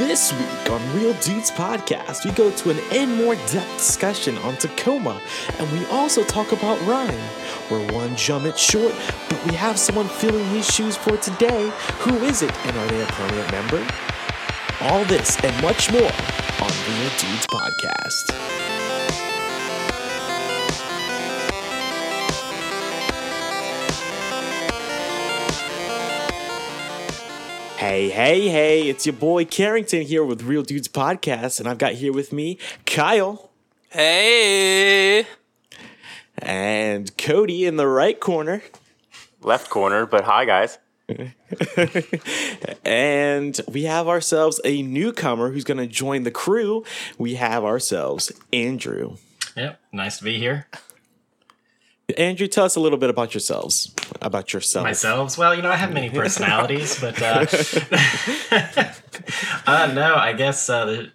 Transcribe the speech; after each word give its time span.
This 0.00 0.32
week 0.32 0.70
on 0.70 0.96
Real 0.96 1.12
Dudes 1.20 1.50
Podcast, 1.50 2.24
we 2.24 2.30
go 2.30 2.50
to 2.50 2.70
an 2.70 2.78
in 2.90 3.16
more 3.16 3.34
depth 3.34 3.76
discussion 3.76 4.38
on 4.38 4.56
Tacoma, 4.56 5.20
and 5.58 5.70
we 5.72 5.84
also 5.88 6.24
talk 6.24 6.52
about 6.52 6.78
RiME. 6.78 7.70
We're 7.70 7.86
one 7.92 8.16
jump 8.16 8.56
short, 8.56 8.94
but 9.28 9.44
we 9.44 9.54
have 9.56 9.78
someone 9.78 10.08
filling 10.08 10.46
his 10.46 10.66
shoes 10.66 10.96
for 10.96 11.18
today. 11.18 11.70
Who 11.98 12.16
is 12.24 12.40
it, 12.40 12.50
and 12.66 12.76
are 12.78 12.86
they 12.86 13.02
a 13.02 13.06
permanent 13.08 13.52
member? 13.52 13.86
All 14.80 15.04
this 15.04 15.38
and 15.44 15.62
much 15.62 15.92
more 15.92 16.00
on 16.00 16.70
Real 16.88 17.10
Dudes 17.18 17.46
Podcast. 17.48 18.79
Hey, 27.80 28.10
hey, 28.10 28.48
hey, 28.50 28.90
it's 28.90 29.06
your 29.06 29.14
boy 29.14 29.46
Carrington 29.46 30.02
here 30.02 30.22
with 30.22 30.42
Real 30.42 30.62
Dudes 30.62 30.86
Podcast, 30.86 31.58
and 31.60 31.66
I've 31.66 31.78
got 31.78 31.94
here 31.94 32.12
with 32.12 32.30
me 32.30 32.58
Kyle 32.84 33.48
Hey. 33.88 35.24
and 36.38 37.16
Cody 37.16 37.64
in 37.64 37.76
the 37.76 37.86
right 37.86 38.20
corner. 38.20 38.62
left 39.40 39.70
corner, 39.70 40.04
but 40.04 40.24
hi 40.24 40.44
guys. 40.44 40.76
And 42.84 43.58
we 43.66 43.84
have 43.84 44.08
ourselves 44.08 44.60
a 44.62 44.82
newcomer 44.82 45.50
who's 45.50 45.64
going 45.64 45.78
to 45.78 45.86
join 45.86 46.24
the 46.24 46.30
crew. 46.30 46.84
We 47.16 47.36
have 47.36 47.64
ourselves 47.64 48.30
Andrew. 48.52 49.16
Yep. 49.56 49.80
Nice 49.90 50.18
to 50.18 50.24
be 50.24 50.38
here. 50.38 50.66
Andrew, 52.16 52.46
tell 52.46 52.64
us 52.64 52.76
a 52.76 52.80
little 52.80 52.98
bit 52.98 53.10
about 53.10 53.34
yourselves. 53.34 53.94
About 54.20 54.52
yourself. 54.52 54.84
Myself. 54.84 55.38
Well, 55.38 55.54
you 55.54 55.62
know, 55.62 55.70
I 55.70 55.76
have 55.76 55.92
many 55.92 56.10
personalities, 56.10 57.00
but 57.00 57.20
uh, 57.22 57.46
uh 59.66 59.92
no, 59.94 60.14
I 60.14 60.32
guess 60.32 60.68
uh, 60.68 60.84
the 60.84 61.12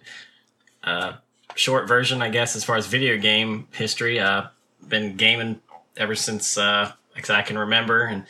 uh, 0.84 1.12
short 1.54 1.88
version, 1.88 2.22
I 2.22 2.30
guess, 2.30 2.56
as 2.56 2.64
far 2.64 2.76
as 2.76 2.86
video 2.86 3.16
game 3.18 3.68
history, 3.72 4.20
uh, 4.20 4.46
been 4.88 5.16
gaming 5.16 5.60
ever 5.96 6.14
since 6.14 6.58
uh, 6.58 6.92
I 7.28 7.42
can 7.42 7.58
remember. 7.58 8.02
And 8.02 8.24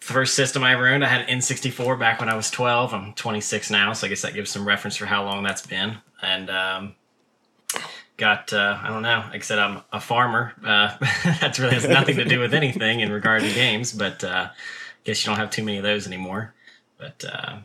the 0.00 0.12
first 0.12 0.34
system 0.34 0.64
I 0.64 0.72
ever 0.72 0.88
owned, 0.88 1.04
I 1.04 1.08
had 1.08 1.28
an 1.28 1.38
N64 1.38 1.98
back 1.98 2.20
when 2.20 2.28
I 2.28 2.34
was 2.34 2.50
12. 2.50 2.92
I'm 2.92 3.12
26 3.14 3.70
now, 3.70 3.92
so 3.92 4.06
I 4.06 4.10
guess 4.10 4.22
that 4.22 4.34
gives 4.34 4.50
some 4.50 4.66
reference 4.66 4.96
for 4.96 5.06
how 5.06 5.24
long 5.24 5.42
that's 5.42 5.66
been. 5.66 5.98
And 6.22 6.50
um, 6.50 6.94
got 8.16 8.52
uh, 8.52 8.78
I 8.82 8.88
don't 8.88 9.02
know. 9.02 9.24
Like 9.26 9.36
I 9.36 9.38
said, 9.40 9.58
I'm 9.58 9.82
a 9.92 10.00
farmer. 10.00 10.52
Uh, 10.64 10.96
that 11.40 11.58
really 11.58 11.74
has 11.74 11.88
nothing 11.88 12.16
to 12.16 12.24
do 12.24 12.40
with 12.40 12.54
anything 12.54 13.00
in 13.00 13.10
regard 13.10 13.42
to 13.42 13.52
games, 13.52 13.92
but 13.92 14.22
uh, 14.24 14.50
guess 15.04 15.24
you 15.24 15.30
don't 15.30 15.38
have 15.38 15.50
too 15.50 15.64
many 15.64 15.78
of 15.78 15.82
those 15.82 16.06
anymore. 16.06 16.54
But 16.98 17.24
uh, 17.30 17.56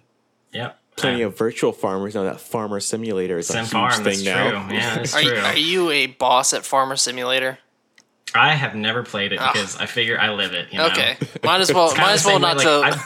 yep, 0.51 0.79
Plenty 0.97 1.21
of 1.21 1.37
virtual 1.37 1.71
farmers 1.71 2.15
now. 2.15 2.23
that 2.23 2.41
Farmer 2.41 2.79
Simulator 2.79 3.37
is 3.37 3.49
a 3.49 3.59
huge 3.59 3.69
Farm. 3.69 3.91
thing 3.93 4.03
That's 4.03 4.23
now. 4.25 4.49
true. 4.49 4.75
Yeah, 4.75 4.95
that's 4.95 5.15
Are 5.15 5.21
you, 5.21 5.29
true. 5.29 5.39
are 5.39 5.57
you 5.57 5.89
a 5.91 6.07
boss 6.07 6.53
at 6.53 6.65
Farmer 6.65 6.95
Simulator? 6.97 7.59
I 8.35 8.53
have 8.53 8.75
never 8.75 9.03
played 9.03 9.31
it 9.33 9.39
because 9.39 9.77
I 9.77 9.85
figure 9.85 10.19
I 10.19 10.31
live 10.31 10.53
it. 10.53 10.71
You 10.71 10.79
know? 10.79 10.87
Okay, 10.87 11.17
might 11.43 11.61
as 11.61 11.73
well. 11.73 11.95
Might 11.95 12.11
as 12.11 12.25
well 12.25 12.35
same 12.35 12.41
way, 12.41 12.47
not 12.47 12.57
like, 12.57 12.65
to. 12.65 12.99
I 12.99 13.05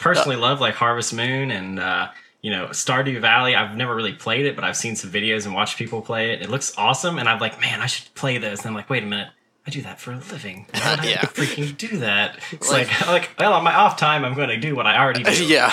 personally 0.00 0.36
love 0.36 0.60
like 0.60 0.74
Harvest 0.74 1.12
Moon 1.12 1.50
and 1.50 1.78
uh, 1.78 2.08
you 2.44 2.50
know 2.50 2.66
Stardew 2.66 3.22
Valley. 3.22 3.56
I've 3.56 3.74
never 3.74 3.94
really 3.96 4.12
played 4.12 4.44
it, 4.44 4.54
but 4.54 4.64
I've 4.64 4.76
seen 4.76 4.96
some 4.96 5.10
videos 5.10 5.46
and 5.46 5.54
watched 5.54 5.78
people 5.78 6.02
play 6.02 6.32
it. 6.32 6.42
It 6.42 6.50
looks 6.50 6.76
awesome, 6.76 7.18
and 7.18 7.26
I'm 7.26 7.38
like, 7.40 7.58
man, 7.58 7.80
I 7.80 7.86
should 7.86 8.12
play 8.14 8.36
this. 8.36 8.60
And 8.60 8.68
I'm 8.68 8.74
like, 8.74 8.90
wait 8.90 9.02
a 9.02 9.06
minute. 9.06 9.28
I 9.66 9.70
do 9.70 9.80
that 9.80 9.98
for 9.98 10.12
a 10.12 10.16
living. 10.16 10.66
Why 10.74 10.90
would 10.90 11.00
I 11.00 11.04
Yeah. 11.08 11.20
freaking 11.22 11.74
do 11.78 11.96
that? 12.00 12.38
It's 12.52 12.70
Like- 12.70 12.90
like, 13.00 13.06
like, 13.08 13.30
well, 13.38 13.54
on 13.54 13.64
my 13.64 13.74
off 13.74 13.96
time, 13.96 14.22
I'm 14.26 14.34
going 14.34 14.50
to 14.50 14.58
do 14.58 14.76
what 14.76 14.86
I 14.86 14.98
already 15.02 15.22
do. 15.22 15.44
yeah, 15.46 15.72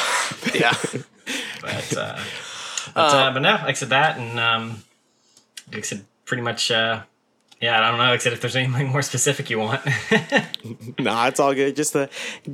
yeah. 0.53 0.73
But, 1.61 1.97
uh, 1.97 2.19
but, 2.95 3.13
uh, 3.13 3.31
but 3.33 3.39
no, 3.41 3.51
like 3.51 3.63
I 3.65 3.73
said 3.73 3.89
that, 3.89 4.17
and 4.17 4.39
um, 4.39 4.83
like 5.67 5.79
I 5.79 5.81
said, 5.81 6.05
pretty 6.25 6.41
much. 6.41 6.71
Uh, 6.71 7.01
yeah, 7.61 7.79
I 7.79 7.89
don't 7.89 7.99
know. 7.99 8.13
Except 8.13 8.33
if 8.33 8.41
there's 8.41 8.55
anything 8.55 8.87
more 8.87 9.01
specific 9.01 9.49
you 9.49 9.59
want. 9.59 9.81
Nah, 10.99 11.27
it's 11.27 11.39
all 11.39 11.53
good. 11.55 11.75
Just 11.75 11.93
to 11.93 12.09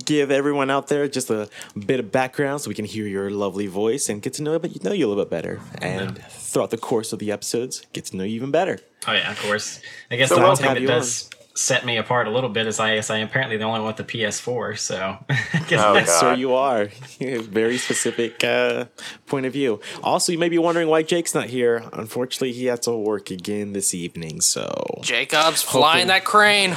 give 0.06 0.32
everyone 0.32 0.70
out 0.70 0.88
there 0.88 1.08
just 1.08 1.30
a 1.30 1.50
bit 1.78 2.00
of 2.00 2.12
background 2.12 2.62
so 2.62 2.70
we 2.70 2.76
can 2.76 2.86
hear 2.86 3.06
your 3.06 3.30
lovely 3.30 3.68
voice 3.68 4.08
and 4.08 4.22
get 4.22 4.34
to 4.34 4.44
know, 4.44 4.58
know 4.84 4.92
you 4.94 5.06
a 5.06 5.10
little 5.10 5.24
bit 5.24 5.30
better. 5.30 5.60
And 5.82 6.18
throughout 6.24 6.70
the 6.70 6.78
course 6.78 7.12
of 7.12 7.20
the 7.20 7.32
episodes, 7.32 7.86
get 7.92 8.06
to 8.06 8.18
know 8.18 8.24
you 8.24 8.36
even 8.36 8.52
better. 8.52 8.80
Oh 9.08 9.12
yeah, 9.14 9.32
of 9.32 9.40
course. 9.42 9.82
I 10.10 10.16
guess 10.16 10.30
So 10.30 10.36
the 10.36 10.42
one 10.42 10.56
thing 10.56 10.74
that 10.74 10.86
does 10.86 11.30
set 11.58 11.84
me 11.86 11.98
apart 11.98 12.28
a 12.28 12.30
little 12.30 12.50
bit 12.50 12.68
is 12.68 12.80
I 12.80 12.96
guess 12.96 13.10
I 13.10 13.18
am 13.18 13.28
apparently 13.28 13.58
the 13.58 13.64
only 13.64 13.80
one 13.80 13.88
with 13.88 13.98
the 13.98 14.04
PS4. 14.04 14.78
So 14.78 15.18
I 15.30 15.66
Oh. 15.72 16.04
So 16.06 16.34
you 16.34 16.54
are. 16.54 16.86
Very 17.20 17.78
specific 17.78 18.44
uh, 18.44 18.86
point 19.26 19.46
of 19.46 19.54
view. 19.54 19.82
Also, 20.04 20.32
you 20.32 20.38
may 20.38 20.50
be 20.50 20.58
wondering 20.58 20.88
why 20.88 21.02
Jake's 21.04 21.34
not 21.34 21.48
here. 21.48 21.84
Unfortunately, 21.94 22.52
he 22.52 22.66
had 22.66 22.82
to 22.84 22.92
work 22.92 23.32
again 23.32 23.74
this 23.74 23.94
evening. 23.94 24.42
So 24.42 25.00
Jacob's 25.02 25.64
flying 25.64 26.08
that 26.08 26.24
crane. 26.24 26.76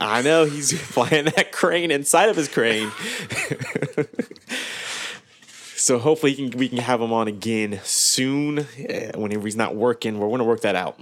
I 0.00 0.22
know 0.22 0.46
he's 0.46 0.78
flying 0.92 1.26
that 1.26 1.52
crane 1.52 1.90
inside 1.90 2.28
of 2.28 2.36
his 2.36 2.48
crane. 2.48 2.90
so 5.76 5.98
hopefully 5.98 6.32
he 6.32 6.48
can, 6.48 6.58
we 6.58 6.68
can 6.68 6.78
have 6.78 7.00
him 7.00 7.12
on 7.12 7.28
again 7.28 7.80
soon 7.84 8.60
uh, 8.60 8.64
whenever 9.16 9.44
he's 9.44 9.56
not 9.56 9.74
working. 9.74 10.18
We're 10.18 10.28
going 10.28 10.38
to 10.38 10.44
work 10.44 10.62
that 10.62 10.76
out. 10.76 10.98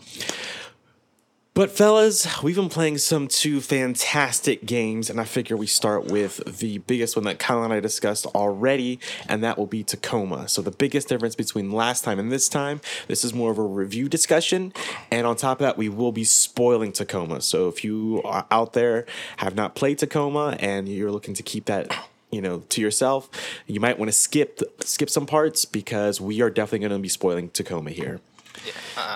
But 1.56 1.70
fellas, 1.70 2.42
we've 2.42 2.54
been 2.54 2.68
playing 2.68 2.98
some 2.98 3.28
two 3.28 3.62
fantastic 3.62 4.66
games, 4.66 5.08
and 5.08 5.18
I 5.18 5.24
figure 5.24 5.56
we 5.56 5.66
start 5.66 6.04
with 6.04 6.58
the 6.58 6.76
biggest 6.76 7.16
one 7.16 7.24
that 7.24 7.38
Kyle 7.38 7.64
and 7.64 7.72
I 7.72 7.80
discussed 7.80 8.26
already, 8.26 9.00
and 9.26 9.42
that 9.42 9.56
will 9.56 9.66
be 9.66 9.82
Tacoma. 9.82 10.48
So 10.48 10.60
the 10.60 10.70
biggest 10.70 11.08
difference 11.08 11.34
between 11.34 11.72
last 11.72 12.04
time 12.04 12.18
and 12.18 12.30
this 12.30 12.50
time, 12.50 12.82
this 13.08 13.24
is 13.24 13.32
more 13.32 13.50
of 13.50 13.56
a 13.56 13.62
review 13.62 14.06
discussion, 14.06 14.74
and 15.10 15.26
on 15.26 15.34
top 15.36 15.60
of 15.60 15.64
that, 15.64 15.78
we 15.78 15.88
will 15.88 16.12
be 16.12 16.24
spoiling 16.24 16.92
Tacoma. 16.92 17.40
So 17.40 17.68
if 17.68 17.82
you 17.82 18.20
are 18.22 18.46
out 18.50 18.74
there 18.74 19.06
have 19.38 19.54
not 19.54 19.74
played 19.74 19.96
Tacoma 19.96 20.58
and 20.60 20.86
you're 20.86 21.10
looking 21.10 21.32
to 21.32 21.42
keep 21.42 21.64
that 21.64 21.90
you 22.30 22.42
know 22.42 22.64
to 22.68 22.82
yourself, 22.82 23.30
you 23.66 23.80
might 23.80 23.98
want 23.98 24.10
to 24.10 24.12
skip 24.12 24.60
skip 24.80 25.08
some 25.08 25.24
parts 25.24 25.64
because 25.64 26.20
we 26.20 26.42
are 26.42 26.50
definitely 26.50 26.80
going 26.80 26.92
to 26.92 26.98
be 26.98 27.08
spoiling 27.08 27.48
Tacoma 27.48 27.92
here. 27.92 28.20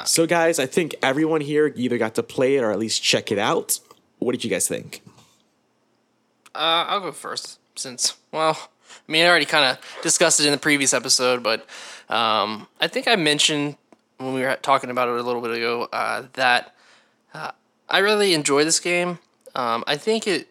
So, 0.04 0.26
guys, 0.26 0.58
I 0.58 0.66
think 0.66 0.94
everyone 1.02 1.40
here 1.40 1.72
either 1.76 1.98
got 1.98 2.14
to 2.16 2.22
play 2.22 2.56
it 2.56 2.62
or 2.62 2.70
at 2.70 2.78
least 2.78 3.02
check 3.02 3.32
it 3.32 3.38
out. 3.38 3.80
What 4.18 4.32
did 4.32 4.44
you 4.44 4.50
guys 4.50 4.68
think? 4.68 5.02
Uh, 6.54 6.84
I'll 6.88 7.00
go 7.00 7.12
first 7.12 7.58
since 7.76 8.16
well, 8.32 8.70
I 9.08 9.12
mean, 9.12 9.24
I 9.24 9.28
already 9.28 9.46
kind 9.46 9.64
of 9.64 10.02
discussed 10.02 10.40
it 10.40 10.46
in 10.46 10.52
the 10.52 10.58
previous 10.58 10.92
episode, 10.92 11.42
but 11.42 11.60
um, 12.08 12.66
I 12.80 12.88
think 12.88 13.08
I 13.08 13.16
mentioned 13.16 13.76
when 14.18 14.34
we 14.34 14.42
were 14.42 14.56
talking 14.62 14.90
about 14.90 15.08
it 15.08 15.18
a 15.18 15.22
little 15.22 15.40
bit 15.40 15.52
ago 15.52 15.88
uh, 15.92 16.24
that 16.34 16.74
uh, 17.34 17.52
I 17.88 17.98
really 17.98 18.34
enjoy 18.34 18.64
this 18.64 18.80
game. 18.80 19.18
Um, 19.54 19.82
I 19.86 19.96
think 19.96 20.26
it, 20.26 20.48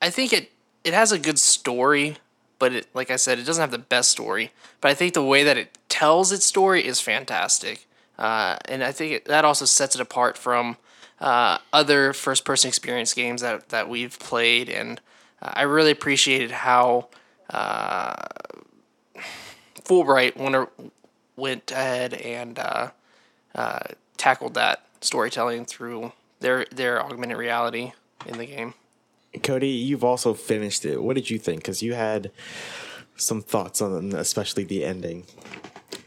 I 0.00 0.10
think 0.10 0.32
it, 0.32 0.50
it 0.84 0.94
has 0.94 1.12
a 1.12 1.18
good 1.18 1.38
story, 1.38 2.16
but 2.58 2.72
it, 2.72 2.86
like 2.94 3.10
I 3.10 3.16
said, 3.16 3.38
it 3.38 3.44
doesn't 3.44 3.60
have 3.60 3.70
the 3.70 3.78
best 3.78 4.10
story. 4.10 4.52
But 4.80 4.90
I 4.90 4.94
think 4.94 5.14
the 5.14 5.24
way 5.24 5.44
that 5.44 5.56
it 5.56 5.76
tells 5.92 6.32
its 6.32 6.46
story 6.46 6.80
is 6.86 7.00
fantastic, 7.00 7.86
uh, 8.18 8.56
and 8.64 8.82
I 8.82 8.92
think 8.92 9.12
it, 9.12 9.24
that 9.26 9.44
also 9.44 9.66
sets 9.66 9.94
it 9.94 10.00
apart 10.00 10.38
from 10.38 10.76
uh, 11.20 11.58
other 11.70 12.14
first-person 12.14 12.68
experience 12.68 13.12
games 13.12 13.42
that 13.42 13.68
that 13.68 13.90
we've 13.90 14.18
played. 14.18 14.70
And 14.70 15.00
uh, 15.42 15.52
I 15.52 15.62
really 15.62 15.90
appreciated 15.90 16.50
how 16.50 17.08
uh, 17.50 18.14
Fullbright 19.84 20.36
went, 20.36 20.68
went 21.36 21.70
ahead 21.70 22.14
and 22.14 22.58
uh, 22.58 22.90
uh, 23.54 23.80
tackled 24.16 24.54
that 24.54 24.86
storytelling 25.02 25.66
through 25.66 26.12
their 26.40 26.64
their 26.70 27.04
augmented 27.04 27.36
reality 27.36 27.92
in 28.24 28.38
the 28.38 28.46
game. 28.46 28.72
Cody, 29.42 29.68
you've 29.68 30.04
also 30.04 30.34
finished 30.34 30.84
it. 30.84 31.02
What 31.02 31.16
did 31.16 31.28
you 31.28 31.38
think? 31.38 31.60
Because 31.60 31.82
you 31.82 31.94
had 31.94 32.30
some 33.16 33.42
thoughts 33.42 33.82
on, 33.82 34.14
especially 34.14 34.64
the 34.64 34.84
ending. 34.84 35.24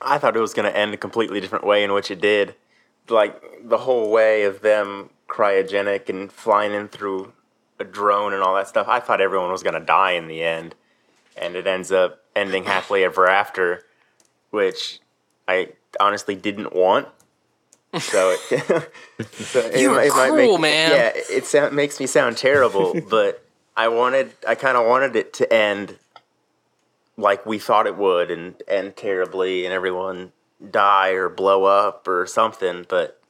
I 0.02 0.18
thought 0.18 0.36
it 0.36 0.42
was 0.42 0.54
going 0.54 0.72
to 0.72 0.78
end 0.78 0.94
a 0.94 0.98
completely 0.98 1.40
different 1.42 1.66
way 1.66 1.84
in 1.84 1.94
which 1.94 2.12
it 2.12 2.22
did. 2.22 2.56
Like 3.10 3.42
the 3.64 3.78
whole 3.78 4.10
way 4.12 4.44
of 4.44 4.62
them 4.62 5.10
cryogenic 5.28 6.10
and 6.10 6.32
flying 6.32 6.74
in 6.74 6.88
through 6.88 7.34
a 7.80 7.84
drone 7.84 8.34
and 8.34 8.42
all 8.42 8.56
that 8.56 8.68
stuff. 8.68 8.88
I 8.88 9.00
thought 9.00 9.22
everyone 9.22 9.52
was 9.52 9.64
going 9.64 9.74
to 9.80 9.86
die 9.86 10.12
in 10.12 10.28
the 10.28 10.44
end. 10.44 10.76
and 11.38 11.56
it 11.56 11.68
ends 11.68 11.92
up 11.92 12.24
ending 12.36 12.64
happily 12.64 13.04
ever 13.04 13.30
after, 13.30 13.84
which 14.52 15.00
I 15.48 15.74
honestly 16.00 16.36
didn't 16.36 16.74
want. 16.74 17.08
So, 18.00 18.36
it, 18.50 18.90
so 19.32 19.60
it 19.60 19.80
You 19.80 19.92
were 19.92 20.02
it 20.02 20.12
cruel, 20.12 20.58
make, 20.58 20.62
man. 20.62 20.92
Yeah, 20.92 21.12
it 21.30 21.46
sound, 21.46 21.76
makes 21.76 22.00
me 22.00 22.08
sound 22.08 22.38
terrible, 22.38 23.00
but 23.10 23.46
I 23.76 23.88
wanted, 23.88 24.34
I 24.48 24.56
kind 24.56 24.78
of 24.78 24.86
wanted 24.86 25.16
it 25.16 25.34
to 25.36 25.54
end 25.54 25.98
like 27.18 27.46
we 27.46 27.60
thought 27.60 27.88
it 27.88 27.98
would, 27.98 28.30
and 28.32 28.62
end 28.68 28.96
terribly, 28.96 29.66
and 29.66 29.74
everyone 29.74 30.32
die 30.72 31.10
or 31.10 31.30
blow 31.30 31.64
up 31.66 32.08
or 32.08 32.26
something. 32.26 32.86
But 32.88 33.22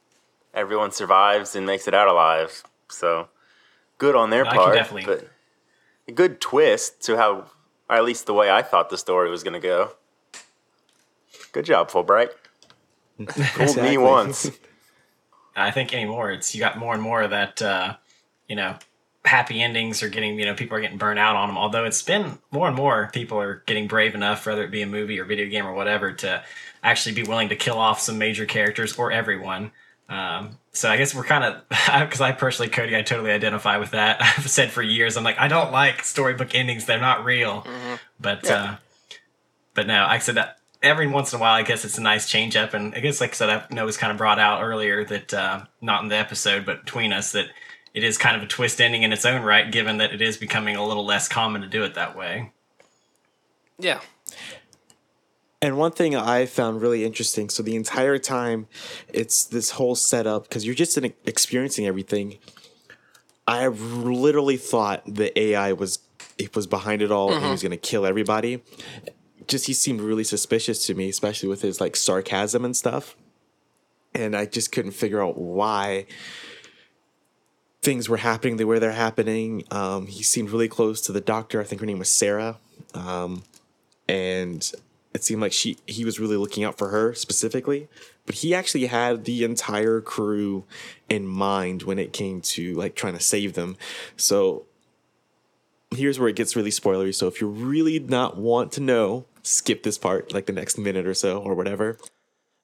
everyone 0.54 0.90
survives 0.92 1.54
and 1.54 1.66
makes 1.66 1.86
it 1.86 1.94
out 1.94 2.08
alive. 2.08 2.62
So 2.88 3.28
good 3.98 4.14
on 4.16 4.30
their 4.30 4.46
I 4.46 4.50
can 4.50 4.58
part. 4.58 4.74
definitely- 4.74 5.04
But 5.14 5.28
a 6.08 6.12
good 6.12 6.40
twist 6.40 7.00
to 7.02 7.16
how, 7.16 7.46
or 7.90 7.96
at 7.96 8.04
least 8.04 8.26
the 8.26 8.34
way 8.34 8.50
I 8.50 8.62
thought 8.62 8.90
the 8.90 8.98
story 8.98 9.28
was 9.30 9.42
going 9.42 9.60
to 9.60 9.60
go. 9.60 9.92
Good 11.52 11.64
job, 11.64 11.90
Fullbright. 11.90 12.30
Fooled 13.28 13.76
me 13.78 13.96
once. 13.98 14.50
I 15.56 15.70
think 15.70 15.94
anymore, 15.94 16.30
it's 16.32 16.54
you 16.54 16.60
got 16.60 16.76
more 16.78 16.92
and 16.92 17.02
more 17.02 17.22
of 17.22 17.30
that, 17.30 17.62
uh, 17.62 17.96
you 18.46 18.54
know, 18.56 18.76
happy 19.26 19.60
endings 19.60 20.02
are 20.02 20.08
getting, 20.08 20.38
you 20.38 20.44
know, 20.46 20.54
people 20.54 20.76
are 20.76 20.80
getting 20.80 20.98
burnt 20.98 21.18
out 21.18 21.36
on 21.36 21.48
them. 21.48 21.58
Although 21.58 21.84
it's 21.84 22.02
been 22.02 22.38
more 22.50 22.68
and 22.68 22.76
more 22.76 23.10
people 23.12 23.38
are 23.38 23.62
getting 23.66 23.88
brave 23.88 24.14
enough, 24.14 24.46
whether 24.46 24.62
it 24.62 24.70
be 24.70 24.82
a 24.82 24.86
movie 24.86 25.18
or 25.18 25.24
video 25.24 25.46
game 25.48 25.66
or 25.66 25.74
whatever, 25.74 26.12
to 26.12 26.42
actually 26.82 27.14
be 27.14 27.24
willing 27.24 27.48
to 27.48 27.56
kill 27.56 27.78
off 27.78 28.00
some 28.00 28.18
major 28.18 28.46
characters 28.46 28.96
or 28.96 29.10
everyone. 29.10 29.72
Um, 30.08 30.58
so 30.72 30.88
I 30.88 30.96
guess 30.96 31.14
we're 31.14 31.24
kind 31.24 31.42
of, 31.42 31.68
because 31.68 32.20
I 32.20 32.32
personally, 32.32 32.70
Cody, 32.70 32.96
I 32.96 33.02
totally 33.02 33.32
identify 33.32 33.78
with 33.78 33.90
that. 33.90 34.18
I've 34.38 34.48
said 34.48 34.70
for 34.70 34.82
years, 34.82 35.16
I'm 35.16 35.24
like, 35.24 35.38
I 35.38 35.48
don't 35.48 35.72
like 35.72 36.04
storybook 36.04 36.54
endings; 36.54 36.86
they're 36.86 37.00
not 37.00 37.24
real. 37.24 37.66
But, 38.20 38.48
uh, 38.48 38.76
but 39.74 39.86
no, 39.86 40.06
I 40.06 40.18
said 40.18 40.36
that 40.36 40.58
every 40.82 41.08
once 41.08 41.32
in 41.32 41.38
a 41.38 41.40
while, 41.40 41.54
I 41.54 41.62
guess 41.62 41.84
it's 41.84 41.98
a 41.98 42.02
nice 42.02 42.28
change 42.28 42.56
up. 42.56 42.72
And 42.72 42.94
I 42.94 43.00
guess, 43.00 43.20
like 43.20 43.30
I 43.30 43.34
said, 43.34 43.50
I 43.50 43.74
know 43.74 43.82
it 43.82 43.86
was 43.86 43.96
kind 43.96 44.12
of 44.12 44.18
brought 44.18 44.38
out 44.38 44.62
earlier 44.62 45.04
that, 45.04 45.34
uh, 45.34 45.64
not 45.80 46.02
in 46.02 46.08
the 46.08 46.16
episode, 46.16 46.64
but 46.64 46.84
between 46.84 47.12
us, 47.12 47.32
that 47.32 47.48
it 47.96 48.04
is 48.04 48.18
kind 48.18 48.36
of 48.36 48.42
a 48.42 48.46
twist 48.46 48.78
ending 48.78 49.04
in 49.04 49.12
its 49.12 49.24
own 49.24 49.40
right, 49.42 49.72
given 49.72 49.96
that 49.96 50.12
it 50.12 50.20
is 50.20 50.36
becoming 50.36 50.76
a 50.76 50.86
little 50.86 51.06
less 51.06 51.28
common 51.28 51.62
to 51.62 51.66
do 51.66 51.82
it 51.82 51.94
that 51.94 52.14
way. 52.14 52.52
Yeah. 53.78 54.00
And 55.62 55.78
one 55.78 55.92
thing 55.92 56.14
I 56.14 56.44
found 56.44 56.82
really 56.82 57.06
interesting 57.06 57.48
so 57.48 57.62
the 57.62 57.74
entire 57.74 58.18
time 58.18 58.68
it's 59.08 59.44
this 59.44 59.70
whole 59.70 59.94
setup 59.94 60.42
because 60.42 60.66
you're 60.66 60.74
just 60.74 60.98
in, 60.98 61.14
experiencing 61.24 61.86
everything. 61.86 62.36
I 63.48 63.66
literally 63.68 64.58
thought 64.58 65.02
the 65.06 65.36
AI 65.38 65.72
was 65.72 66.00
it 66.36 66.54
was 66.54 66.66
behind 66.66 67.00
it 67.00 67.10
all 67.10 67.28
and 67.28 67.38
he 67.38 67.42
mm-hmm. 67.44 67.52
was 67.52 67.62
going 67.62 67.70
to 67.70 67.78
kill 67.78 68.04
everybody. 68.04 68.62
Just 69.48 69.68
he 69.68 69.72
seemed 69.72 70.02
really 70.02 70.24
suspicious 70.24 70.84
to 70.86 70.94
me, 70.94 71.08
especially 71.08 71.48
with 71.48 71.62
his 71.62 71.80
like 71.80 71.96
sarcasm 71.96 72.62
and 72.62 72.76
stuff. 72.76 73.16
And 74.14 74.36
I 74.36 74.44
just 74.44 74.70
couldn't 74.70 74.92
figure 74.92 75.22
out 75.22 75.38
why 75.38 76.06
things 77.86 78.08
were 78.08 78.16
happening 78.16 78.56
the 78.56 78.64
way 78.64 78.80
they're 78.80 78.90
happening. 78.90 79.62
Um, 79.70 80.08
he 80.08 80.24
seemed 80.24 80.50
really 80.50 80.66
close 80.66 81.00
to 81.02 81.12
the 81.12 81.20
doctor. 81.20 81.60
I 81.60 81.64
think 81.64 81.80
her 81.80 81.86
name 81.86 82.00
was 82.00 82.10
Sarah. 82.10 82.58
Um, 82.94 83.44
and 84.08 84.72
it 85.14 85.22
seemed 85.22 85.40
like 85.40 85.52
she 85.52 85.78
he 85.86 86.04
was 86.04 86.18
really 86.18 86.36
looking 86.36 86.64
out 86.64 86.76
for 86.76 86.88
her 86.88 87.14
specifically 87.14 87.88
but 88.26 88.34
he 88.36 88.54
actually 88.54 88.86
had 88.86 89.24
the 89.24 89.44
entire 89.44 90.00
crew 90.00 90.64
in 91.08 91.26
mind 91.26 91.84
when 91.84 91.98
it 91.98 92.12
came 92.12 92.40
to 92.40 92.74
like 92.74 92.94
trying 92.94 93.14
to 93.14 93.20
save 93.20 93.54
them 93.54 93.76
so 94.16 94.66
here's 95.94 96.18
where 96.18 96.28
it 96.28 96.36
gets 96.36 96.54
really 96.54 96.70
spoilery 96.70 97.14
so 97.14 97.26
if 97.28 97.40
you 97.40 97.48
really 97.48 97.98
not 97.98 98.36
want 98.36 98.70
to 98.70 98.80
know 98.80 99.24
skip 99.42 99.84
this 99.84 99.96
part 99.96 100.34
like 100.34 100.44
the 100.44 100.52
next 100.52 100.76
minute 100.76 101.06
or 101.06 101.14
so 101.14 101.40
or 101.40 101.54
whatever 101.54 101.96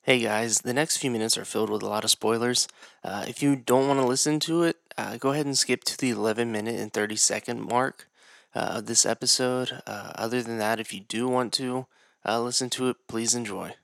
Hey 0.04 0.18
guys, 0.18 0.62
the 0.62 0.74
next 0.74 0.96
few 0.96 1.12
minutes 1.12 1.38
are 1.38 1.44
filled 1.44 1.70
with 1.70 1.82
a 1.82 1.86
lot 1.88 2.02
of 2.02 2.10
spoilers. 2.10 2.66
Uh, 3.04 3.24
if 3.28 3.40
you 3.40 3.54
don't 3.54 3.86
want 3.86 4.00
to 4.00 4.06
listen 4.06 4.40
to 4.40 4.64
it, 4.64 4.76
uh, 4.98 5.16
go 5.16 5.30
ahead 5.30 5.46
and 5.46 5.56
skip 5.56 5.84
to 5.84 5.96
the 5.96 6.10
11 6.10 6.50
minute 6.50 6.74
and 6.80 6.92
30 6.92 7.14
second 7.14 7.60
mark 7.60 8.08
uh, 8.52 8.74
of 8.78 8.86
this 8.86 9.06
episode. 9.06 9.80
Uh, 9.86 10.10
other 10.16 10.42
than 10.42 10.58
that, 10.58 10.80
if 10.80 10.92
you 10.92 10.98
do 10.98 11.28
want 11.28 11.52
to 11.52 11.86
uh, 12.26 12.40
listen 12.40 12.68
to 12.70 12.88
it, 12.88 12.96
please 13.06 13.34
enjoy. 13.34 13.74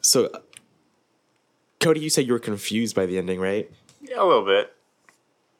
so 0.00 0.30
cody 1.80 2.00
you 2.00 2.08
said 2.08 2.26
you 2.26 2.32
were 2.32 2.38
confused 2.38 2.96
by 2.96 3.04
the 3.04 3.18
ending 3.18 3.38
right 3.38 3.70
Yeah, 4.00 4.22
a 4.22 4.24
little 4.24 4.44
bit. 4.44 4.73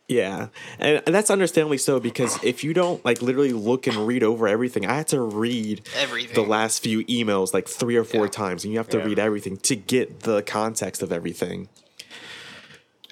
Yeah, 0.06 0.49
and, 0.79 1.03
and 1.06 1.15
that's 1.15 1.31
understandably 1.31 1.79
so 1.79 1.99
because 1.99 2.43
if 2.45 2.62
you 2.62 2.75
don't 2.75 3.03
like 3.06 3.23
literally 3.23 3.55
look 3.55 3.87
and 3.87 4.06
read 4.06 4.23
over 4.23 4.47
everything, 4.47 4.85
I 4.85 4.95
had 4.97 5.09
to 5.09 5.21
read 5.23 5.89
Everything. 5.97 6.35
the 6.35 6.43
last 6.43 6.83
few 6.83 7.05
emails 7.06 7.55
like 7.55 7.67
three 7.67 7.97
or 7.97 8.05
four 8.05 8.25
Yeah. 8.27 8.31
times, 8.31 8.65
and 8.65 8.73
you 8.73 8.79
have 8.79 8.89
to 8.91 8.99
Yeah. 8.99 9.05
read 9.06 9.19
everything 9.19 9.56
to 9.59 9.75
get 9.77 10.21
the 10.21 10.43
context 10.43 11.03
of 11.03 11.11
everything. 11.11 11.69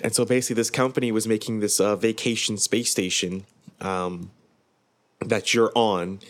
And 0.03 0.15
so 0.15 0.27
basically, 0.27 0.55
this 0.56 0.71
company 0.71 1.11
was 1.12 1.27
making 1.27 1.61
this 1.61 1.81
uh, 1.81 1.97
vacation 1.97 2.59
space 2.59 2.91
station 2.91 3.47
um, 3.81 4.31
that 5.25 5.55
you're 5.55 5.73
on, 5.75 6.21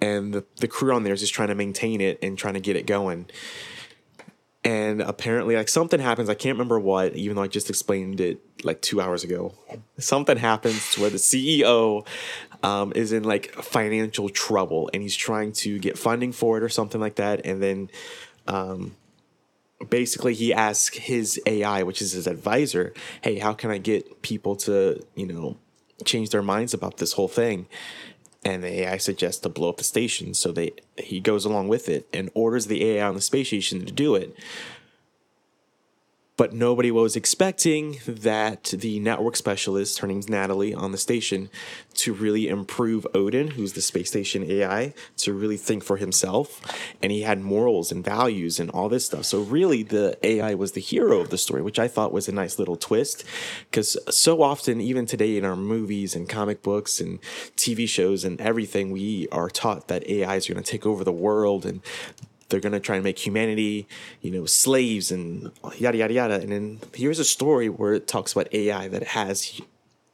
and 0.00 0.32
the, 0.32 0.44
the 0.60 0.68
crew 0.68 0.92
on 0.94 1.02
there 1.02 1.14
is 1.14 1.20
just 1.20 1.34
trying 1.34 1.48
to 1.48 1.54
maintain 1.56 2.00
it 2.00 2.18
and 2.22 2.38
trying 2.38 2.54
to 2.54 2.60
get 2.60 2.76
it 2.76 2.86
going. 2.86 3.26
And 4.66 5.00
apparently, 5.00 5.54
like 5.54 5.68
something 5.68 6.00
happens. 6.00 6.28
I 6.28 6.34
can't 6.34 6.56
remember 6.56 6.80
what, 6.80 7.14
even 7.14 7.36
though 7.36 7.42
I 7.42 7.46
just 7.46 7.70
explained 7.70 8.20
it 8.20 8.40
like 8.64 8.82
two 8.82 9.00
hours 9.00 9.22
ago. 9.22 9.54
Something 9.96 10.38
happens 10.38 10.92
to 10.94 11.02
where 11.02 11.10
the 11.10 11.18
CEO 11.18 12.04
um, 12.64 12.92
is 12.96 13.12
in 13.12 13.22
like 13.22 13.52
financial 13.52 14.28
trouble, 14.28 14.90
and 14.92 15.04
he's 15.04 15.14
trying 15.14 15.52
to 15.52 15.78
get 15.78 15.96
funding 15.96 16.32
for 16.32 16.56
it 16.56 16.64
or 16.64 16.68
something 16.68 17.00
like 17.00 17.14
that. 17.14 17.46
And 17.46 17.62
then, 17.62 17.90
um, 18.48 18.96
basically, 19.88 20.34
he 20.34 20.52
asks 20.52 20.96
his 20.96 21.40
AI, 21.46 21.84
which 21.84 22.02
is 22.02 22.10
his 22.10 22.26
advisor, 22.26 22.92
"Hey, 23.22 23.38
how 23.38 23.52
can 23.52 23.70
I 23.70 23.78
get 23.78 24.20
people 24.22 24.56
to, 24.56 25.00
you 25.14 25.26
know, 25.26 25.58
change 26.04 26.30
their 26.30 26.42
minds 26.42 26.74
about 26.74 26.96
this 26.96 27.12
whole 27.12 27.28
thing?" 27.28 27.68
And 28.46 28.62
the 28.62 28.82
AI 28.82 28.96
suggests 28.98 29.40
to 29.40 29.48
blow 29.48 29.68
up 29.68 29.78
the 29.78 29.84
station. 29.84 30.32
So 30.32 30.52
they 30.52 30.72
he 30.96 31.18
goes 31.18 31.44
along 31.44 31.66
with 31.66 31.88
it 31.88 32.06
and 32.12 32.30
orders 32.32 32.66
the 32.66 32.84
AI 32.84 33.06
on 33.06 33.14
the 33.14 33.20
space 33.20 33.48
station 33.48 33.84
to 33.84 33.92
do 33.92 34.14
it. 34.14 34.36
But 36.36 36.52
nobody 36.52 36.90
was 36.90 37.16
expecting 37.16 37.98
that 38.06 38.64
the 38.64 39.00
network 39.00 39.36
specialist, 39.36 40.00
her 40.00 40.06
name's 40.06 40.28
Natalie, 40.28 40.74
on 40.74 40.92
the 40.92 40.98
station, 40.98 41.48
to 41.94 42.12
really 42.12 42.46
improve 42.46 43.06
Odin, 43.14 43.52
who's 43.52 43.72
the 43.72 43.80
space 43.80 44.08
station 44.08 44.44
AI, 44.44 44.92
to 45.18 45.32
really 45.32 45.56
think 45.56 45.82
for 45.82 45.96
himself. 45.96 46.60
And 47.02 47.10
he 47.10 47.22
had 47.22 47.40
morals 47.40 47.90
and 47.90 48.04
values 48.04 48.60
and 48.60 48.70
all 48.70 48.90
this 48.90 49.06
stuff. 49.06 49.24
So, 49.24 49.40
really, 49.40 49.82
the 49.82 50.18
AI 50.22 50.54
was 50.54 50.72
the 50.72 50.80
hero 50.80 51.20
of 51.20 51.30
the 51.30 51.38
story, 51.38 51.62
which 51.62 51.78
I 51.78 51.88
thought 51.88 52.12
was 52.12 52.28
a 52.28 52.32
nice 52.32 52.58
little 52.58 52.76
twist. 52.76 53.24
Because 53.70 53.96
so 54.10 54.42
often, 54.42 54.78
even 54.80 55.06
today 55.06 55.38
in 55.38 55.44
our 55.44 55.56
movies 55.56 56.14
and 56.14 56.28
comic 56.28 56.62
books 56.62 57.00
and 57.00 57.20
TV 57.56 57.88
shows 57.88 58.24
and 58.24 58.38
everything, 58.42 58.90
we 58.90 59.26
are 59.32 59.48
taught 59.48 59.88
that 59.88 60.04
AIs 60.10 60.50
are 60.50 60.52
going 60.52 60.64
to 60.64 60.70
take 60.70 60.84
over 60.84 61.02
the 61.02 61.12
world 61.12 61.64
and 61.64 61.80
they're 62.48 62.60
going 62.60 62.72
to 62.72 62.80
try 62.80 62.96
and 62.96 63.04
make 63.04 63.24
humanity, 63.24 63.86
you 64.20 64.30
know, 64.30 64.46
slaves 64.46 65.10
and 65.10 65.50
yada, 65.78 65.98
yada, 65.98 66.14
yada. 66.14 66.34
And 66.34 66.52
then 66.52 66.80
here's 66.94 67.18
a 67.18 67.24
story 67.24 67.68
where 67.68 67.94
it 67.94 68.06
talks 68.06 68.32
about 68.32 68.52
AI 68.52 68.88
that 68.88 69.02
has 69.08 69.60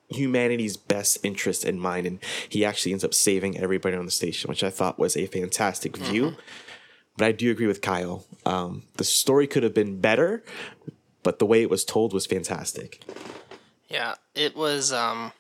humanity's 0.09 0.77
best 0.77 1.19
interest 1.23 1.65
in 1.65 1.79
mind. 1.79 2.07
And 2.07 2.19
he 2.49 2.65
actually 2.65 2.93
ends 2.93 3.05
up 3.05 3.15
saving 3.15 3.59
everybody 3.59 3.97
on 3.97 4.05
the 4.05 4.11
station, 4.11 4.49
which 4.49 4.65
I 4.65 4.71
thought 4.71 4.99
was 4.99 5.17
a 5.17 5.27
fantastic 5.27 5.97
view. 5.97 6.37
But 7.17 7.27
I 7.27 7.33
do 7.33 7.51
agree 7.51 7.67
with 7.67 7.83
Kyle. 7.83 8.25
Um, 8.47 8.85
the 8.97 9.05
story 9.05 9.47
could 9.47 9.63
have 9.63 9.75
been 9.75 10.01
better, 10.01 10.43
but 11.23 11.39
the 11.39 11.47
way 11.47 11.63
it 11.63 11.71
was 11.71 11.85
told 11.85 12.13
was 12.13 12.27
fantastic. 12.27 13.03
Yeah, 13.89 14.15
it 14.35 14.57
was 14.57 14.93
um 14.93 15.33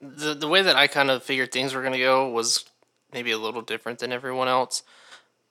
the 0.00 0.34
the 0.34 0.46
way 0.46 0.62
that 0.62 0.76
I 0.76 0.86
kind 0.86 1.10
of 1.10 1.24
figured 1.24 1.50
things 1.50 1.74
were 1.74 1.82
gonna 1.82 1.98
go 1.98 2.28
was 2.28 2.64
maybe 3.12 3.32
a 3.32 3.38
little 3.38 3.62
different 3.62 3.98
than 3.98 4.12
everyone 4.12 4.46
else. 4.46 4.84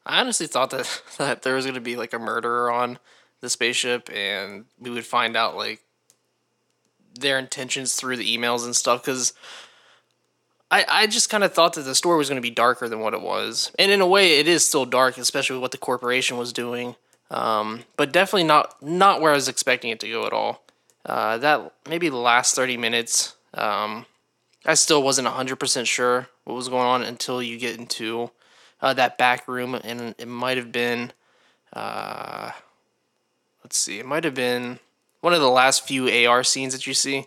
I 0.05 0.19
honestly 0.19 0.47
thought 0.47 0.69
that 0.71 1.01
that 1.17 1.41
there 1.41 1.55
was 1.55 1.65
gonna 1.65 1.81
be 1.81 1.95
like 1.95 2.13
a 2.13 2.19
murderer 2.19 2.71
on 2.71 2.99
the 3.41 3.49
spaceship, 3.49 4.09
and 4.13 4.65
we 4.79 4.89
would 4.89 5.05
find 5.05 5.35
out 5.35 5.55
like 5.55 5.81
their 7.17 7.39
intentions 7.39 7.95
through 7.95 8.17
the 8.17 8.37
emails 8.37 8.65
and 8.65 8.75
stuff. 8.75 9.03
Because 9.03 9.33
I 10.69 10.85
I 10.87 11.07
just 11.07 11.29
kind 11.29 11.43
of 11.43 11.53
thought 11.53 11.73
that 11.73 11.81
the 11.81 11.95
story 11.95 12.17
was 12.17 12.29
gonna 12.29 12.41
be 12.41 12.51
darker 12.51 12.87
than 12.89 12.99
what 12.99 13.13
it 13.13 13.21
was, 13.21 13.71
and 13.79 13.91
in 13.91 14.01
a 14.01 14.07
way, 14.07 14.39
it 14.39 14.47
is 14.47 14.65
still 14.65 14.85
dark, 14.85 15.17
especially 15.17 15.55
with 15.55 15.61
what 15.61 15.71
the 15.71 15.77
corporation 15.77 16.37
was 16.37 16.53
doing. 16.53 16.95
Um, 17.31 17.85
but 17.97 18.11
definitely 18.11 18.43
not 18.43 18.81
not 18.81 19.21
where 19.21 19.31
I 19.31 19.35
was 19.35 19.47
expecting 19.47 19.89
it 19.89 19.99
to 20.01 20.09
go 20.09 20.25
at 20.25 20.33
all 20.33 20.65
uh, 21.05 21.37
that 21.37 21.73
maybe 21.87 22.09
the 22.09 22.17
last 22.17 22.55
30 22.55 22.77
minutes 22.77 23.35
um, 23.53 24.05
i 24.65 24.73
still 24.73 25.01
wasn't 25.03 25.27
100% 25.27 25.85
sure 25.85 26.27
what 26.43 26.55
was 26.55 26.69
going 26.69 26.85
on 26.85 27.03
until 27.03 27.41
you 27.41 27.57
get 27.57 27.79
into 27.79 28.31
uh, 28.81 28.93
that 28.93 29.17
back 29.17 29.47
room 29.47 29.75
and 29.75 30.15
it 30.17 30.27
might 30.27 30.57
have 30.57 30.71
been 30.71 31.11
uh, 31.73 32.51
let's 33.63 33.77
see 33.77 33.99
it 33.99 34.05
might 34.05 34.23
have 34.23 34.35
been 34.35 34.79
one 35.21 35.33
of 35.33 35.41
the 35.41 35.49
last 35.49 35.87
few 35.87 36.07
ar 36.27 36.43
scenes 36.43 36.73
that 36.73 36.85
you 36.85 36.93
see 36.93 37.25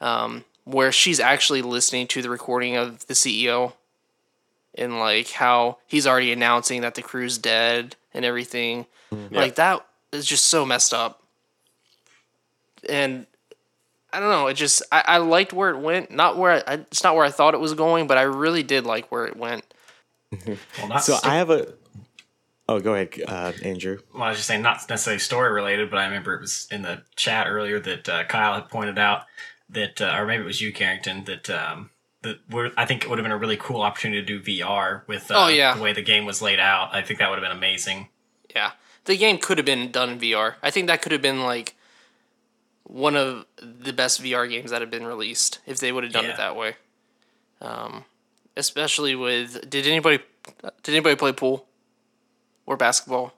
um, 0.00 0.44
where 0.64 0.92
she's 0.92 1.18
actually 1.20 1.62
listening 1.62 2.06
to 2.06 2.22
the 2.22 2.30
recording 2.30 2.76
of 2.76 3.06
the 3.06 3.14
ceo 3.14 3.72
and 4.74 4.98
like 4.98 5.30
how 5.30 5.78
he's 5.86 6.06
already 6.06 6.32
announcing 6.32 6.82
that 6.82 6.94
the 6.94 7.02
crew's 7.02 7.36
dead 7.38 7.96
and 8.14 8.24
everything. 8.24 8.86
Like 9.30 9.56
that 9.56 9.84
is 10.12 10.24
just 10.26 10.46
so 10.46 10.64
messed 10.64 10.94
up. 10.94 11.22
And 12.88 13.26
I 14.12 14.20
don't 14.20 14.30
know. 14.30 14.46
It 14.46 14.54
just 14.54 14.82
I, 14.92 15.02
I 15.06 15.16
liked 15.18 15.52
where 15.52 15.70
it 15.70 15.78
went. 15.78 16.10
Not 16.10 16.38
where 16.38 16.62
I, 16.68 16.74
it's 16.74 17.02
not 17.02 17.16
where 17.16 17.24
I 17.24 17.30
thought 17.30 17.54
it 17.54 17.60
was 17.60 17.74
going, 17.74 18.06
but 18.06 18.18
I 18.18 18.22
really 18.22 18.62
did 18.62 18.86
like 18.86 19.10
where 19.10 19.26
it 19.26 19.36
went. 19.36 19.64
Well, 20.30 20.56
not 20.88 21.04
So 21.04 21.14
sto- 21.14 21.28
I 21.28 21.36
have 21.36 21.50
a. 21.50 21.74
Oh, 22.70 22.80
go 22.80 22.92
ahead, 22.94 23.14
uh, 23.26 23.52
Andrew. 23.64 23.98
well, 24.12 24.24
I 24.24 24.28
was 24.28 24.36
just 24.38 24.48
saying 24.48 24.60
not 24.60 24.86
necessarily 24.90 25.18
story 25.20 25.50
related, 25.50 25.90
but 25.90 25.98
I 26.00 26.04
remember 26.04 26.34
it 26.34 26.42
was 26.42 26.68
in 26.70 26.82
the 26.82 27.02
chat 27.16 27.46
earlier 27.48 27.80
that 27.80 28.06
uh, 28.08 28.24
Kyle 28.24 28.52
had 28.54 28.68
pointed 28.68 28.98
out 28.98 29.22
that, 29.70 30.02
uh, 30.02 30.14
or 30.18 30.26
maybe 30.26 30.42
it 30.42 30.46
was 30.46 30.60
you, 30.60 30.70
Carrington, 30.70 31.24
that 31.24 31.48
um, 31.48 31.88
that 32.22 32.40
we're, 32.50 32.70
I 32.76 32.84
think 32.84 33.04
it 33.04 33.08
would 33.08 33.18
have 33.18 33.24
been 33.24 33.32
a 33.32 33.38
really 33.38 33.56
cool 33.56 33.80
opportunity 33.80 34.20
to 34.20 34.26
do 34.26 34.40
VR 34.42 35.06
with 35.06 35.30
uh, 35.30 35.44
Oh, 35.46 35.48
yeah. 35.48 35.74
the 35.74 35.80
way 35.80 35.94
the 35.94 36.02
game 36.02 36.26
was 36.26 36.42
laid 36.42 36.60
out. 36.60 36.90
I 36.94 37.00
think 37.00 37.20
that 37.20 37.30
would 37.30 37.38
have 37.38 37.48
been 37.48 37.56
amazing. 37.56 38.08
Yeah, 38.54 38.72
the 39.06 39.16
game 39.16 39.38
could 39.38 39.56
have 39.56 39.64
been 39.64 39.90
done 39.90 40.10
in 40.10 40.18
VR. 40.18 40.56
I 40.62 40.70
think 40.70 40.88
that 40.88 41.00
could 41.00 41.12
have 41.12 41.22
been 41.22 41.40
like 41.42 41.74
one 42.84 43.16
of 43.16 43.46
the 43.62 43.92
best 43.94 44.22
VR 44.22 44.46
games 44.48 44.70
that 44.72 44.82
have 44.82 44.90
been 44.90 45.06
released 45.06 45.60
if 45.64 45.78
they 45.78 45.90
would 45.90 46.04
have 46.04 46.12
done 46.12 46.24
Yeah. 46.24 46.30
it 46.32 46.36
that 46.36 46.54
way. 46.56 46.76
Um, 47.62 48.04
especially 48.58 49.14
with 49.14 49.70
did 49.70 49.86
anybody 49.86 50.18
did 50.82 50.92
anybody 50.92 51.16
play 51.16 51.32
pool 51.32 51.66
or 52.66 52.76
basketball? 52.76 53.32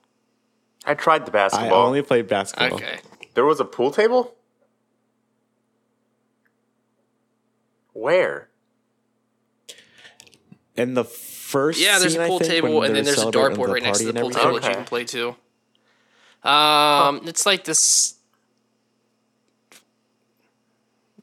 I 0.85 0.95
tried 0.95 1.25
the 1.25 1.31
basketball. 1.31 1.83
I 1.83 1.85
only 1.85 2.01
played 2.01 2.27
basketball. 2.27 2.73
Okay, 2.79 2.99
There 3.35 3.45
was 3.45 3.59
a 3.59 3.65
pool 3.65 3.91
table? 3.91 4.35
Where? 7.93 8.49
In 10.75 10.93
the 10.95 11.03
first. 11.03 11.79
yeah, 11.79 11.99
there's 11.99 12.13
scene, 12.13 12.21
a 12.21 12.25
I 12.25 12.27
pool 12.27 12.39
think, 12.39 12.51
table 12.51 12.83
and 12.83 12.95
then 12.95 13.03
there's 13.05 13.21
a 13.21 13.25
dartboard 13.25 13.67
the 13.67 13.73
right 13.73 13.83
next 13.83 13.99
to 13.99 14.05
the 14.05 14.09
and 14.11 14.19
pool 14.19 14.29
table 14.31 14.47
everything. 14.57 14.61
that 14.61 14.69
you 14.69 14.75
can 14.75 14.85
play 14.85 15.03
too. 15.03 15.35
Um, 16.43 17.21
it's 17.27 17.45
like 17.45 17.65
this. 17.65 18.15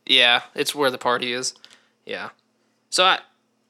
Yeah, 0.07 0.43
it's 0.55 0.75
where 0.75 0.91
the 0.91 0.99
party 0.99 1.33
is. 1.33 1.55
Yeah. 2.07 2.31
So 2.91 3.05
I, 3.05 3.19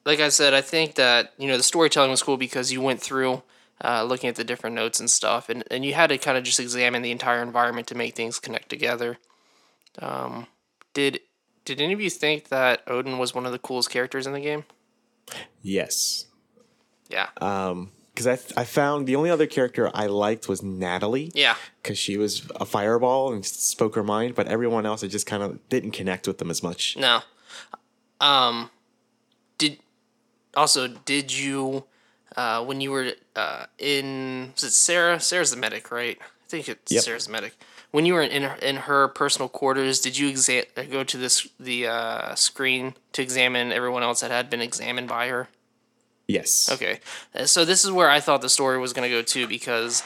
like 0.05 0.19
I 0.19 0.29
said, 0.29 0.53
I 0.53 0.61
think 0.61 0.95
that 0.95 1.33
you 1.37 1.47
know 1.47 1.57
the 1.57 1.63
storytelling 1.63 2.11
was 2.11 2.23
cool 2.23 2.37
because 2.37 2.71
you 2.71 2.81
went 2.81 3.01
through, 3.01 3.43
uh, 3.83 4.03
looking 4.03 4.29
at 4.29 4.35
the 4.35 4.43
different 4.43 4.75
notes 4.75 4.99
and 4.99 5.09
stuff, 5.09 5.49
and 5.49 5.63
and 5.71 5.83
you 5.85 5.93
had 5.93 6.07
to 6.07 6.17
kind 6.17 6.37
of 6.37 6.43
just 6.43 6.59
examine 6.59 7.01
the 7.01 7.11
entire 7.11 7.41
environment 7.41 7.87
to 7.87 7.95
make 7.95 8.15
things 8.15 8.39
connect 8.39 8.69
together. 8.69 9.17
Um, 9.99 10.47
did 10.93 11.19
did 11.65 11.81
any 11.81 11.93
of 11.93 12.01
you 12.01 12.09
think 12.09 12.49
that 12.49 12.81
Odin 12.87 13.17
was 13.19 13.35
one 13.35 13.45
of 13.45 13.51
the 13.51 13.59
coolest 13.59 13.89
characters 13.89 14.25
in 14.25 14.33
the 14.33 14.39
game? 14.39 14.65
Yes. 15.61 16.25
Yeah. 17.09 17.27
Um, 17.41 17.91
Because 18.13 18.27
I, 18.55 18.61
I 18.61 18.65
found 18.65 19.05
the 19.07 19.15
only 19.15 19.29
other 19.29 19.45
character 19.47 19.91
I 19.93 20.07
liked 20.07 20.47
was 20.47 20.63
Natalie. 20.63 21.31
yeah. 21.35 21.55
Because 21.81 21.97
she 21.99 22.17
was 22.17 22.49
a 22.55 22.65
fireball 22.65 23.33
and 23.33 23.45
spoke 23.45 23.95
her 23.95 24.03
mind, 24.03 24.35
but 24.35 24.47
everyone 24.47 24.85
else 24.85 25.03
I 25.03 25.07
just 25.07 25.25
kind 25.27 25.43
of 25.43 25.59
didn't 25.69 25.91
connect 25.91 26.27
with 26.27 26.37
them 26.39 26.49
as 26.49 26.63
much. 26.63 26.97
No. 26.97 27.21
Um 28.19 28.69
also 30.55 30.87
did 30.87 31.31
you 31.35 31.85
uh 32.35 32.63
when 32.63 32.81
you 32.81 32.91
were 32.91 33.11
uh 33.35 33.65
in 33.77 34.51
was 34.55 34.63
it 34.63 34.71
Sarah? 34.71 35.19
Sarah's 35.19 35.51
the 35.51 35.57
medic, 35.57 35.91
right? 35.91 36.17
I 36.21 36.47
think 36.49 36.67
it's 36.69 36.91
Yep. 36.91 37.03
Sarah's 37.03 37.25
the 37.27 37.31
medic. 37.31 37.53
When 37.91 38.05
you 38.05 38.13
were 38.13 38.21
in 38.21 38.43
her, 38.43 38.55
in 38.57 38.75
her 38.75 39.07
personal 39.07 39.49
quarters, 39.49 39.99
did 39.99 40.15
you 40.17 40.29
exa- 40.31 40.91
go 40.91 41.03
to 41.03 41.17
this 41.17 41.47
the 41.59 41.87
uh, 41.87 42.35
screen 42.35 42.93
to 43.13 43.21
examine 43.23 43.71
everyone 43.71 44.03
else 44.03 44.21
that 44.21 44.29
had 44.29 44.49
been 44.49 44.61
examined 44.61 45.07
by 45.07 45.27
her? 45.29 45.47
Yes. 46.27 46.69
Okay, 46.71 46.99
Uh, 47.33 47.45
so 47.45 47.65
this 47.65 47.83
is 47.83 47.91
where 47.91 48.07
I 48.07 48.19
thought 48.19 48.41
the 48.41 48.49
story 48.49 48.77
was 48.77 48.93
going 48.93 49.09
to 49.09 49.15
go 49.15 49.23
too 49.23 49.47
because 49.47 50.03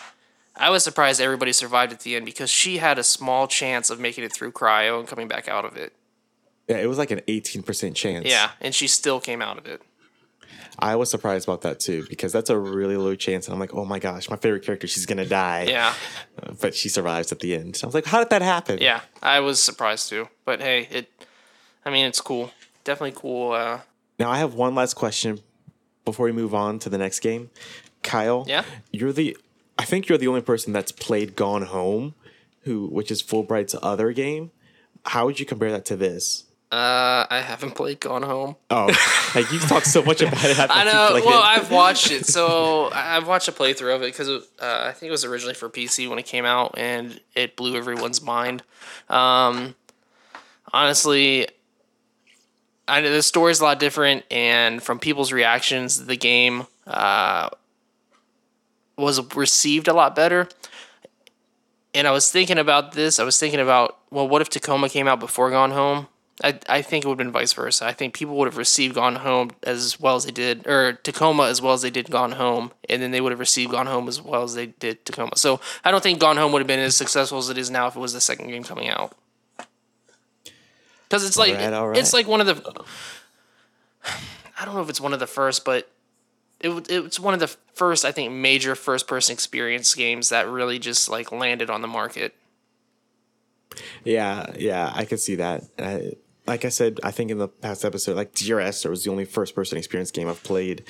I 0.55 0.69
was 0.69 0.81
surprised 0.81 1.19
everybody 1.19 1.51
survived 1.51 1.91
at 1.91 1.99
the 1.99 2.15
end 2.15 2.23
because 2.25 2.49
she 2.49 2.77
had 2.77 2.97
a 2.97 3.03
small 3.03 3.45
chance 3.47 3.89
of 3.89 3.99
making 3.99 4.23
it 4.23 4.31
through 4.31 4.53
cryo 4.53 4.99
and 4.99 5.05
coming 5.07 5.27
back 5.27 5.49
out 5.49 5.65
of 5.65 5.75
it. 5.75 5.91
Yeah, 6.69 6.77
it 6.77 6.87
was 6.87 6.97
like 6.97 7.11
an 7.11 7.19
18% 7.27 7.93
chance. 7.95 8.25
Yeah, 8.25 8.51
and 8.61 8.73
she 8.73 8.87
still 8.87 9.19
came 9.19 9.41
out 9.41 9.57
of 9.57 9.65
it. 9.65 9.81
I 10.79 10.95
was 10.95 11.09
surprised 11.09 11.47
about 11.47 11.61
that 11.61 11.79
too 11.79 12.05
because 12.09 12.31
that's 12.31 12.49
a 12.49 12.57
really 12.57 12.97
low 12.97 13.15
chance. 13.15 13.47
And 13.47 13.53
I'm 13.53 13.59
like, 13.59 13.73
oh 13.73 13.85
my 13.85 13.99
gosh, 13.99 14.29
my 14.29 14.35
favorite 14.37 14.63
character, 14.63 14.87
she's 14.87 15.05
going 15.05 15.17
to 15.19 15.25
die. 15.25 15.63
Yeah, 15.69 15.93
Uh, 16.41 16.53
But 16.59 16.75
she 16.75 16.89
survives 16.89 17.31
at 17.31 17.39
the 17.39 17.55
end. 17.55 17.75
So 17.75 17.85
I 17.85 17.87
was 17.87 17.95
like, 17.95 18.05
how 18.05 18.19
did 18.19 18.29
that 18.31 18.41
happen? 18.41 18.79
yeah, 18.81 19.01
I 19.21 19.39
was 19.39 19.61
surprised 19.61 20.09
too. 20.09 20.29
But 20.45 20.61
hey, 20.61 20.87
it, 20.91 21.09
I 21.85 21.89
mean, 21.89 22.05
it's 22.05 22.21
cool. 22.21 22.51
Definitely 22.83 23.17
cool. 23.19 23.51
Uh, 23.53 23.79
Now 24.19 24.29
I 24.29 24.37
have 24.39 24.53
one 24.55 24.75
last 24.75 24.95
question 24.95 25.39
before 26.05 26.25
we 26.25 26.31
move 26.31 26.53
on 26.53 26.79
to 26.79 26.89
the 26.89 26.97
next 26.97 27.19
game. 27.19 27.49
Kyle, 28.01 28.43
Yeah? 28.47 28.63
you're 28.91 29.13
the 29.13 29.37
I 29.79 29.85
think 29.85 30.07
you're 30.07 30.17
the 30.17 30.27
only 30.27 30.41
person 30.41 30.73
that's 30.73 30.91
played 30.91 31.35
Gone 31.35 31.63
Home, 31.63 32.13
who 32.63 32.87
which 32.87 33.09
is 33.11 33.21
Fullbright's 33.21 33.75
other 33.81 34.11
game. 34.11 34.51
How 35.05 35.25
would 35.25 35.39
you 35.39 35.45
compare 35.45 35.71
that 35.71 35.85
to 35.85 35.95
this? 35.95 36.43
Uh, 36.73 37.27
I 37.29 37.39
haven't 37.45 37.75
played 37.75 37.99
Gone 37.99 38.23
Home. 38.23 38.55
Oh, 38.71 38.87
like 39.35 39.51
you've 39.51 39.67
talked 39.67 39.85
so 39.85 40.01
much 40.01 40.21
about 40.21 40.43
it. 40.43 40.57
I 40.59 40.83
know. 40.85 41.21
Well, 41.23 41.41
I've 41.43 41.69
watched 41.69 42.09
it, 42.11 42.25
so 42.25 42.85
I- 42.87 43.15
I've 43.17 43.27
watched 43.27 43.47
a 43.47 43.51
playthrough 43.51 43.95
of 43.95 44.01
it 44.01 44.07
because 44.07 44.27
uh, 44.29 44.39
I 44.59 44.91
think 44.91 45.09
it 45.09 45.11
was 45.11 45.23
originally 45.23 45.53
for 45.53 45.69
PC 45.69 46.09
when 46.09 46.17
it 46.17 46.25
came 46.25 46.45
out, 46.45 46.73
and 46.77 47.19
it 47.35 47.55
blew 47.55 47.75
everyone's 47.75 48.21
mind. 48.23 48.63
Um, 49.07 49.75
honestly, 50.73 51.47
I 52.87 53.01
know 53.01 53.11
the 53.11 53.21
story's 53.21 53.59
a 53.59 53.63
lot 53.65 53.79
different, 53.79 54.25
and 54.31 54.81
from 54.81 54.97
people's 54.99 55.31
reactions, 55.31 56.05
the 56.07 56.17
game 56.17 56.65
uh, 56.87 57.49
was 58.97 59.21
received 59.35 59.87
a 59.87 59.93
lot 59.93 60.15
better. 60.15 60.49
And 61.95 62.07
I 62.07 62.11
was 62.11 62.31
thinking 62.31 62.57
about 62.57 62.93
this. 62.93 63.19
I 63.19 63.23
was 63.23 63.37
thinking 63.39 63.59
about, 63.59 63.99
well, 64.09 64.27
what 64.27 64.41
if 64.41 64.49
Tacoma 64.49 64.89
came 64.89 65.07
out 65.07 65.19
before 65.19 65.51
Gone 65.51 65.69
Home? 65.69 66.07
I, 66.43 66.59
I 66.67 66.81
think 66.81 67.05
it 67.05 67.07
would 67.07 67.13
have 67.13 67.25
been 67.25 67.31
vice 67.31 67.53
versa. 67.53 67.85
I 67.85 67.93
think 67.93 68.13
people 68.13 68.35
would 68.35 68.47
have 68.47 68.57
received 68.57 68.95
Gone 68.95 69.15
Home 69.15 69.51
as 69.63 69.97
well 69.97 70.17
as 70.17 70.25
they 70.25 70.31
did, 70.31 70.67
or 70.67 70.93
Tacoma 70.93 71.43
as 71.43 71.61
well 71.61 71.73
as 71.73 71.81
they 71.81 71.89
did 71.89 72.11
Gone 72.11 72.33
Home, 72.33 72.73
and 72.89 73.01
then 73.01 73.11
they 73.11 73.21
would 73.21 73.31
have 73.31 73.39
received 73.39 73.71
Gone 73.71 73.87
Home 73.87 74.09
as 74.09 74.21
well 74.21 74.43
as 74.43 74.53
they 74.53 74.65
did 74.67 75.05
Tacoma. 75.05 75.37
So 75.37 75.61
I 75.85 75.91
don't 75.91 76.03
think 76.03 76.19
Gone 76.19 76.35
Home 76.35 76.51
would 76.51 76.59
have 76.59 76.67
been 76.67 76.81
as 76.81 76.97
successful 76.97 77.37
as 77.37 77.49
it 77.49 77.57
is 77.57 77.71
now 77.71 77.87
if 77.87 77.95
it 77.95 77.99
was 77.99 78.11
the 78.11 78.19
second 78.19 78.49
game 78.49 78.63
coming 78.63 78.89
out. 78.89 79.15
Because 81.07 81.25
it's 81.25 81.37
like 81.37 81.55
it's 81.97 82.11
like 82.11 82.27
one 82.27 82.41
of 82.41 82.47
the. 82.47 82.83
I 84.59 84.65
don't 84.65 84.75
know 84.75 84.81
if 84.81 84.89
it's 84.89 85.01
one 85.01 85.13
of 85.13 85.19
the 85.19 85.27
first, 85.27 85.63
but 85.63 85.89
it 86.59 86.89
it's 86.89 87.19
one 87.19 87.33
of 87.33 87.39
the 87.39 87.55
first 87.73 88.03
I 88.03 88.11
think 88.11 88.33
major 88.33 88.75
first 88.75 89.07
person 89.07 89.31
experience 89.31 89.95
games 89.95 90.27
that 90.29 90.47
really 90.49 90.77
just 90.77 91.09
like 91.09 91.31
landed 91.31 91.69
on 91.69 91.81
the 91.81 91.87
market. 91.87 92.35
Yeah, 94.03 94.51
yeah, 94.57 94.91
I 94.93 95.05
could 95.05 95.19
see 95.19 95.35
that. 95.35 95.63
I, 95.79 96.13
like 96.45 96.65
I 96.65 96.69
said, 96.69 96.99
I 97.03 97.11
think 97.11 97.31
in 97.31 97.37
the 97.37 97.47
past 97.47 97.85
episode, 97.85 98.15
like 98.17 98.33
Dear 98.33 98.59
Esther, 98.59 98.89
was 98.89 99.03
the 99.03 99.11
only 99.11 99.25
first 99.25 99.55
person 99.55 99.77
experience 99.77 100.11
game 100.11 100.27
I've 100.27 100.43
played, 100.43 100.83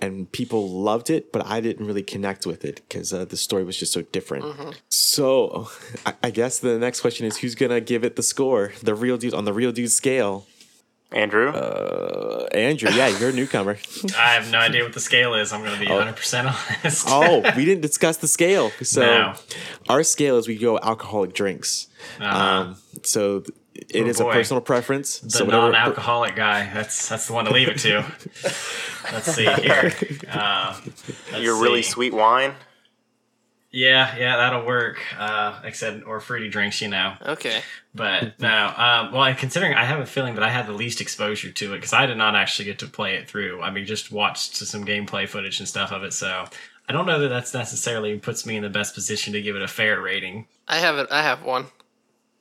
and 0.00 0.30
people 0.30 0.68
loved 0.70 1.10
it, 1.10 1.32
but 1.32 1.44
I 1.46 1.60
didn't 1.60 1.86
really 1.86 2.02
connect 2.02 2.46
with 2.46 2.64
it 2.64 2.82
because 2.88 3.12
uh, 3.12 3.24
the 3.24 3.36
story 3.36 3.64
was 3.64 3.76
just 3.76 3.92
so 3.92 4.02
different. 4.02 4.44
So 4.88 5.68
I, 6.06 6.14
I 6.24 6.30
guess 6.30 6.58
the 6.60 6.78
next 6.78 7.00
question 7.00 7.26
is 7.26 7.38
who's 7.38 7.54
gonna 7.54 7.80
give 7.80 8.04
it 8.04 8.16
the 8.16 8.22
score? 8.22 8.72
The 8.82 8.94
real 8.94 9.16
dude 9.16 9.34
on 9.34 9.44
the 9.44 9.52
real 9.52 9.72
dude 9.72 9.90
scale. 9.90 10.46
Andrew? 11.12 11.50
Uh, 11.50 12.48
Andrew, 12.52 12.90
yeah, 12.90 13.06
you're 13.06 13.30
a 13.30 13.32
newcomer. 13.32 13.78
I 14.18 14.32
have 14.34 14.50
no 14.50 14.58
idea 14.58 14.82
what 14.82 14.94
the 14.94 15.00
scale 15.00 15.34
is. 15.34 15.52
I'm 15.52 15.60
going 15.62 15.74
to 15.74 15.78
be 15.78 15.86
100% 15.86 16.40
honest. 16.82 17.06
oh, 17.08 17.40
we 17.56 17.64
didn't 17.70 17.82
discuss 17.82 18.16
the 18.16 18.26
scale. 18.26 18.70
So 18.82 19.00
No. 19.02 19.34
our 19.88 20.02
scale 20.02 20.38
is 20.38 20.48
we 20.48 20.56
go 20.56 20.76
alcoholic 20.76 21.32
drinks. 21.32 21.86
Um, 22.18 22.78
so 23.04 23.40
th- 23.40 23.56
it 23.74 24.02
Oh, 24.02 24.06
is 24.06 24.20
a 24.20 24.24
personal 24.24 24.60
preference. 24.60 25.18
the 25.18 25.30
so 25.30 25.44
whatever- 25.44 25.72
non-alcoholic 25.72 26.36
guy. 26.36 26.70
That's 26.72 27.08
that's 27.08 27.26
the 27.26 27.32
one 27.32 27.44
to 27.46 27.52
leave 27.52 27.68
it 27.68 27.78
to. 27.80 28.04
Let's 29.12 29.34
see 29.34 29.44
here. 29.46 29.92
Uh, 30.30 30.80
let's 31.30 31.42
Your 31.42 31.60
really 31.60 31.82
see. 31.82 31.90
sweet 31.90 32.14
wine? 32.14 32.54
Yeah, 33.70 34.16
yeah, 34.16 34.36
that'll 34.36 34.64
work. 34.64 34.98
Uh, 35.18 35.58
like 35.64 35.74
said, 35.74 36.04
or 36.04 36.20
fruity 36.20 36.48
drinks, 36.48 36.80
you 36.80 36.88
know. 36.88 37.14
Okay. 37.20 37.60
But 37.94 38.38
no, 38.40 38.72
um, 38.76 39.12
well, 39.12 39.34
considering 39.34 39.74
I 39.74 39.84
have 39.84 39.98
a 39.98 40.06
feeling 40.06 40.34
that 40.36 40.44
I 40.44 40.48
had 40.48 40.66
the 40.68 40.72
least 40.72 41.00
exposure 41.00 41.50
to 41.50 41.72
it 41.74 41.78
because 41.78 41.92
I 41.92 42.06
did 42.06 42.16
not 42.16 42.36
actually 42.36 42.66
get 42.66 42.78
to 42.80 42.86
play 42.86 43.16
it 43.16 43.28
through. 43.28 43.60
I 43.62 43.70
mean, 43.70 43.84
just 43.84 44.12
watched 44.12 44.54
some 44.56 44.84
gameplay 44.84 45.28
footage 45.28 45.58
and 45.58 45.68
stuff 45.68 45.90
of 45.90 46.04
it. 46.04 46.12
So 46.12 46.44
I 46.88 46.92
don't 46.92 47.04
know 47.06 47.18
that 47.18 47.28
that's 47.28 47.52
necessarily 47.52 48.16
puts 48.18 48.46
me 48.46 48.56
in 48.56 48.62
the 48.62 48.70
best 48.70 48.94
position 48.94 49.32
to 49.32 49.42
give 49.42 49.56
it 49.56 49.62
a 49.62 49.68
fair 49.68 50.00
rating. 50.00 50.46
I 50.68 50.78
have 50.78 50.96
it. 50.98 51.08
I 51.10 51.22
have 51.22 51.42
one. 51.42 51.66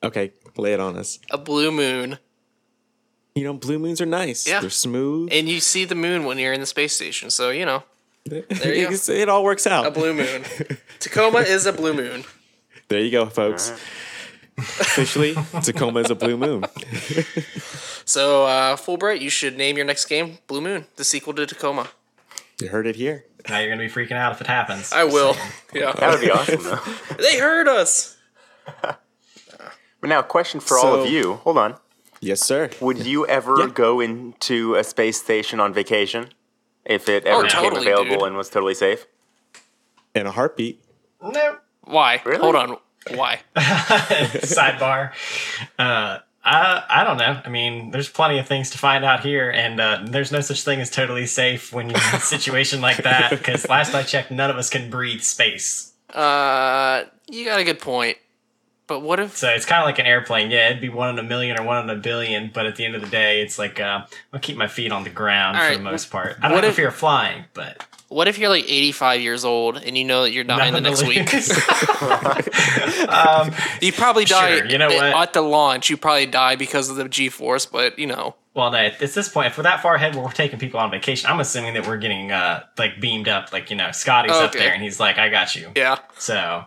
Okay, 0.03 0.31
lay 0.57 0.73
it 0.73 0.79
on 0.79 0.97
us. 0.97 1.19
A 1.31 1.37
blue 1.37 1.71
moon, 1.71 2.19
You 3.35 3.43
know, 3.45 3.53
blue 3.53 3.79
moons 3.79 3.99
are 4.01 4.05
nice. 4.05 4.47
Yeah. 4.47 4.59
They're 4.61 4.69
smooth. 4.69 5.29
and 5.31 5.49
you 5.49 5.59
see 5.59 5.85
the 5.85 5.95
moon 5.95 6.25
when 6.25 6.37
you're 6.37 6.53
in 6.53 6.59
the 6.59 6.65
space 6.65 6.93
station. 6.95 7.29
So 7.31 7.49
you 7.49 7.65
know, 7.65 7.83
you 8.31 8.43
go. 8.89 9.13
It 9.13 9.29
all 9.29 9.43
works 9.43 9.65
out. 9.67 9.85
a 9.85 9.91
blue 9.91 10.13
moon. 10.13 10.43
Tacoma 10.99 11.39
is 11.39 11.65
a 11.65 11.73
blue 11.73 11.93
moon. 11.93 12.23
there 12.89 12.99
you 13.01 13.11
go, 13.11 13.25
folks. 13.27 13.71
Officially, 14.57 15.33
Tacoma 15.63 16.01
is 16.01 16.09
a 16.11 16.15
blue 16.15 16.37
moon. 16.37 16.63
So 18.05 18.45
uh, 18.45 18.75
Fullbright, 18.75 19.21
you 19.21 19.29
should 19.29 19.55
name 19.57 19.77
your 19.77 19.85
next 19.85 20.05
game 20.07 20.39
Blue 20.47 20.59
Moon, 20.59 20.87
the 20.97 21.05
sequel 21.05 21.33
to 21.35 21.45
Tacoma. 21.45 21.87
You 22.59 22.67
heard 22.67 22.85
it 22.85 22.97
here. 22.97 23.23
Now 23.47 23.59
you're 23.59 23.69
gonna 23.69 23.87
be 23.87 23.89
freaking 23.89 24.17
out 24.17 24.33
if 24.33 24.41
it 24.41 24.47
happens. 24.47 24.91
I 24.91 25.05
will. 25.05 25.37
Yeah. 25.73 25.93
That 25.93 26.11
would 26.11 26.19
be 26.19 26.29
awesome, 26.29 26.63
though. 26.63 26.79
they 27.17 27.39
heard 27.39 27.69
us. 27.69 28.17
But 30.03 30.09
now, 30.09 30.19
a 30.19 30.23
question 30.23 30.59
for 30.59 30.77
all 30.77 30.95
of 31.01 31.09
you. 31.09 31.35
Hold 31.45 31.57
on. 31.57 31.75
Yes, 32.19 32.41
sir. 32.41 32.69
Would 32.81 33.05
you 33.05 33.25
ever 33.25 33.55
Yeah. 33.57 33.67
go 33.67 34.01
into 34.01 34.75
a 34.75 34.83
space 34.83 35.17
station 35.21 35.61
on 35.61 35.73
vacation 35.73 36.27
if 36.83 37.07
it 37.07 37.23
ever 37.23 37.37
Oh, 37.39 37.43
became 37.43 37.61
totally, 37.63 37.87
available 37.87 38.17
dude. 38.17 38.27
and 38.27 38.35
was 38.35 38.49
totally 38.49 38.73
safe? 38.73 39.05
In 40.13 40.27
a 40.27 40.31
heartbeat. 40.31 40.83
No. 41.21 41.55
Why? 41.85 42.21
Really? 42.25 42.41
Hold 42.41 42.55
on. 42.57 42.77
Why? 43.15 43.39
Sidebar. 43.55 45.13
Uh, 45.79 46.17
I 46.43 46.83
I 46.89 47.03
don't 47.05 47.15
know. 47.15 47.39
I 47.45 47.47
mean, 47.47 47.91
there's 47.91 48.09
plenty 48.09 48.39
of 48.39 48.45
things 48.45 48.71
to 48.71 48.77
find 48.77 49.05
out 49.05 49.21
here, 49.21 49.49
and 49.49 49.79
uh, 49.79 49.99
there's 50.05 50.33
no 50.33 50.41
such 50.41 50.63
thing 50.63 50.81
as 50.81 50.89
totally 50.89 51.25
safe 51.27 51.71
when 51.71 51.89
you're 51.89 51.97
in 52.09 52.15
a 52.15 52.19
situation 52.19 52.81
like 52.81 52.97
that. 53.03 53.29
Because 53.29 53.69
last 53.69 53.93
I 53.95 54.03
checked, 54.03 54.31
none 54.31 54.49
of 54.49 54.57
us 54.57 54.69
can 54.69 54.89
breathe 54.89 55.21
space. 55.21 55.93
Uh, 56.13 57.05
you 57.29 57.45
got 57.45 57.61
a 57.61 57.63
good 57.63 57.79
point. 57.79 58.17
But 58.93 58.99
what 58.99 59.19
if? 59.19 59.35
So 59.35 59.47
it's 59.49 59.65
kind 59.65 59.81
of 59.81 59.85
like 59.87 59.97
an 59.97 60.05
airplane. 60.05 60.51
Yeah, 60.51 60.69
it'd 60.69 60.79
be 60.79 60.89
one 60.89 61.09
in 61.09 61.17
a 61.17 61.23
million 61.27 61.59
or 61.59 61.63
one 61.63 61.83
in 61.83 61.89
a 61.89 61.99
billion, 61.99 62.51
but 62.53 62.67
at 62.67 62.75
the 62.75 62.85
end 62.85 62.93
of 62.93 63.01
the 63.01 63.07
day, 63.07 63.41
it's 63.41 63.57
like 63.57 63.79
uh, 63.79 64.05
I'll 64.31 64.39
keep 64.39 64.55
my 64.55 64.67
feet 64.67 64.91
on 64.91 65.03
the 65.03 65.09
ground 65.09 65.57
All 65.57 65.63
for 65.63 65.69
right, 65.69 65.77
the 65.77 65.83
most 65.83 66.11
part. 66.11 66.37
I 66.43 66.47
don't 66.49 66.55
what 66.57 66.63
if- 66.63 66.75
fear 66.75 66.89
of 66.89 66.95
flying, 66.95 67.45
but 67.55 67.83
What 68.09 68.27
if 68.27 68.37
you're 68.37 68.49
like 68.49 68.65
85 68.69 69.21
years 69.21 69.43
old 69.43 69.77
and 69.77 69.97
you 69.97 70.03
know 70.05 70.21
that 70.21 70.31
you're 70.31 70.43
dying 70.43 70.73
the 70.73 70.81
next 70.81 71.01
week? 71.01 71.33
um, 73.09 73.51
You 73.81 73.91
probably 73.93 74.25
die 74.25 74.57
Sure, 74.57 74.65
you 74.67 74.77
know 74.77 74.89
at- 74.89 74.95
what? 74.95 75.23
at 75.29 75.33
the 75.33 75.41
launch. 75.41 75.89
You 75.89 75.97
probably 75.97 76.27
die 76.27 76.55
because 76.55 76.89
of 76.91 76.95
the 76.95 77.09
G-force, 77.09 77.65
but 77.65 77.97
you 77.97 78.05
know. 78.05 78.35
well, 78.53 78.69
no, 78.71 78.77
at 78.77 78.99
this 78.99 79.29
point, 79.29 79.47
if 79.47 79.57
we're 79.57 79.63
that 79.63 79.81
far 79.81 79.95
ahead 79.95 80.13
where 80.15 80.23
we're 80.23 80.31
taking 80.31 80.59
people 80.59 80.79
on 80.79 80.91
vacation, 80.91 81.29
I'm 81.31 81.39
assuming 81.39 81.73
that 81.73 81.87
we're 81.87 81.97
getting 81.97 82.31
uh, 82.31 82.63
like 82.77 82.99
beamed 83.01 83.27
up. 83.27 83.51
Like 83.51 83.69
you 83.71 83.75
know, 83.75 83.91
Scotty's 83.91 84.33
up 84.33 84.51
there 84.51 84.71
and 84.73 84.83
he's 84.83 84.99
like, 84.99 85.17
"I 85.17 85.29
got 85.29 85.55
you." 85.55 85.71
Yeah. 85.75 85.97
So, 86.19 86.65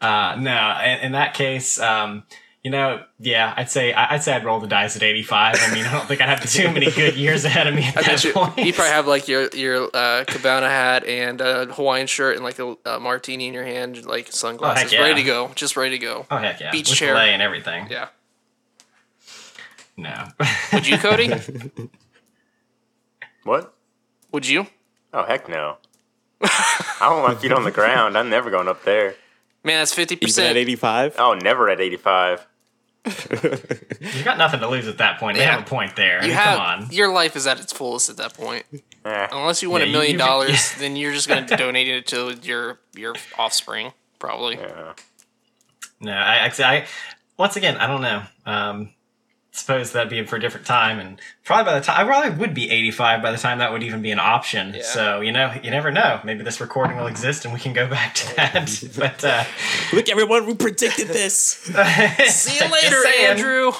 uh, 0.00 0.36
no, 0.38 0.78
in, 0.84 0.98
in 1.06 1.12
that 1.12 1.34
case, 1.34 1.78
um, 1.80 2.24
you 2.62 2.70
know, 2.70 3.04
yeah, 3.20 3.54
I'd 3.56 3.70
say 3.70 3.92
I- 3.92 4.14
I'd 4.14 4.22
say 4.24 4.32
I'd 4.34 4.44
roll 4.44 4.58
the 4.58 4.66
dice 4.66 4.96
at 4.96 5.02
85. 5.04 5.56
I 5.60 5.72
mean, 5.74 5.84
I 5.84 5.92
don't 5.92 6.06
think 6.06 6.20
I'd 6.20 6.28
have 6.28 6.50
too 6.50 6.68
many 6.72 6.90
good 6.90 7.14
years 7.16 7.44
ahead 7.44 7.66
of 7.68 7.74
me 7.74 7.84
at 7.84 7.96
I 7.98 8.02
that 8.02 8.24
you, 8.24 8.32
point. 8.32 8.58
you 8.58 8.72
probably 8.72 8.90
have 8.92 9.06
like 9.06 9.28
your 9.28 9.48
your 9.54 9.88
uh, 9.94 10.24
cabana 10.26 10.68
hat 10.68 11.04
and 11.04 11.40
a 11.40 11.66
Hawaiian 11.66 12.08
shirt 12.08 12.34
and 12.36 12.44
like 12.44 12.58
a, 12.58 12.76
a 12.84 12.98
martini 12.98 13.46
in 13.46 13.54
your 13.54 13.64
hand, 13.64 14.04
like 14.04 14.32
sunglasses, 14.32 14.92
yeah. 14.92 15.00
ready 15.00 15.22
to 15.22 15.26
go, 15.26 15.52
just 15.54 15.76
ready 15.76 15.96
to 15.98 16.04
go. 16.04 16.26
oh 16.30 16.36
heck 16.38 16.58
yeah, 16.60 16.72
beach 16.72 16.88
With 16.90 16.98
chair. 16.98 17.14
fillet 17.14 17.32
and 17.32 17.40
everything. 17.42 17.86
Yeah. 17.88 18.08
No, 19.96 20.28
Would 20.72 20.86
you, 20.86 20.98
Cody? 20.98 21.30
What? 23.44 23.72
Would 24.32 24.46
you? 24.48 24.66
Oh, 25.12 25.24
heck 25.24 25.48
no. 25.48 25.76
I 26.42 26.96
don't 27.00 27.22
want 27.22 27.34
my 27.34 27.40
feet 27.40 27.52
on 27.52 27.64
the 27.64 27.70
ground. 27.70 28.18
I'm 28.18 28.28
never 28.28 28.50
going 28.50 28.68
up 28.68 28.82
there. 28.84 29.14
Man, 29.66 29.80
that's 29.80 29.92
fifty 29.92 30.16
percent. 30.16 30.50
at 30.50 30.56
85? 30.56 31.16
Oh, 31.18 31.34
never 31.34 31.68
at 31.68 31.80
85. 31.80 32.46
you 33.04 34.24
got 34.24 34.36
nothing 34.38 34.60
to 34.60 34.68
lose 34.68 34.88
at 34.88 34.98
that 34.98 35.18
point. 35.20 35.36
They 35.36 35.44
Yeah. 35.44 35.52
have 35.56 35.62
a 35.62 35.64
point 35.68 35.94
there. 35.96 36.18
I 36.20 36.22
You 36.22 36.28
mean, 36.28 36.36
have 36.36 36.56
come 36.58 36.60
on. 36.84 36.90
your 36.92 37.12
life 37.12 37.36
is 37.36 37.46
at 37.46 37.60
its 37.60 37.72
fullest 37.72 38.08
at 38.10 38.16
that 38.16 38.34
point. 38.34 38.64
Eh. 39.04 39.28
Unless 39.30 39.62
you 39.62 39.70
win 39.70 39.80
Yeah, 39.80 39.84
a 39.84 39.86
you- 39.88 39.92
million 39.92 40.12
you- 40.12 40.18
dollars, 40.18 40.72
yeah. 40.72 40.78
then 40.80 40.96
you're 40.96 41.12
just 41.12 41.28
going 41.28 41.46
to 41.48 41.56
donate 41.56 41.86
it 41.88 42.06
to 42.08 42.36
your 42.42 42.78
your 42.94 43.14
offspring, 43.38 43.92
probably. 44.18 44.56
Yeah. 44.56 44.92
No, 46.00 46.12
I 46.12 46.36
actually, 46.36 46.64
I 46.64 46.86
once 47.36 47.56
again, 47.56 47.76
I 47.76 47.86
don't 47.86 48.02
know. 48.02 48.22
Um, 48.44 48.90
suppose 49.56 49.92
that'd 49.92 50.10
be 50.10 50.24
for 50.24 50.36
a 50.36 50.40
different 50.40 50.66
time, 50.66 50.98
and 50.98 51.20
probably 51.44 51.64
by 51.64 51.78
the 51.78 51.84
time 51.84 52.00
I 52.00 52.04
probably 52.08 52.38
would 52.38 52.54
be 52.54 52.70
85 52.70 53.22
by 53.22 53.32
the 53.32 53.38
time 53.38 53.58
that 53.58 53.72
would 53.72 53.82
even 53.82 54.02
be 54.02 54.10
an 54.10 54.18
option. 54.18 54.74
Yeah. 54.74 54.82
So 54.82 55.20
you 55.20 55.32
know, 55.32 55.54
you 55.62 55.70
never 55.70 55.90
know. 55.90 56.20
Maybe 56.24 56.44
this 56.44 56.60
recording 56.60 56.96
will 56.96 57.06
exist, 57.06 57.44
and 57.44 57.54
we 57.54 57.60
can 57.60 57.72
go 57.72 57.88
back 57.88 58.14
to 58.14 58.36
that. 58.36 58.84
but 58.96 59.24
uh, 59.24 59.44
Look, 59.92 60.08
everyone, 60.08 60.46
we 60.46 60.54
predicted 60.54 61.08
this. 61.08 61.34
See 62.28 62.64
you 62.64 62.70
later, 62.70 63.02
Andrew. 63.20 63.72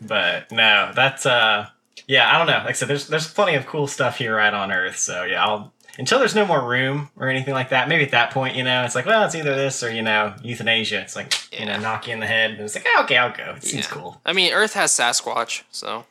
But 0.00 0.50
no, 0.50 0.92
that's 0.94 1.26
uh, 1.26 1.68
yeah, 2.06 2.34
I 2.34 2.38
don't 2.38 2.46
know. 2.46 2.58
Like 2.58 2.70
I 2.70 2.72
said, 2.72 2.88
there's 2.88 3.06
there's 3.06 3.32
plenty 3.32 3.54
of 3.54 3.66
cool 3.66 3.86
stuff 3.86 4.18
here 4.18 4.36
right 4.36 4.52
on 4.52 4.72
Earth. 4.72 4.98
So 4.98 5.24
yeah, 5.24 5.44
I'll 5.44 5.72
until 5.98 6.18
there's 6.18 6.34
no 6.34 6.44
more 6.46 6.66
room 6.66 7.10
or 7.16 7.28
anything 7.28 7.54
like 7.54 7.68
that. 7.70 7.88
Maybe 7.88 8.02
at 8.04 8.10
that 8.12 8.30
point, 8.30 8.56
you 8.56 8.64
know, 8.64 8.82
it's 8.84 8.94
like, 8.94 9.06
well, 9.06 9.24
it's 9.24 9.34
either 9.34 9.54
this 9.54 9.82
or 9.82 9.90
you 9.90 10.02
know, 10.02 10.34
euthanasia. 10.42 11.00
It's 11.00 11.16
like 11.16 11.32
you 11.58 11.66
know, 11.66 11.78
knock 11.78 12.06
you 12.06 12.14
in 12.14 12.20
the 12.20 12.26
head, 12.26 12.52
and 12.52 12.60
it's 12.60 12.74
like, 12.74 12.86
oh, 12.88 13.02
okay, 13.04 13.16
I'll 13.18 13.32
go. 13.36 13.54
It 13.56 13.62
seems 13.64 13.84
Yeah. 13.86 13.90
cool. 13.90 14.20
I 14.24 14.32
mean, 14.32 14.52
Earth 14.52 14.74
has 14.74 14.90
Sasquatch, 14.92 15.62
so 15.70 16.04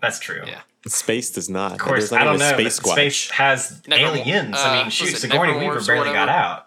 That's 0.00 0.18
true. 0.18 0.42
Yeah. 0.46 0.60
Space 0.86 1.30
does 1.30 1.50
not. 1.50 1.72
Of 1.72 1.78
course, 1.78 2.10
not 2.12 2.20
I 2.22 2.24
don't 2.24 2.38
know. 2.38 2.52
Space. 2.52 2.76
Space 2.76 3.30
has 3.32 3.82
Necrom- 3.82 4.16
aliens. 4.16 4.56
uh, 4.56 4.60
I 4.60 4.76
mean, 4.76 4.84
was 4.86 4.94
shoot, 4.94 5.08
it 5.12 5.16
Sigourney 5.18 5.58
Weaver 5.58 5.80
barely 5.84 6.12
got 6.12 6.28
out. 6.28 6.66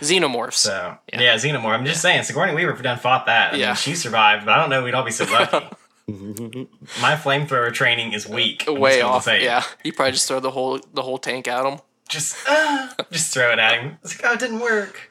xenomorphs. 0.00 0.54
So 0.54 0.98
Yeah. 1.12 1.20
yeah, 1.20 1.34
Xenomorph. 1.36 1.74
I'm 1.78 1.84
just 1.86 2.02
saying, 2.02 2.22
Sigourney 2.24 2.54
Weaver 2.54 2.72
done 2.82 2.98
fought 2.98 3.26
that. 3.26 3.54
I 3.54 3.56
Yeah. 3.56 3.66
mean, 3.68 3.76
she 3.76 3.94
survived, 3.94 4.44
but 4.44 4.52
I 4.52 4.60
don't 4.60 4.70
know. 4.70 4.82
We'd 4.82 4.94
all 4.94 5.04
be 5.04 5.10
so 5.10 5.24
lucky. 5.32 5.64
My 6.08 7.16
flamethrower 7.16 7.72
training 7.72 8.12
is 8.12 8.28
weak. 8.28 8.64
I'm 8.66 8.78
Way 8.78 9.00
off. 9.02 9.26
Yeah, 9.26 9.62
you 9.84 9.92
probably 9.92 10.12
just 10.12 10.26
throw 10.28 10.40
the 10.40 10.50
whole 10.50 10.80
the 10.92 11.02
whole 11.02 11.18
tank 11.18 11.46
at 11.48 11.64
him. 11.64 11.80
Just, 12.08 12.36
uh, 12.46 12.88
just 13.10 13.32
throw 13.32 13.52
it 13.52 13.58
at 13.58 13.80
him. 13.80 13.98
It's 14.02 14.20
like, 14.20 14.30
oh, 14.30 14.34
it 14.34 14.40
didn't 14.40 14.60
work. 14.60 15.10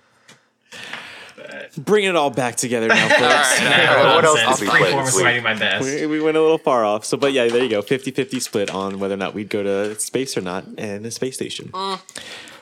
Bring 1.77 2.04
it 2.06 2.15
all 2.15 2.30
back 2.30 2.56
together 2.56 2.88
now, 2.88 3.08
folks. 3.10 3.21
All 3.21 3.25
right. 3.25 3.58
Yeah, 3.60 4.15
what 4.15 4.25
else 4.25 4.38
Nonsense. 4.43 4.60
did 4.60 4.65
we 4.65 4.69
play 4.69 4.91
Freeform 4.91 5.06
this 5.06 5.15
is 5.15 5.21
where 5.21 5.27
I 5.27 5.34
week? 5.34 5.41
do 5.41 5.43
my 5.43 5.54
best. 5.56 5.86
We, 5.86 6.06
we 6.06 6.21
went 6.21 6.38
a 6.38 6.41
little 6.41 6.58
far 6.58 6.86
off. 6.86 7.06
So, 7.06 7.17
but 7.17 7.34
yeah, 7.34 7.47
there 7.47 7.63
you 7.63 7.69
go. 7.69 7.82
50 7.82 8.12
50 8.12 8.39
split 8.39 8.69
on 8.69 8.99
whether 8.99 9.15
or 9.15 9.17
not 9.17 9.34
we'd 9.34 9.49
go 9.49 9.63
to 9.63 9.99
space 9.99 10.38
or 10.38 10.41
not 10.41 10.65
and 10.77 11.04
the 11.04 11.12
space 11.12 11.36
station. 11.36 11.71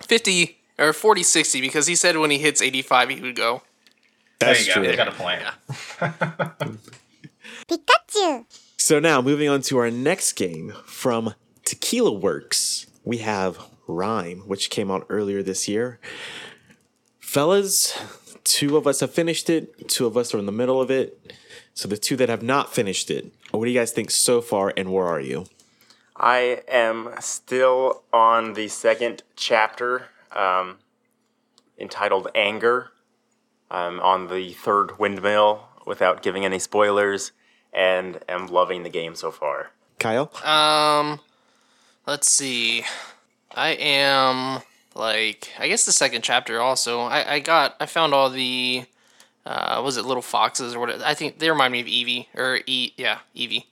50 0.02 0.58
or 0.78 0.94
40 0.94 1.24
60 1.24 1.62
because 1.62 1.88
he 1.88 1.96
said 1.96 2.18
when 2.18 2.32
he 2.32 2.38
hits 2.38 2.62
85 2.62 3.10
he 3.10 3.22
would 3.22 3.36
go. 3.36 3.64
There 4.40 4.54
That's 4.54 4.68
you 4.68 4.74
go. 4.76 4.82
true. 4.82 4.92
You 4.92 4.96
got 4.96 5.10
a 5.10 6.78
point. 7.78 8.46
So 8.78 9.00
now 9.00 9.22
moving 9.22 9.50
on 9.50 9.62
to 9.64 9.78
our 9.78 9.92
next 9.92 10.34
game 10.34 10.74
from 10.86 11.36
Tequila 11.66 12.12
Works, 12.12 12.88
we 13.04 13.18
have 13.18 13.60
RiME, 13.88 14.46
which 14.48 14.70
came 14.70 14.90
out 14.90 15.06
earlier 15.10 15.44
this 15.44 15.68
year. 15.68 16.00
Fellas, 17.20 17.98
two 18.44 18.78
of 18.78 18.88
us 18.88 19.02
have 19.02 19.12
finished 19.12 19.50
it, 19.50 19.88
two 19.90 20.06
of 20.06 20.18
us 20.18 20.34
are 20.34 20.40
in 20.40 20.46
the 20.46 20.52
middle 20.52 20.82
of 20.82 20.90
it. 20.90 21.34
So 21.74 21.88
the 21.88 21.98
two 21.98 22.16
that 22.18 22.30
have 22.30 22.42
not 22.42 22.74
finished 22.74 23.12
it, 23.12 23.32
what 23.52 23.66
do 23.66 23.72
you 23.72 23.80
guys 23.80 23.92
think 23.92 24.12
so 24.12 24.42
far 24.42 24.74
and 24.76 24.92
where 24.92 25.06
are 25.06 25.20
you? 25.20 25.46
I 26.16 26.64
am 26.68 27.12
still 27.20 28.04
on 28.12 28.54
the 28.54 28.68
second 28.68 29.24
chapter 29.36 30.08
um, 30.36 30.80
entitled 31.78 32.28
Anger. 32.36 32.92
I'm 33.72 34.00
on 34.00 34.28
the 34.28 34.52
third 34.54 35.00
windmill 35.00 35.70
without 35.86 36.22
giving 36.22 36.44
any 36.44 36.60
spoilers 36.60 37.32
and 37.74 38.20
am 38.28 38.48
loving 38.48 38.84
the 38.84 38.90
game 38.90 39.16
so 39.16 39.32
far. 39.32 39.72
Kyle? 40.00 40.32
Um, 40.44 41.20
let's 42.06 42.30
see. 42.30 42.84
I 43.54 43.70
am 43.72 44.62
like 44.96 45.50
I 45.60 45.68
guess 45.68 45.86
the 45.86 45.92
second 45.92 46.24
chapter 46.24 46.62
also. 46.62 47.02
I 47.02 47.36
I 47.36 47.40
got 47.40 47.76
I 47.80 47.86
found 47.86 48.14
all 48.14 48.30
the 48.30 48.86
uh 49.46 49.82
was 49.84 49.98
it 49.98 50.06
little 50.06 50.22
foxes 50.22 50.76
or 50.76 50.80
what? 50.80 51.02
I 51.02 51.14
think 51.14 51.40
they 51.40 51.50
remind 51.50 51.72
me 51.72 51.82
of 51.82 51.88
Eevee 51.88 52.28
or 52.36 52.60
E 52.66 52.94
yeah 52.98 53.20
Eevee 53.36 53.66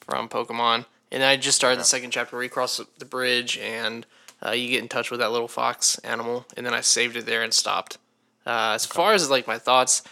from 0.00 0.28
Pokemon. 0.28 0.86
And 1.12 1.22
I 1.24 1.36
just 1.36 1.56
started 1.56 1.80
the 1.80 1.84
second 1.84 2.12
chapter 2.12 2.36
where 2.36 2.44
you 2.44 2.50
cross 2.50 2.80
the 2.98 3.04
bridge 3.04 3.58
and 3.58 4.06
uh, 4.44 4.52
you 4.52 4.68
get 4.68 4.82
in 4.82 4.88
touch 4.88 5.10
with 5.10 5.20
that 5.20 5.32
little 5.32 5.48
fox 5.48 5.98
animal, 5.98 6.46
and 6.56 6.64
then 6.64 6.72
I 6.72 6.80
saved 6.80 7.16
it 7.16 7.26
there 7.26 7.42
and 7.42 7.52
stopped. 7.52 7.98
Uh, 8.46 8.72
as 8.74 8.86
far 8.86 9.12
as 9.12 9.28
like 9.28 9.46
my 9.46 9.58
thoughts, 9.58 10.02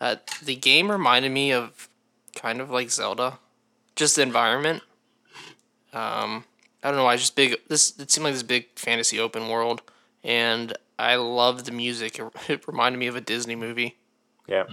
uh, 0.00 0.16
the 0.42 0.56
game 0.56 0.90
reminded 0.90 1.32
me 1.32 1.52
of 1.52 1.87
kind 2.38 2.60
of 2.60 2.70
like 2.70 2.90
Zelda, 2.90 3.38
just 3.96 4.16
the 4.16 4.22
environment. 4.22 4.82
Um, 5.92 6.44
I 6.82 6.88
don't 6.88 6.96
know 6.96 7.04
why, 7.04 7.16
just 7.16 7.36
big. 7.36 7.56
This 7.68 7.98
it 7.98 8.10
seemed 8.10 8.24
like 8.24 8.34
this 8.34 8.42
big 8.42 8.66
fantasy 8.76 9.18
open 9.18 9.48
world, 9.48 9.82
and 10.22 10.72
I 10.98 11.16
loved 11.16 11.66
the 11.66 11.72
music. 11.72 12.18
It, 12.18 12.32
it 12.48 12.68
reminded 12.68 12.98
me 12.98 13.06
of 13.06 13.16
a 13.16 13.20
Disney 13.20 13.56
movie. 13.56 13.96
Yeah. 14.46 14.64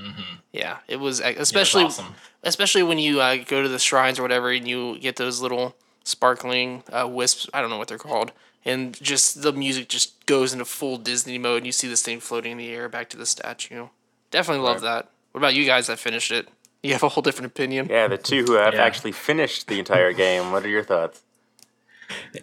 Yeah, 0.53 0.77
it 0.87 0.97
was 1.01 1.19
especially 1.19 1.83
awesome. 1.83 2.15
especially 2.43 2.81
when 2.81 2.97
you 2.97 3.19
uh, 3.19 3.35
go 3.45 3.61
to 3.61 3.67
the 3.67 3.77
shrines 3.77 4.17
or 4.17 4.21
whatever, 4.21 4.49
and 4.51 4.65
you 4.67 4.97
get 4.99 5.17
those 5.17 5.41
little 5.41 5.75
sparkling 6.05 6.83
uh, 6.93 7.07
wisps. 7.07 7.49
I 7.53 7.59
don't 7.59 7.69
know 7.69 7.77
what 7.77 7.89
they're 7.89 7.97
called, 7.97 8.31
and 8.63 8.99
just 9.01 9.41
the 9.41 9.51
music 9.51 9.89
just 9.89 10.25
goes 10.25 10.53
into 10.53 10.63
full 10.63 10.97
Disney 10.97 11.37
mode, 11.37 11.57
and 11.57 11.65
you 11.65 11.73
see 11.73 11.89
this 11.89 12.01
thing 12.01 12.21
floating 12.21 12.53
in 12.53 12.57
the 12.57 12.69
air 12.69 12.87
back 12.87 13.09
to 13.09 13.17
the 13.17 13.25
statue. 13.25 13.87
Definitely 14.31 14.63
love 14.63 14.79
that. 14.81 15.09
What 15.33 15.39
about 15.39 15.55
you 15.55 15.65
guys 15.65 15.87
that 15.87 15.99
finished 15.99 16.31
it? 16.31 16.47
You 16.85 16.93
have 16.93 17.03
a 17.03 17.09
whole 17.09 17.21
different 17.23 17.47
opinion. 17.51 17.87
Yeah, 17.89 18.07
the 18.07 18.17
two 18.17 18.43
who 18.45 18.53
have 18.53 18.73
Yeah. 18.73 18.83
actually 18.83 19.11
finished 19.11 19.67
the 19.67 19.79
entire 19.79 20.13
game. 20.25 20.51
What 20.51 20.63
are 20.65 20.69
your 20.69 20.83
thoughts? 20.83 21.21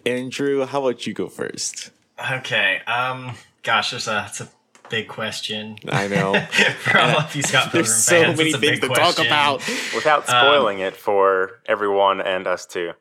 Andrew, 0.05 0.65
how 0.65 0.81
about 0.85 1.07
you 1.07 1.13
go 1.13 1.27
first? 1.27 1.91
Okay. 2.31 2.81
Um. 2.87 3.35
Gosh, 3.63 3.91
there's 3.91 4.07
a. 4.07 4.25
It's 4.27 4.41
a 4.41 4.49
big 4.89 5.07
question. 5.07 5.77
I 5.89 6.07
know. 6.07 6.33
For 6.83 6.99
all 6.99 7.19
of 7.19 7.35
you 7.35 7.41
Scott 7.41 7.63
Pilgrim 7.71 7.83
There's 7.83 7.95
so 7.95 8.21
many 8.21 8.51
things 8.51 8.57
big 8.57 8.81
to 8.81 8.87
talk 8.89 9.17
about. 9.19 9.59
Without 9.95 10.27
spoiling 10.27 10.79
it 10.79 10.95
for 10.95 11.61
everyone 11.65 12.21
and 12.21 12.45
us 12.45 12.65
too. 12.65 12.91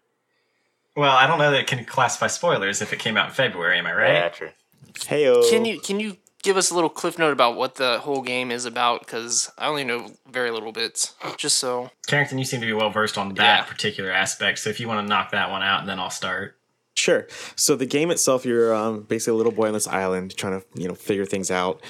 Well, 0.96 1.14
I 1.16 1.26
don't 1.26 1.38
know 1.38 1.50
that 1.50 1.60
it 1.60 1.66
can 1.66 1.84
classify 1.84 2.26
spoilers 2.28 2.82
if 2.82 2.92
it 2.92 2.98
came 2.98 3.16
out 3.16 3.28
in 3.28 3.34
February. 3.34 3.78
Am 3.78 3.86
I 3.86 3.94
right? 3.94 4.12
Yeah, 4.12 4.28
true. 4.28 4.50
Heyo. 4.94 5.48
Can 5.50 5.64
you 5.64 5.80
can 5.80 5.98
you 6.00 6.16
give 6.42 6.56
us 6.56 6.70
a 6.70 6.74
little 6.74 6.90
cliff 6.90 7.18
note 7.18 7.32
about 7.32 7.56
what 7.56 7.76
the 7.76 7.98
whole 8.00 8.22
game 8.22 8.50
is 8.50 8.64
about? 8.64 9.00
Because 9.00 9.50
I 9.56 9.66
only 9.68 9.84
know 9.84 10.12
very 10.30 10.50
little 10.50 10.72
bits. 10.72 11.14
Just 11.36 11.58
so. 11.58 11.90
Carrington, 12.06 12.38
you 12.38 12.44
seem 12.44 12.60
to 12.60 12.66
be 12.66 12.72
well 12.72 12.90
versed 12.90 13.16
on 13.18 13.28
that 13.34 13.58
Yeah. 13.60 13.62
particular 13.64 14.10
aspect. 14.10 14.58
So 14.58 14.70
if 14.70 14.80
you 14.80 14.88
want 14.88 15.04
to 15.04 15.08
knock 15.08 15.30
that 15.30 15.50
one 15.50 15.62
out, 15.62 15.80
and 15.80 15.88
then 15.88 15.98
I'll 15.98 16.10
start. 16.10 16.56
Sure. 16.94 17.26
So 17.56 17.74
the 17.74 17.86
game 17.86 18.10
itself, 18.10 18.44
you're 18.44 18.74
um, 18.74 19.02
basically 19.02 19.32
a 19.32 19.36
little 19.36 19.52
boy 19.52 19.68
on 19.68 19.72
this 19.72 19.88
island 19.88 20.36
trying 20.36 20.60
to 20.60 20.66
you 20.74 20.86
know 20.88 20.94
figure 20.94 21.24
things 21.24 21.50
out. 21.50 21.80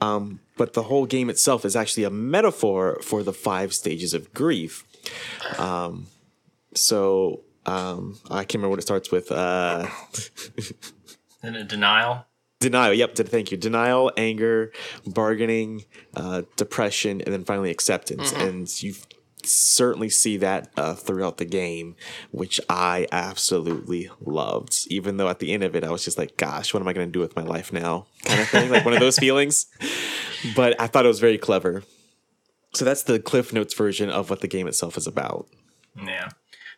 Um, 0.00 0.40
but 0.56 0.72
the 0.72 0.84
whole 0.84 1.06
game 1.06 1.30
itself 1.30 1.64
is 1.64 1.76
actually 1.76 2.04
a 2.04 2.10
metaphor 2.10 2.98
for 3.02 3.22
the 3.22 3.32
five 3.32 3.72
stages 3.74 4.14
of 4.14 4.32
grief. 4.34 4.84
Um, 5.58 6.06
so 6.74 7.42
um, 7.66 8.18
I 8.30 8.42
can't 8.44 8.54
remember 8.54 8.70
what 8.70 8.78
it 8.80 8.82
starts 8.82 9.10
with. 9.10 9.30
Uh, 9.30 9.86
Then 11.42 11.54
a 11.54 11.62
denial. 11.62 12.26
Denial. 12.60 12.94
Yep. 12.94 13.16
Thank 13.16 13.50
you. 13.50 13.56
Denial, 13.56 14.12
anger, 14.16 14.72
bargaining, 15.06 15.84
uh, 16.14 16.42
depression, 16.56 17.20
and 17.20 17.32
then 17.32 17.44
finally 17.44 17.70
acceptance. 17.70 18.32
And 18.32 18.82
you 18.82 18.94
certainly 19.44 20.08
see 20.08 20.36
that 20.38 20.70
uh, 20.76 20.94
throughout 20.94 21.38
the 21.38 21.44
game, 21.44 21.96
which 22.30 22.60
I 22.68 23.06
absolutely 23.12 24.10
loved. 24.20 24.86
Even 24.88 25.16
though 25.16 25.28
at 25.28 25.38
the 25.38 25.52
end 25.52 25.62
of 25.62 25.74
it, 25.76 25.84
I 25.84 25.90
was 25.90 26.04
just 26.04 26.18
like, 26.18 26.36
"Gosh, 26.36 26.74
what 26.74 26.80
am 26.80 26.88
I 26.88 26.92
going 26.92 27.08
to 27.08 27.12
do 27.12 27.20
with 27.20 27.36
my 27.36 27.42
life 27.42 27.72
now?" 27.72 28.06
Kind 28.24 28.40
of 28.40 28.48
thing, 28.48 28.70
like 28.70 28.84
one 28.84 28.94
of 28.94 29.00
those 29.00 29.18
feelings. 29.20 29.66
But 30.54 30.80
I 30.80 30.86
thought 30.86 31.04
it 31.04 31.08
was 31.08 31.20
very 31.20 31.38
clever. 31.38 31.84
So 32.74 32.84
that's 32.84 33.02
the 33.02 33.18
Cliff 33.18 33.52
Notes 33.52 33.74
version 33.74 34.10
of 34.10 34.30
what 34.30 34.40
the 34.40 34.48
game 34.48 34.68
itself 34.68 34.96
is 34.96 35.06
about. 35.06 35.48
Yeah. 35.96 36.28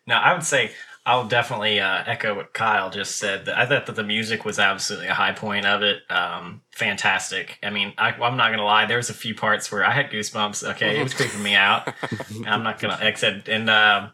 Now, 0.06 0.20
I 0.22 0.32
would 0.32 0.44
say 0.44 0.72
I'll 1.06 1.26
definitely 1.26 1.80
uh, 1.80 2.04
echo 2.06 2.34
what 2.34 2.52
Kyle 2.52 2.90
just 2.90 3.16
said. 3.16 3.48
I 3.48 3.64
thought 3.64 3.86
that 3.86 3.96
the 3.96 4.04
music 4.04 4.44
was 4.44 4.58
absolutely 4.58 5.08
a 5.08 5.14
high 5.14 5.32
point 5.32 5.64
of 5.64 5.82
it. 5.82 6.02
Um, 6.10 6.60
fantastic. 6.72 7.58
I 7.62 7.70
mean, 7.70 7.94
I, 7.96 8.10
I'm 8.12 8.36
not 8.36 8.50
gonna 8.50 8.64
lie. 8.64 8.84
There 8.84 8.98
was 8.98 9.08
a 9.08 9.14
few 9.14 9.34
parts 9.34 9.72
where 9.72 9.84
I 9.84 9.92
had 9.92 10.10
goosebumps. 10.10 10.68
Okay, 10.72 11.00
it 11.00 11.02
was 11.02 11.14
creeping 11.14 11.42
me 11.42 11.54
out. 11.54 11.92
I'm 12.46 12.62
not 12.62 12.80
gonna. 12.80 13.16
Said, 13.16 13.48
and 13.48 13.70
uh, 13.70 14.08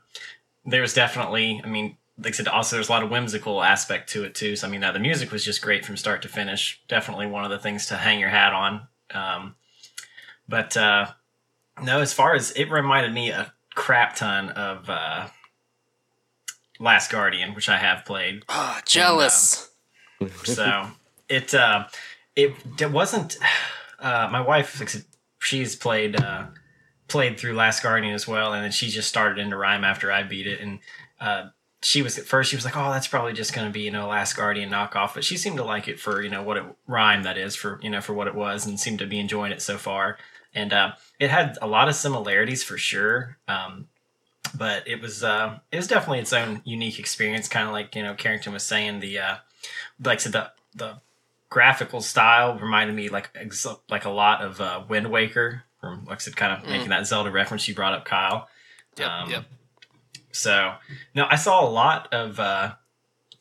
there's 0.64 0.94
definitely. 0.94 1.61
I 1.64 1.68
mean, 1.68 1.96
like 2.18 2.35
I 2.35 2.37
said, 2.37 2.49
also 2.49 2.77
there's 2.77 2.88
a 2.88 2.92
lot 2.92 3.03
of 3.03 3.11
whimsical 3.11 3.62
aspect 3.62 4.09
to 4.11 4.25
it 4.25 4.37
too. 4.37 4.55
So 4.55 4.68
I 4.68 4.70
mean, 4.70 4.85
uh, 4.85 4.92
the 4.92 5.01
music 5.01 5.33
was 5.33 5.44
just 5.44 5.62
great 5.62 5.85
from 5.85 5.96
start 5.96 6.22
to 6.22 6.29
finish. 6.29 6.81
Definitely 6.87 7.27
one 7.27 7.44
of 7.44 7.51
the 7.51 7.59
things 7.59 7.87
to 7.87 7.96
hang 7.96 8.20
your 8.20 8.31
hat 8.31 8.53
on. 8.53 8.87
Um, 9.12 9.57
but 10.49 10.77
uh, 10.77 11.07
no, 11.83 12.01
as 12.01 12.12
far 12.12 12.35
as 12.35 12.53
it 12.53 12.70
reminded 12.70 13.12
me 13.12 13.31
a 13.31 13.53
crap 13.75 14.16
ton 14.16 14.51
of 14.51 14.88
uh, 14.88 15.29
Last 16.78 17.10
Guardian, 17.10 17.54
which 17.54 17.68
I 17.68 17.78
have 17.78 18.04
played. 18.04 18.44
Ah, 18.48 18.80
jealous. 18.84 19.70
So 20.44 20.86
it 21.28 21.54
uh, 21.54 21.86
it 22.34 22.54
it 22.80 22.90
wasn't. 22.90 23.36
Uh, 23.98 24.28
my 24.30 24.42
wife, 24.42 24.78
like 24.78 24.90
I 24.90 24.92
said, 24.92 25.04
she's 25.38 25.74
played 25.74 26.20
uh, 26.20 26.48
played 27.08 27.38
through 27.40 27.54
Last 27.54 27.82
Guardian 27.82 28.14
as 28.14 28.28
well, 28.28 28.52
and 28.52 28.62
then 28.62 28.70
she 28.70 28.88
just 28.88 29.08
started 29.08 29.38
into 29.38 29.56
RiME 29.56 29.84
after 29.84 30.12
I 30.12 30.22
beat 30.22 30.46
it, 30.46 30.60
and 30.60 30.80
uh, 31.20 31.48
she 31.82 32.02
was 32.02 32.18
at 32.18 32.26
first 32.26 32.50
she 32.50 32.56
was 32.56 32.64
like, 32.64 32.76
"Oh, 32.76 32.90
that's 32.90 33.08
probably 33.08 33.32
just 33.32 33.54
going 33.54 33.66
to 33.66 33.72
be 33.72 33.80
you 33.80 33.90
know 33.90 34.08
Last 34.08 34.36
Guardian 34.36 34.70
knockoff," 34.70 35.14
but 35.14 35.24
she 35.24 35.36
seemed 35.36 35.56
to 35.56 35.64
like 35.64 35.88
it 35.88 35.98
for 35.98 36.22
you 36.22 36.28
know 36.28 36.42
what 36.42 36.56
it 36.56 36.64
Rhyme 36.86 37.22
that 37.22 37.38
is 37.38 37.56
for 37.56 37.80
you 37.82 37.90
know 37.90 38.00
for 38.00 38.12
what 38.12 38.26
it 38.26 38.34
was, 38.34 38.66
and 38.66 38.78
seemed 38.78 38.98
to 38.98 39.06
be 39.06 39.18
enjoying 39.18 39.52
it 39.52 39.62
so 39.62 39.78
far. 39.78 40.18
And 40.54 40.72
uh, 40.72 40.92
it 41.20 41.30
had 41.30 41.58
a 41.60 41.66
lot 41.66 41.88
of 41.88 41.94
similarities 41.94 42.62
for 42.62 42.78
sure. 42.78 43.36
Um, 43.46 43.88
but 44.54 44.87
it 44.87 45.00
was 45.00 45.24
uh, 45.24 45.59
it 45.70 45.76
was 45.76 45.87
definitely 45.87 46.20
its 46.20 46.32
own 46.32 46.62
unique 46.64 46.98
experience. 46.98 47.48
Kind 47.48 47.66
of 47.66 47.72
like 47.72 47.94
you 47.94 48.02
know 48.02 48.14
Carrington 48.14 48.52
was 48.52 48.62
saying, 48.62 49.00
the 49.00 49.18
uh, 49.18 49.37
like 50.02 50.18
I 50.18 50.22
said, 50.22 50.32
the 50.32 50.50
the 50.74 51.00
graphical 51.48 52.00
style 52.00 52.59
reminded 52.59 52.94
me 52.94 53.09
like 53.09 53.30
ex- 53.35 53.66
like 53.88 54.04
a 54.04 54.11
lot 54.11 54.42
of 54.42 54.61
uh, 54.61 54.82
Wind 54.88 55.11
Waker 55.11 55.64
from 55.80 56.04
like 56.06 56.18
I 56.18 56.20
said, 56.20 56.37
kind 56.37 56.52
of 56.52 56.68
making 56.68 56.88
that 56.90 57.06
Zelda 57.06 57.30
reference 57.30 57.66
you 57.68 57.74
brought 57.74 57.94
up, 57.94 58.04
Kyle. 58.04 58.48
Yep. 58.98 59.09
Um, 59.09 59.30
yep. 59.30 59.44
So 60.32 60.74
no, 61.14 61.26
I 61.30 61.37
saw 61.37 61.66
a 61.66 61.70
lot 61.70 62.12
of 62.12 62.38
uh, 62.40 62.74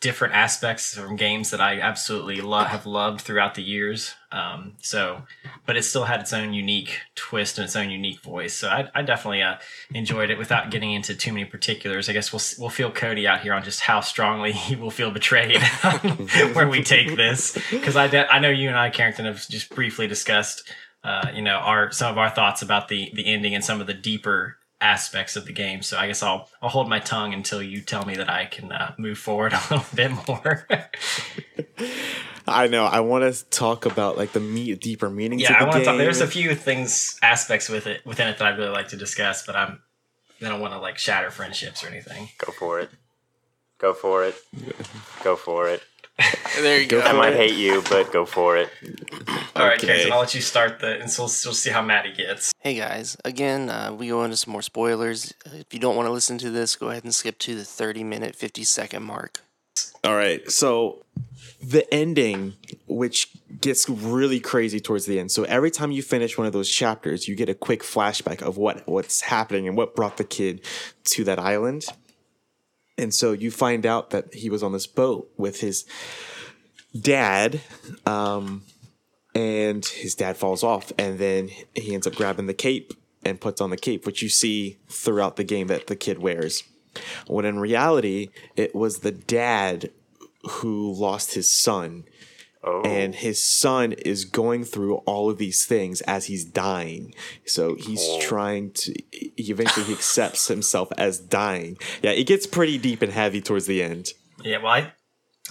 different 0.06 0.36
aspects 0.36 0.94
from 0.94 1.16
games 1.16 1.50
that 1.50 1.60
I 1.60 1.80
absolutely 1.80 2.40
lo- 2.40 2.66
have 2.66 2.86
loved 2.86 3.22
throughout 3.22 3.56
the 3.56 3.64
years. 3.64 4.14
Um, 4.32 4.74
so, 4.80 5.24
but 5.66 5.78
it 5.78 5.82
still 5.82 6.04
had 6.04 6.20
its 6.20 6.32
own 6.32 6.54
unique 6.54 7.00
twist 7.16 7.58
and 7.58 7.66
its 7.66 7.76
own 7.76 7.90
unique 7.90 8.22
voice. 8.22 8.54
So 8.54 8.70
I, 8.70 8.88
I 8.94 9.02
definitely 9.02 9.42
uh, 9.42 9.56
enjoyed 9.96 10.30
it. 10.30 10.38
Without 10.38 10.70
getting 10.70 10.94
into 10.94 11.16
too 11.16 11.34
many 11.34 11.46
particulars, 11.46 12.08
I 12.08 12.14
guess 12.14 12.32
we'll 12.32 12.42
we'll 12.60 12.70
feel 12.70 12.92
Cody 12.92 13.28
out 13.28 13.42
here 13.42 13.56
on 13.56 13.64
just 13.64 13.80
how 13.80 14.00
strongly 14.02 14.52
he 14.68 14.76
will 14.76 14.92
feel 14.92 15.10
betrayed 15.10 15.60
where 16.54 16.68
we 16.68 16.84
take 16.84 17.16
this. 17.16 17.58
Because 17.72 17.96
I 17.96 18.06
de- 18.08 18.32
I 18.32 18.38
know 18.38 18.50
you 18.50 18.68
and 18.68 18.78
I, 18.78 18.92
Carrington, 18.92 19.26
have 19.26 19.48
just 19.50 19.74
briefly 19.74 20.06
discussed. 20.06 20.70
Uh, 21.04 21.32
you 21.34 21.42
know, 21.42 21.56
our 21.56 21.92
some 21.92 22.12
of 22.12 22.20
our 22.20 22.30
thoughts 22.30 22.62
about 22.62 22.90
the 22.90 23.12
the 23.16 23.26
ending 23.26 23.56
and 23.56 23.64
some 23.66 23.82
of 23.82 23.88
the 23.88 23.94
deeper 23.96 24.58
aspects 24.86 25.36
of 25.36 25.46
the 25.46 25.52
game. 25.52 25.82
So 25.82 25.98
I 25.98 26.06
guess 26.08 26.22
I'll 26.22 26.48
I'll 26.62 26.70
hold 26.70 26.88
my 26.88 27.00
tongue 27.00 27.34
until 27.34 27.62
you 27.62 27.82
tell 27.82 28.06
me 28.06 28.16
that 28.16 28.30
I 28.30 28.46
can 28.46 28.72
uh, 28.72 28.94
move 28.98 29.18
forward 29.18 29.54
a 29.54 29.62
little 29.70 29.86
bit 29.96 30.12
more. 30.28 30.68
I 32.48 32.68
know. 32.68 32.86
I 32.86 33.00
want 33.00 33.34
to 33.34 33.46
talk 33.50 33.88
about 33.88 34.18
like 34.18 34.32
the 34.34 34.40
me- 34.40 34.76
deeper 34.76 35.10
meanings. 35.10 35.42
yeah, 35.42 35.56
of 35.56 35.62
I 35.62 35.64
want 35.64 35.78
to 35.80 35.86
talk. 35.86 35.98
There's 35.98 36.22
a 36.22 36.28
few 36.28 36.54
things 36.54 37.18
aspects 37.24 37.68
with 37.68 37.88
it 37.88 38.06
within 38.06 38.28
it 38.28 38.38
that 38.38 38.48
I'd 38.48 38.58
really 38.58 38.70
like 38.70 38.90
to 38.90 38.98
discuss, 38.98 39.46
but 39.46 39.56
I'm 39.56 39.82
I 40.42 40.50
don't 40.50 40.60
want 40.62 40.74
to 40.74 40.80
like 40.80 41.00
shatter 41.00 41.32
friendships 41.32 41.84
or 41.84 41.88
anything. 41.88 42.30
Go 42.38 42.52
for 42.52 42.80
it. 42.80 42.92
Go 43.80 43.94
for 43.94 44.24
it. 44.24 44.36
Go 45.24 45.36
for 45.36 45.68
it. 45.68 45.82
There 46.62 46.80
you 46.80 46.88
go. 46.88 47.02
I 47.02 47.12
might 47.12 47.34
hate 47.34 47.56
you, 47.56 47.84
but 47.90 48.14
go 48.14 48.26
for 48.26 48.56
it. 48.56 48.70
All 49.56 49.66
right, 49.66 49.78
Okay. 49.78 49.88
Jason, 49.88 50.14
I'll 50.14 50.20
let 50.20 50.34
you 50.34 50.40
start 50.42 50.80
the, 50.80 51.00
and 51.02 51.12
so 51.12 51.24
we'll, 51.24 51.32
we'll 51.46 51.54
see 51.54 51.70
how 51.70 51.82
mad 51.82 52.06
he 52.06 52.14
gets. 52.14 52.54
Hey 52.60 52.76
guys, 52.76 53.18
again, 53.26 53.70
uh, 53.70 53.92
we 53.94 54.08
go 54.08 54.24
into 54.24 54.38
some 54.38 54.54
more 54.54 54.62
spoilers. 54.62 55.34
Uh, 55.46 55.56
If 55.56 55.74
you 55.74 55.80
don't 55.80 55.98
want 55.98 56.08
to 56.08 56.12
listen 56.14 56.38
to 56.40 56.50
this, 56.50 56.76
go 56.78 56.90
ahead 56.92 57.04
and 57.04 57.14
skip 57.14 57.38
to 57.40 57.56
the 57.56 57.66
30 57.66 58.06
minute, 58.06 58.36
50 58.38 58.64
second 58.64 59.04
mark. 59.04 59.42
All 60.06 60.16
right. 60.16 60.50
So 60.50 61.04
the 61.62 61.92
ending, 61.94 62.54
which 62.88 63.30
gets 63.60 63.90
really 63.90 64.40
crazy 64.40 64.80
towards 64.80 65.06
the 65.08 65.20
end. 65.20 65.32
So 65.32 65.44
every 65.44 65.72
time 65.72 65.92
you 65.92 66.02
finish 66.02 66.38
one 66.38 66.48
of 66.48 66.54
those 66.54 66.70
chapters, 66.70 67.28
you 67.28 67.36
get 67.36 67.50
a 67.50 67.56
quick 67.56 67.82
flashback 67.84 68.42
of 68.42 68.58
what 68.58 68.88
what's 68.88 69.22
happening 69.22 69.68
and 69.68 69.76
what 69.76 69.94
brought 69.96 70.16
the 70.18 70.24
kid 70.24 70.62
to 71.06 71.24
that 71.26 71.40
island. 71.40 71.86
And 72.98 73.14
so 73.14 73.34
you 73.34 73.52
find 73.52 73.86
out 73.86 74.12
that 74.12 74.34
he 74.34 74.50
was 74.50 74.64
on 74.64 74.72
this 74.72 74.88
boat 74.88 75.30
with 75.38 75.60
his 75.60 75.86
dad, 77.00 77.62
um, 78.06 78.64
and 79.34 79.86
his 79.86 80.16
dad 80.16 80.38
falls 80.38 80.64
off, 80.64 80.94
and 80.98 81.20
then 81.20 81.50
he 81.74 81.94
ends 81.94 82.08
up 82.08 82.16
grabbing 82.16 82.48
the 82.48 82.54
cape 82.54 82.94
and 83.24 83.42
puts 83.42 83.60
on 83.60 83.70
the 83.70 83.78
cape, 83.78 84.06
which 84.06 84.22
you 84.22 84.30
see 84.30 84.78
throughout 84.88 85.36
the 85.36 85.44
game 85.44 85.68
that 85.68 85.88
the 85.88 85.96
kid 85.96 86.20
wears. 86.20 86.64
When 87.28 87.44
in 87.44 87.60
reality, 87.60 88.30
it 88.56 88.74
was 88.74 89.00
the 89.00 89.12
dad 89.12 89.92
who 90.44 90.94
lost 90.94 91.34
his 91.34 91.52
son. 91.52 92.06
Oh. 92.66 92.82
And 92.82 93.14
his 93.14 93.42
son 93.42 93.94
is 93.94 94.26
going 94.26 94.64
through 94.64 94.96
all 95.06 95.30
of 95.30 95.38
these 95.38 95.66
things 95.66 96.02
as 96.02 96.26
he's 96.26 96.44
dying. 96.44 97.14
So 97.46 97.76
he's 97.76 98.02
oh. 98.02 98.20
trying 98.22 98.72
to, 98.72 98.94
he 99.12 99.52
eventually 99.52 99.86
he 99.86 99.94
accepts 100.02 100.48
himself 100.48 100.92
as 100.98 101.20
dying. 101.20 101.78
Yeah, 102.02 102.12
it 102.12 102.26
gets 102.26 102.48
pretty 102.48 102.80
deep 102.80 103.04
and 103.04 103.12
heavy 103.12 103.40
towards 103.40 103.68
the 103.68 103.84
end. 103.84 104.10
Yeah, 104.44 104.58
well, 104.58 104.72
I, 104.72 104.94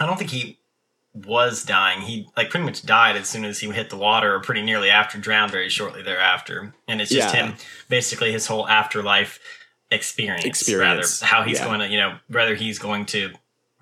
I 0.01 0.07
don't 0.07 0.19
think 0.19 0.31
he 0.31 0.59
was 1.15 1.63
dying. 1.63 2.01
He 2.01 2.27
like 2.37 2.51
pretty 2.51 2.67
much 2.67 2.85
died 2.85 3.17
as 3.17 3.29
soon 3.29 3.45
as 3.45 3.61
he 3.61 3.71
hit 3.71 3.91
the 3.91 3.97
water, 3.97 4.35
or 4.35 4.41
pretty 4.41 4.63
nearly 4.63 4.91
after, 4.91 5.17
drowned 5.17 5.53
very 5.53 5.69
shortly 5.69 6.03
thereafter. 6.03 6.75
And 6.89 7.01
it's 7.01 7.13
just 7.13 7.33
Yeah. 7.33 7.47
him, 7.51 7.57
basically 7.89 8.33
his 8.33 8.49
whole 8.49 8.67
afterlife 8.67 9.39
experience, 9.93 10.45
Experience, 10.45 11.23
rather 11.23 11.33
how 11.33 11.43
he's 11.45 11.61
yeah. 11.61 11.65
going 11.67 11.81
to, 11.81 11.89
you 11.89 11.99
know, 11.99 12.19
whether 12.29 12.57
he's 12.57 12.81
going 12.81 13.07
to 13.07 13.31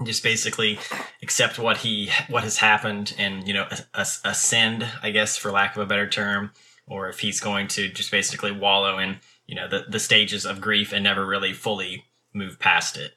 just 0.05 0.23
basically 0.23 0.79
accept 1.23 1.59
what 1.59 1.79
he 1.79 2.11
what 2.29 2.45
has 2.45 2.59
happened 2.59 3.15
and 3.19 3.47
you 3.47 3.55
know 3.55 3.67
as- 3.95 4.21
ascend, 4.25 4.87
I 5.03 5.11
guess, 5.11 5.37
for 5.37 5.51
lack 5.51 5.77
of 5.77 5.83
a 5.83 5.87
better 5.87 6.09
term, 6.09 6.53
or 6.87 7.09
if 7.09 7.21
he's 7.21 7.41
going 7.41 7.69
to 7.69 7.89
just 7.89 8.11
basically 8.11 8.53
wallow 8.53 8.99
in 8.99 9.19
you 9.47 9.55
know 9.55 9.69
the 9.69 9.85
the 9.89 10.01
stages 10.01 10.45
of 10.45 10.61
grief 10.61 10.93
and 10.93 11.05
never 11.05 11.27
really 11.27 11.53
fully 11.53 12.05
move 12.33 12.59
past 12.59 12.97
it. 12.97 13.13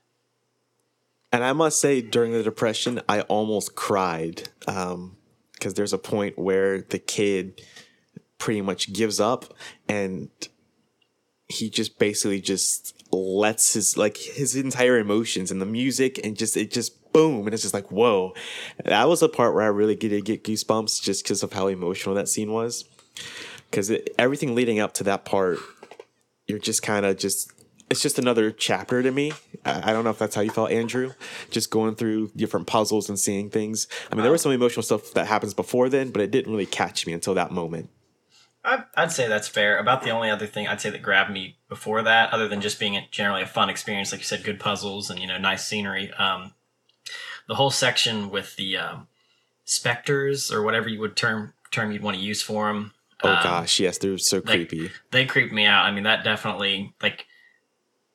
And 1.32 1.44
I 1.44 1.54
must 1.54 1.82
say, 1.82 2.02
during 2.02 2.32
the 2.32 2.44
depression, 2.44 3.02
I 3.10 3.22
almost 3.22 3.76
cried 3.76 4.50
um, 4.68 5.18
because 5.54 5.74
there's 5.74 5.94
a 5.94 5.98
point 5.98 6.38
where 6.38 6.82
the 6.82 7.00
kid 7.00 7.62
pretty 8.38 8.62
much 8.62 8.94
gives 8.94 9.20
up 9.20 9.54
and 9.88 10.30
he 11.48 11.70
just 11.70 12.00
basically 12.00 12.42
just 12.42 13.05
lets 13.16 13.74
his 13.74 13.98
like 13.98 14.18
his 14.18 14.56
entire 14.56 14.98
emotions 14.98 15.52
and 15.52 15.62
the 15.62 15.66
music 15.66 16.20
and 16.24 16.38
just 16.38 16.58
it 16.58 16.72
just 16.72 17.12
boom 17.14 17.46
and 17.46 17.54
it's 17.54 17.64
just 17.64 17.74
like 17.74 17.92
whoa 17.92 18.34
that 18.84 19.08
was 19.08 19.22
the 19.22 19.30
part 19.30 19.54
where 19.54 19.64
i 19.64 19.68
really 19.68 19.96
did 19.96 20.26
get 20.26 20.44
goosebumps 20.44 21.02
just 21.02 21.24
because 21.24 21.44
of 21.44 21.54
how 21.54 21.68
emotional 21.68 22.14
that 22.14 22.28
scene 22.28 22.52
was 22.52 22.86
because 23.70 23.92
everything 24.20 24.54
leading 24.54 24.80
up 24.80 24.94
to 24.94 25.04
that 25.04 25.24
part 25.24 25.58
you're 26.48 26.60
just 26.60 26.84
kind 26.84 27.06
of 27.06 27.18
just 27.18 27.52
it's 27.90 28.02
just 28.02 28.18
another 28.18 28.52
chapter 28.52 29.04
to 29.04 29.12
me. 29.12 29.32
I, 29.64 29.92
I 29.92 29.94
don't 29.94 30.04
know 30.04 30.10
if 30.10 30.18
that's 30.18 30.36
how 30.36 30.42
you 30.42 30.50
felt, 30.50 30.72
Andrew. 30.72 31.14
Just 31.52 31.70
going 31.70 31.96
through 31.96 32.32
different 32.36 32.68
puzzles 32.68 33.10
and 33.10 33.20
seeing 33.20 33.50
things. 33.50 33.88
I 34.12 34.16
mean, 34.16 34.24
there 34.24 34.32
was 34.32 34.42
some 34.42 34.52
emotional 34.52 34.84
stuff 34.84 35.14
that 35.14 35.28
happens 35.28 35.54
before 35.54 35.90
then, 35.90 36.10
but 36.10 36.22
it 36.22 36.32
didn't 36.32 36.52
really 36.52 36.66
catch 36.66 37.06
me 37.06 37.14
until 37.14 37.36
that 37.36 37.52
moment. 37.52 37.90
I, 38.66 38.84
I'd 38.96 39.12
say 39.12 39.28
that's 39.28 39.48
fair. 39.48 39.78
About 39.78 40.04
the 40.04 40.10
only 40.10 40.30
other 40.30 40.48
thing 40.48 40.68
I'd 40.68 40.82
say 40.82 40.90
that 40.90 41.02
grabbed 41.02 41.32
me 41.32 41.58
before 41.70 42.02
that, 42.02 42.34
other 42.34 42.48
than 42.48 42.62
just 42.62 42.80
being 42.80 42.98
a, 42.98 43.08
generally 43.12 43.44
a 43.44 43.48
fun 43.48 43.70
experience, 43.70 44.12
like 44.12 44.22
you 44.22 44.26
said, 44.26 44.44
good 44.44 44.60
puzzles 44.60 45.10
and 45.10 45.20
you 45.20 45.28
know 45.28 45.38
nice 45.38 45.66
scenery. 45.66 46.12
Um, 46.14 46.54
the 47.48 47.56
whole 47.56 47.70
section 47.70 48.30
with 48.30 48.56
the 48.56 48.78
um, 48.78 49.08
specters 49.66 50.52
or 50.52 50.64
whatever 50.64 50.90
you 50.90 51.00
would 51.00 51.16
term 51.16 51.54
term 51.72 51.92
you'd 51.92 52.04
want 52.04 52.18
to 52.18 52.24
use 52.24 52.42
for 52.42 52.68
them. 52.68 52.94
Oh 53.24 53.40
gosh, 53.44 53.80
yes, 53.80 53.98
they're 53.98 54.18
so 54.18 54.42
creepy. 54.42 54.92
They 55.12 55.26
creeped 55.26 55.54
me 55.54 55.66
out. 55.66 55.86
I 55.86 55.92
mean, 55.92 56.04
that 56.04 56.24
definitely 56.24 56.94
like 57.02 57.26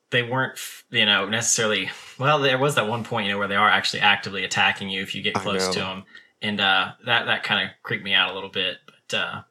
they 0.09 0.23
weren't 0.23 0.59
you 0.89 1.05
know 1.05 1.27
necessarily. 1.27 1.89
Well, 2.19 2.39
there 2.39 2.57
was 2.57 2.75
that 2.75 2.87
one 2.87 3.03
point 3.03 3.25
you 3.25 3.31
know 3.31 3.39
where 3.39 3.47
they 3.47 3.55
are 3.55 3.69
actually 3.69 4.01
actively 4.01 4.43
attacking 4.43 4.89
you 4.89 5.01
if 5.01 5.15
you 5.15 5.21
get 5.21 5.33
close 5.33 5.69
to 5.69 5.79
them, 5.79 6.03
and 6.41 6.59
uh, 6.59 6.91
that 7.05 7.25
that 7.25 7.43
kind 7.43 7.67
of 7.67 7.73
creeped 7.83 8.03
me 8.03 8.13
out 8.13 8.31
a 8.31 8.33
little 8.33 8.49
bit. 8.49 8.77
But 8.85 9.17
uh, 9.17 9.41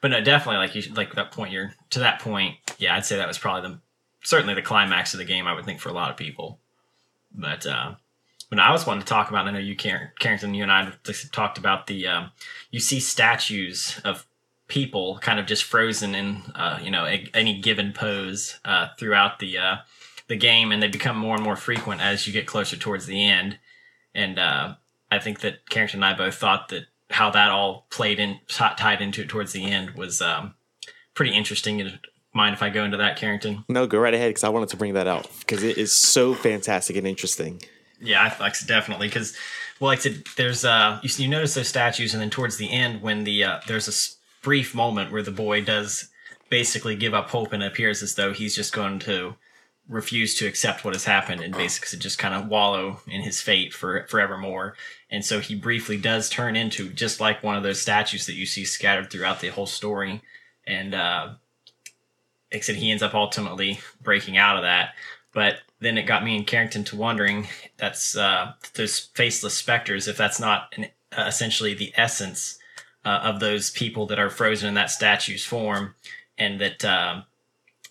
but 0.00 0.10
no, 0.10 0.20
definitely 0.20 0.58
like 0.58 0.74
you 0.74 0.94
like 0.94 1.14
that 1.14 1.32
point. 1.32 1.52
You're 1.52 1.74
to 1.90 2.00
that 2.00 2.20
point. 2.20 2.56
Yeah, 2.78 2.96
I'd 2.96 3.04
say 3.04 3.16
that 3.16 3.28
was 3.28 3.38
probably 3.38 3.70
the 3.70 3.78
certainly 4.22 4.54
the 4.54 4.62
climax 4.62 5.14
of 5.14 5.18
the 5.18 5.24
game. 5.24 5.46
I 5.46 5.54
would 5.54 5.64
think 5.64 5.80
for 5.80 5.88
a 5.88 5.94
lot 5.94 6.10
of 6.10 6.16
people. 6.16 6.58
But 7.34 7.66
uh, 7.66 7.94
but 8.50 8.58
I 8.58 8.72
was 8.72 8.86
wanting 8.86 9.02
to 9.02 9.08
talk 9.08 9.28
about. 9.28 9.46
I 9.46 9.50
know 9.50 9.58
you, 9.58 9.76
Carrington, 9.76 10.54
you 10.54 10.62
and 10.62 10.72
I 10.72 10.92
talked 11.32 11.58
about 11.58 11.86
the. 11.86 12.06
Um, 12.06 12.30
you 12.70 12.80
see 12.80 13.00
statues 13.00 14.00
of 14.04 14.26
people 14.68 15.18
kind 15.20 15.38
of 15.38 15.46
just 15.46 15.64
frozen 15.64 16.14
in 16.14 16.42
uh, 16.54 16.78
you 16.82 16.90
know 16.90 17.04
a, 17.04 17.28
any 17.34 17.60
given 17.60 17.92
pose 17.92 18.58
uh, 18.64 18.88
throughout 18.98 19.38
the 19.38 19.58
uh, 19.58 19.76
the 20.28 20.36
game, 20.36 20.72
and 20.72 20.82
they 20.82 20.88
become 20.88 21.16
more 21.16 21.34
and 21.34 21.44
more 21.44 21.56
frequent 21.56 22.00
as 22.00 22.26
you 22.26 22.32
get 22.32 22.46
closer 22.46 22.76
towards 22.76 23.06
the 23.06 23.24
end. 23.24 23.58
And 24.14 24.38
uh, 24.38 24.74
I 25.10 25.18
think 25.18 25.40
that 25.40 25.68
Carrington 25.68 26.02
and 26.02 26.14
I 26.14 26.16
both 26.16 26.36
thought 26.36 26.68
that 26.68 26.86
how 27.10 27.30
that 27.30 27.50
all 27.50 27.86
played 27.90 28.18
in 28.18 28.40
tied 28.48 29.00
into 29.00 29.22
it 29.22 29.28
towards 29.28 29.52
the 29.52 29.70
end 29.70 29.90
was 29.90 30.20
um, 30.20 30.54
pretty 31.14 31.34
interesting. 31.34 31.80
And 31.80 31.98
mind 32.32 32.54
if 32.54 32.62
I 32.62 32.70
go 32.70 32.84
into 32.84 32.96
that, 32.96 33.16
Carrington? 33.16 33.64
No, 33.68 33.86
go 33.86 33.98
right 33.98 34.14
ahead 34.14 34.30
because 34.30 34.44
I 34.44 34.48
wanted 34.48 34.70
to 34.70 34.76
bring 34.76 34.94
that 34.94 35.06
out 35.06 35.28
because 35.40 35.62
it 35.62 35.78
is 35.78 35.96
so 35.96 36.34
fantastic 36.34 36.96
and 36.96 37.06
interesting. 37.06 37.62
Yeah, 38.00 38.22
I 38.22 38.42
like 38.42 38.54
definitely 38.66 39.08
because, 39.08 39.36
well, 39.80 39.88
like 39.88 40.00
I 40.00 40.02
said, 40.02 40.24
there's 40.36 40.64
uh, 40.64 41.00
you, 41.02 41.10
you 41.16 41.28
notice 41.28 41.54
those 41.54 41.68
statues, 41.68 42.12
and 42.12 42.20
then 42.20 42.30
towards 42.30 42.56
the 42.56 42.70
end, 42.70 43.00
when 43.02 43.24
the 43.24 43.44
uh, 43.44 43.60
there's 43.66 43.88
a 43.88 44.44
brief 44.44 44.74
moment 44.74 45.12
where 45.12 45.22
the 45.22 45.30
boy 45.30 45.64
does 45.64 46.08
basically 46.50 46.96
give 46.96 47.14
up 47.14 47.30
hope, 47.30 47.52
and 47.52 47.62
appears 47.62 48.02
as 48.02 48.16
though 48.16 48.32
he's 48.32 48.54
just 48.54 48.72
going 48.72 48.98
to 49.00 49.36
refuse 49.88 50.34
to 50.36 50.46
accept 50.46 50.84
what 50.84 50.94
has 50.94 51.04
happened, 51.04 51.40
and 51.40 51.54
basically 51.54 51.98
just 51.98 52.18
kind 52.18 52.34
of 52.34 52.48
wallow 52.48 53.00
in 53.06 53.22
his 53.22 53.40
fate 53.40 53.74
for 53.74 54.06
forevermore. 54.08 54.76
And 55.10 55.24
so 55.24 55.40
he 55.40 55.54
briefly 55.54 55.98
does 55.98 56.30
turn 56.30 56.56
into 56.56 56.88
just 56.88 57.20
like 57.20 57.42
one 57.42 57.56
of 57.56 57.62
those 57.62 57.80
statues 57.80 58.26
that 58.26 58.34
you 58.34 58.46
see 58.46 58.64
scattered 58.64 59.10
throughout 59.10 59.40
the 59.40 59.48
whole 59.48 59.66
story, 59.66 60.22
and 60.66 60.94
uh, 60.94 61.34
said, 62.60 62.76
he 62.76 62.90
ends 62.90 63.02
up 63.02 63.14
ultimately 63.14 63.80
breaking 64.02 64.36
out 64.36 64.56
of 64.56 64.62
that. 64.62 64.94
But 65.34 65.58
then 65.80 65.98
it 65.98 66.06
got 66.06 66.24
me 66.24 66.36
and 66.36 66.46
Carrington 66.46 66.84
to 66.84 66.96
wondering 66.96 67.48
that's 67.76 68.16
uh, 68.16 68.52
those 68.74 68.98
faceless 69.14 69.54
specters, 69.54 70.08
if 70.08 70.16
that's 70.16 70.40
not 70.40 70.72
an, 70.76 70.86
uh, 71.16 71.24
essentially 71.26 71.74
the 71.74 71.92
essence 71.96 72.58
uh, 73.04 73.20
of 73.22 73.40
those 73.40 73.70
people 73.70 74.06
that 74.06 74.18
are 74.18 74.30
frozen 74.30 74.68
in 74.68 74.74
that 74.74 74.90
statue's 74.90 75.44
form, 75.44 75.94
and 76.38 76.60
that 76.60 76.84
um 76.84 77.24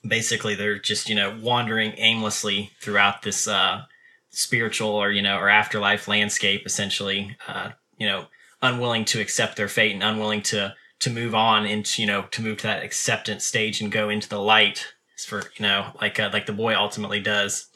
basically 0.06 0.56
they're 0.56 0.80
just 0.80 1.10
you 1.10 1.16
know 1.16 1.38
wandering 1.42 1.94
aimlessly 1.98 2.72
throughout 2.80 3.22
this 3.22 3.48
uh, 3.48 3.84
spiritual 4.30 4.90
or 4.90 5.12
you 5.12 5.22
know 5.22 5.38
or 5.38 5.50
afterlife 5.50 6.08
landscape, 6.08 6.66
essentially, 6.66 7.38
uh, 7.48 7.72
you 7.98 8.08
know, 8.08 8.26
unwilling 8.62 9.06
to 9.06 9.22
accept 9.22 9.56
their 9.56 9.68
fate 9.68 9.94
and 9.94 10.04
unwilling 10.04 10.42
to 10.42 10.76
to 11.00 11.10
move 11.10 11.36
on 11.36 11.66
into 11.66 12.02
you 12.02 12.08
know 12.08 12.24
to 12.32 12.42
move 12.42 12.58
to 12.58 12.68
that 12.68 12.84
acceptance 12.84 13.46
stage 13.46 13.82
and 13.82 13.92
go 13.92 14.10
into 14.10 14.30
the 14.30 14.40
light 14.40 14.94
for 15.28 15.44
you 15.58 15.64
know 15.64 15.92
like 16.02 16.20
uh, 16.20 16.30
like 16.34 16.46
the 16.46 16.54
boy 16.54 16.76
ultimately 16.76 17.20
does. 17.20 17.68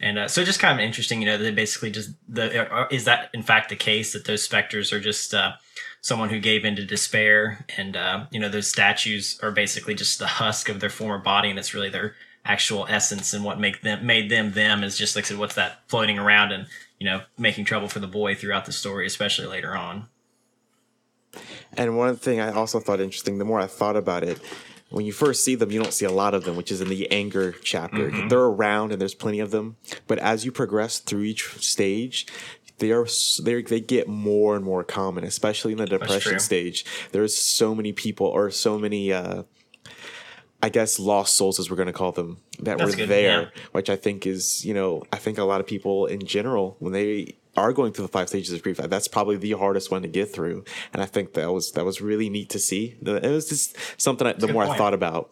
And 0.00 0.16
uh, 0.16 0.28
so 0.28 0.44
just 0.44 0.60
kind 0.60 0.78
of 0.78 0.84
interesting 0.84 1.20
you 1.20 1.26
know 1.26 1.38
they 1.38 1.50
basically 1.50 1.90
just 1.90 2.10
the 2.28 2.72
uh, 2.72 2.88
is 2.90 3.04
that 3.04 3.30
in 3.34 3.42
fact 3.42 3.68
the 3.68 3.76
case 3.76 4.12
that 4.12 4.26
those 4.26 4.42
specters 4.42 4.92
are 4.92 5.00
just 5.00 5.34
uh, 5.34 5.52
someone 6.00 6.28
who 6.28 6.40
gave 6.40 6.64
into 6.64 6.84
despair 6.84 7.64
and 7.76 7.96
uh, 7.96 8.26
you 8.30 8.40
know 8.40 8.48
those 8.48 8.68
statues 8.68 9.38
are 9.42 9.50
basically 9.50 9.94
just 9.94 10.18
the 10.18 10.26
husk 10.26 10.68
of 10.68 10.80
their 10.80 10.90
former 10.90 11.18
body 11.18 11.50
and 11.50 11.58
it's 11.58 11.74
really 11.74 11.90
their 11.90 12.14
actual 12.44 12.86
essence 12.88 13.34
and 13.34 13.44
what 13.44 13.60
make 13.60 13.82
them 13.82 14.06
made 14.06 14.30
them 14.30 14.52
them 14.52 14.82
is 14.82 14.96
just 14.96 15.16
like 15.16 15.24
I 15.26 15.28
said 15.28 15.38
what's 15.38 15.56
that 15.56 15.82
floating 15.88 16.18
around 16.18 16.52
and 16.52 16.66
you 16.98 17.04
know 17.04 17.22
making 17.36 17.64
trouble 17.66 17.88
for 17.88 18.00
the 18.00 18.06
boy 18.06 18.34
throughout 18.34 18.64
the 18.64 18.72
story 18.72 19.06
especially 19.06 19.46
later 19.46 19.76
on 19.76 20.08
And 21.76 21.96
one 21.96 22.16
thing 22.16 22.40
I 22.40 22.52
also 22.52 22.80
thought 22.80 23.00
interesting, 23.00 23.38
the 23.38 23.44
more 23.44 23.60
I 23.60 23.66
thought 23.66 23.96
about 23.96 24.24
it, 24.24 24.40
when 24.90 25.04
you 25.04 25.12
first 25.12 25.44
see 25.44 25.54
them, 25.54 25.70
you 25.70 25.82
don't 25.82 25.92
see 25.92 26.06
a 26.06 26.10
lot 26.10 26.32
of 26.32 26.44
them, 26.44 26.56
which 26.56 26.72
is 26.72 26.80
in 26.80 26.88
the 26.88 27.10
anger 27.12 27.52
chapter. 27.62 28.10
They're 28.28 28.38
around 28.40 28.90
and 28.92 29.00
there's 29.00 29.14
plenty 29.14 29.38
of 29.38 29.50
them. 29.50 29.76
But 30.06 30.18
as 30.18 30.46
you 30.46 30.50
progress 30.52 30.98
through 30.98 31.24
each 31.24 31.62
stage, 31.62 32.26
they 32.78 32.92
are 32.92 33.06
they 33.42 33.62
they 33.62 33.80
get 33.80 34.08
more 34.08 34.56
and 34.56 34.64
more 34.64 34.84
common, 34.84 35.24
especially 35.24 35.72
in 35.72 35.78
the 35.78 35.86
depression 35.86 36.38
stage. 36.38 36.84
There's 37.12 37.36
so 37.36 37.74
many 37.74 37.92
people 37.92 38.26
or 38.26 38.50
so 38.50 38.78
many 38.78 39.12
uh 39.12 39.44
I 40.60 40.70
guess 40.70 40.98
lost 40.98 41.36
souls 41.36 41.60
as 41.60 41.70
we're 41.70 41.76
going 41.76 41.86
to 41.86 41.92
call 41.92 42.10
them 42.10 42.38
that 42.60 42.78
That's 42.78 42.90
were 42.90 42.96
good, 42.96 43.08
there, 43.08 43.42
yeah. 43.42 43.48
which 43.70 43.88
I 43.88 43.94
think 43.94 44.26
is, 44.26 44.64
you 44.64 44.74
know, 44.74 45.04
I 45.12 45.16
think 45.16 45.38
a 45.38 45.44
lot 45.44 45.60
of 45.60 45.68
people 45.68 46.06
in 46.06 46.26
general 46.26 46.76
when 46.80 46.92
they 46.92 47.36
are 47.56 47.72
going 47.72 47.92
through 47.92 48.06
the 48.06 48.12
five 48.12 48.28
stages 48.28 48.52
of 48.52 48.62
grief, 48.62 48.78
that's 48.78 49.08
probably 49.08 49.36
the 49.36 49.52
hardest 49.52 49.90
one 49.90 50.02
to 50.02 50.08
get 50.08 50.32
through. 50.32 50.64
And 50.92 51.00
I 51.02 51.06
think 51.06 51.34
that 51.34 51.52
was 51.52 51.72
that 51.72 51.84
was 51.84 52.00
really 52.00 52.28
neat 52.28 52.50
to 52.50 52.58
see. 52.58 52.96
It 53.00 53.22
was 53.22 53.48
just 53.48 53.76
something 54.00 54.26
I, 54.26 54.32
the 54.32 54.48
more 54.48 54.64
I 54.64 54.76
thought 54.76 54.94
about, 54.94 55.30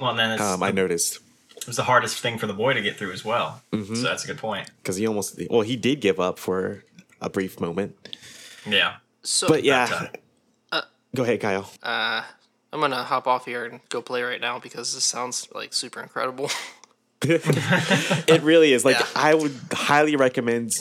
well 0.00 0.14
then 0.14 0.40
um, 0.40 0.62
I 0.62 0.70
noticed 0.70 1.20
it 1.62 1.66
was 1.68 1.76
the 1.76 1.84
hardest 1.84 2.18
thing 2.18 2.38
for 2.38 2.46
the 2.46 2.52
boy 2.52 2.72
to 2.74 2.82
get 2.82 2.96
through 2.96 3.12
as 3.12 3.24
well 3.24 3.62
Mm-hmm. 3.72 3.94
so 3.94 4.02
that's 4.02 4.24
a 4.24 4.26
good 4.26 4.38
point 4.38 4.70
because 4.82 4.96
he 4.96 5.06
almost 5.06 5.40
well 5.50 5.62
he 5.62 5.76
did 5.76 6.00
give 6.00 6.18
up 6.20 6.38
for 6.38 6.84
a 7.20 7.30
brief 7.30 7.60
moment, 7.60 7.94
yeah 8.66 8.96
So, 9.22 9.46
but 9.48 9.62
yeah. 9.64 10.08
uh, 10.72 10.82
Go 11.14 11.22
ahead, 11.22 11.40
Kyle. 11.40 11.70
uh, 11.82 12.22
I'm 12.72 12.80
gonna 12.80 13.04
hop 13.04 13.26
off 13.26 13.44
here 13.46 13.64
and 13.66 13.80
go 13.90 14.00
play 14.02 14.22
right 14.22 14.40
now 14.40 14.58
because 14.58 14.92
this 14.94 15.04
sounds 15.04 15.46
like 15.54 15.72
super 15.74 16.00
incredible. 16.02 16.50
It 17.24 18.42
really 18.42 18.72
is. 18.72 18.84
Like 18.84 18.98
Yeah. 18.98 19.06
I 19.14 19.34
would 19.34 19.54
highly 19.72 20.16
recommend 20.16 20.72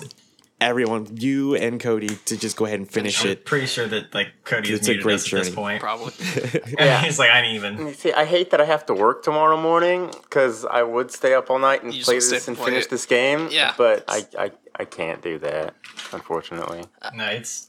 everyone, 0.62 1.17
you 1.17 1.56
and 1.56 1.80
Cody, 1.82 2.08
to 2.26 2.38
just 2.38 2.56
go 2.56 2.65
ahead 2.65 2.80
and 2.80 2.89
finish 2.89 3.24
I'm 3.26 3.32
it. 3.32 3.45
pretty 3.45 3.65
sure 3.65 3.88
that 3.88 4.13
like 4.13 4.30
Cody 4.45 4.71
It's 4.71 4.84
is 4.84 4.88
a 4.88 4.91
muted 4.91 5.04
great 5.04 5.15
us 5.15 5.34
at 5.34 5.43
this 5.43 5.54
point. 5.56 5.82
Probably. 5.82 6.13
Yeah. 6.80 7.02
He's 7.02 7.19
like, 7.19 7.32
I 7.32 7.41
didn't 7.41 7.56
even. 7.56 7.93
See, 7.95 8.13
I 8.13 8.24
hate 8.26 8.52
that 8.52 8.62
I 8.62 8.65
have 8.65 8.86
to 8.86 8.93
work 8.93 9.24
tomorrow 9.24 9.58
morning 9.60 10.12
because 10.21 10.63
I 10.63 10.84
would 10.84 11.12
stay 11.12 11.34
up 11.34 11.50
all 11.50 11.60
night 11.60 11.84
and 11.84 11.93
You 11.93 12.04
play 12.04 12.15
this 12.15 12.32
and 12.32 12.50
and 12.50 12.58
play 12.58 12.67
finish 12.71 12.86
it. 12.86 12.89
this 12.91 13.06
game. 13.06 13.50
Yeah. 13.52 13.74
But 13.78 14.06
I, 14.08 14.26
I, 14.39 14.52
I 14.78 14.86
can't 14.86 15.21
do 15.21 15.38
that, 15.39 15.76
unfortunately. 16.13 16.86
No, 17.13 17.26
it's 17.26 17.67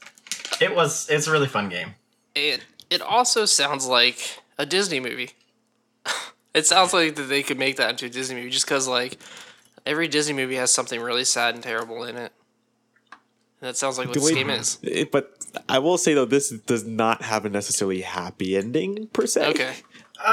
it 0.61 0.73
was 0.75 1.09
it's 1.09 1.27
a 1.27 1.31
really 1.31 1.47
fun 1.47 1.67
game. 1.69 1.95
It 2.35 2.63
it 2.89 3.01
also 3.01 3.45
sounds 3.45 3.87
like 3.87 4.39
a 4.57 4.65
Disney 4.65 4.99
movie. 4.99 5.31
it 6.53 6.65
sounds 6.67 6.93
like 6.93 7.15
that 7.15 7.23
they 7.23 7.43
could 7.43 7.57
make 7.57 7.77
that 7.77 7.89
into 7.89 8.05
a 8.05 8.09
Disney 8.09 8.35
movie 8.35 8.49
just 8.51 8.65
because 8.65 8.87
like 8.87 9.17
every 9.85 10.07
Disney 10.07 10.33
movie 10.33 10.55
has 10.55 10.71
something 10.71 11.01
really 11.01 11.25
sad 11.25 11.55
and 11.55 11.63
terrible 11.63 12.03
in 12.03 12.15
it. 12.17 12.31
And 13.63 13.69
that 13.69 13.77
sounds 13.77 13.97
like 13.97 14.07
what 14.09 14.15
this 14.15 14.25
Wait, 14.25 14.35
game 14.35 14.49
is. 14.49 14.77
it- 14.83 15.09
but 15.13 15.37
I 15.69 15.79
will 15.79 15.97
say 15.97 16.13
though, 16.13 16.25
this 16.25 16.49
does 16.49 16.83
not 16.83 17.21
have 17.21 17.45
a 17.45 17.49
necessarily 17.49 18.01
happy 18.01 18.57
ending 18.57 19.07
per 19.13 19.25
se. 19.25 19.47
Okay. 19.51 19.73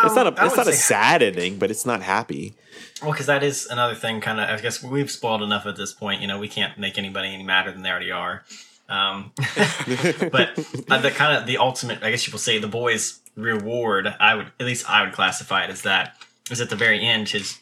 It's 0.05 0.17
not 0.17 0.27
Um, 0.27 0.35
a 0.35 0.41
I 0.41 0.47
it's 0.47 0.57
not 0.57 0.67
a 0.67 0.73
say- 0.73 0.79
sad 0.95 1.23
ending, 1.23 1.57
but 1.61 1.71
it's 1.71 1.87
not 1.87 2.03
happy. 2.03 2.55
Well, 3.01 3.13
because 3.13 3.27
that 3.27 3.45
is 3.45 3.67
another 3.67 3.95
thing. 3.95 4.21
Kind 4.21 4.41
of, 4.41 4.49
I 4.51 4.61
guess 4.61 4.83
we've 4.83 5.11
spoiled 5.13 5.43
enough 5.43 5.65
at 5.65 5.77
this 5.77 5.93
point. 5.93 6.21
You 6.23 6.27
know, 6.27 6.41
we 6.41 6.49
can't 6.49 6.77
make 6.77 6.99
anybody 6.99 7.29
any 7.33 7.45
madder 7.45 7.71
than 7.71 7.83
they 7.83 7.91
already 7.91 8.11
are. 8.11 8.43
Um, 8.89 9.31
but 9.37 10.59
uh, 10.91 10.99
the 11.01 11.13
kind 11.15 11.37
of 11.39 11.47
the 11.47 11.59
ultimate, 11.59 12.03
I 12.03 12.11
guess 12.11 12.27
you 12.27 12.33
will 12.33 12.41
say, 12.41 12.59
the 12.59 12.67
boy's 12.67 13.21
reward. 13.37 14.13
I 14.19 14.35
would 14.35 14.51
at 14.59 14.67
least 14.67 14.91
I 14.91 15.03
would 15.05 15.13
classify 15.13 15.63
it 15.65 15.71
as 15.71 15.83
that 15.83 16.17
is 16.51 16.61
at 16.61 16.69
the 16.69 16.77
very 16.77 17.05
end. 17.07 17.29
His 17.29 17.61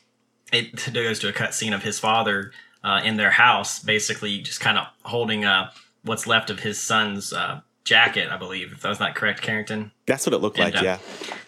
it 0.51 0.93
goes 0.95 1.19
to 1.19 1.29
a 1.29 1.33
cut 1.35 1.53
scene 1.53 1.75
of 1.75 1.83
his 1.83 1.99
father 1.99 2.53
uh, 2.83 3.01
in 3.05 3.17
their 3.17 3.31
house, 3.31 3.81
basically 3.81 4.41
just 4.41 4.61
kind 4.61 4.79
of 4.79 4.87
holding 5.03 5.45
uh, 5.45 5.71
what's 6.03 6.27
left 6.27 6.51
of 6.51 6.61
his 6.61 6.81
son's 6.81 7.33
uh, 7.33 7.61
jacket. 7.85 8.31
I 8.31 8.37
believe, 8.37 8.73
if 8.73 8.83
that 8.83 8.89
was 8.89 9.01
not 9.01 9.15
correct, 9.15 9.43
Carrington. 9.43 9.93
That's 10.07 10.27
what 10.27 10.33
it 10.33 10.39
looked 10.39 10.59
like. 10.59 10.75
And, 10.75 10.83
uh, 10.83 10.85
yeah. 10.85 10.99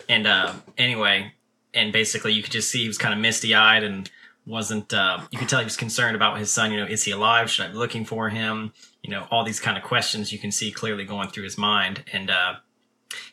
And 0.09 0.27
uh, 0.27 0.53
anyway, 0.77 1.33
and 1.75 1.93
basically 1.93 2.33
you 2.33 2.43
could 2.43 2.53
just 2.53 2.71
see 2.71 2.83
he 2.83 2.89
was 2.89 2.99
kind 2.99 3.15
of 3.15 3.21
misty 3.21 3.55
eyed 3.55 3.85
and 3.85 4.11
wasn't. 4.47 4.93
Uh, 4.93 5.21
you 5.31 5.39
could 5.39 5.49
tell 5.49 5.61
he 5.61 5.65
was 5.65 5.77
concerned 5.77 6.17
about 6.17 6.39
his 6.39 6.53
son. 6.53 6.73
You 6.73 6.79
know, 6.79 6.87
is 6.87 7.05
he 7.05 7.13
alive? 7.13 7.51
Should 7.51 7.67
I 7.67 7.69
be 7.69 7.79
looking 7.79 8.05
for 8.05 8.29
him? 8.29 8.73
You 9.03 9.11
know, 9.11 9.27
all 9.31 9.45
these 9.45 9.61
kind 9.61 9.79
of 9.79 9.85
questions 9.85 10.33
you 10.33 10.39
can 10.39 10.51
see 10.51 10.71
clearly 10.71 11.05
going 11.05 11.29
through 11.29 11.45
his 11.45 11.57
mind. 11.57 12.05
And 12.13 12.31
uh, 12.31 12.55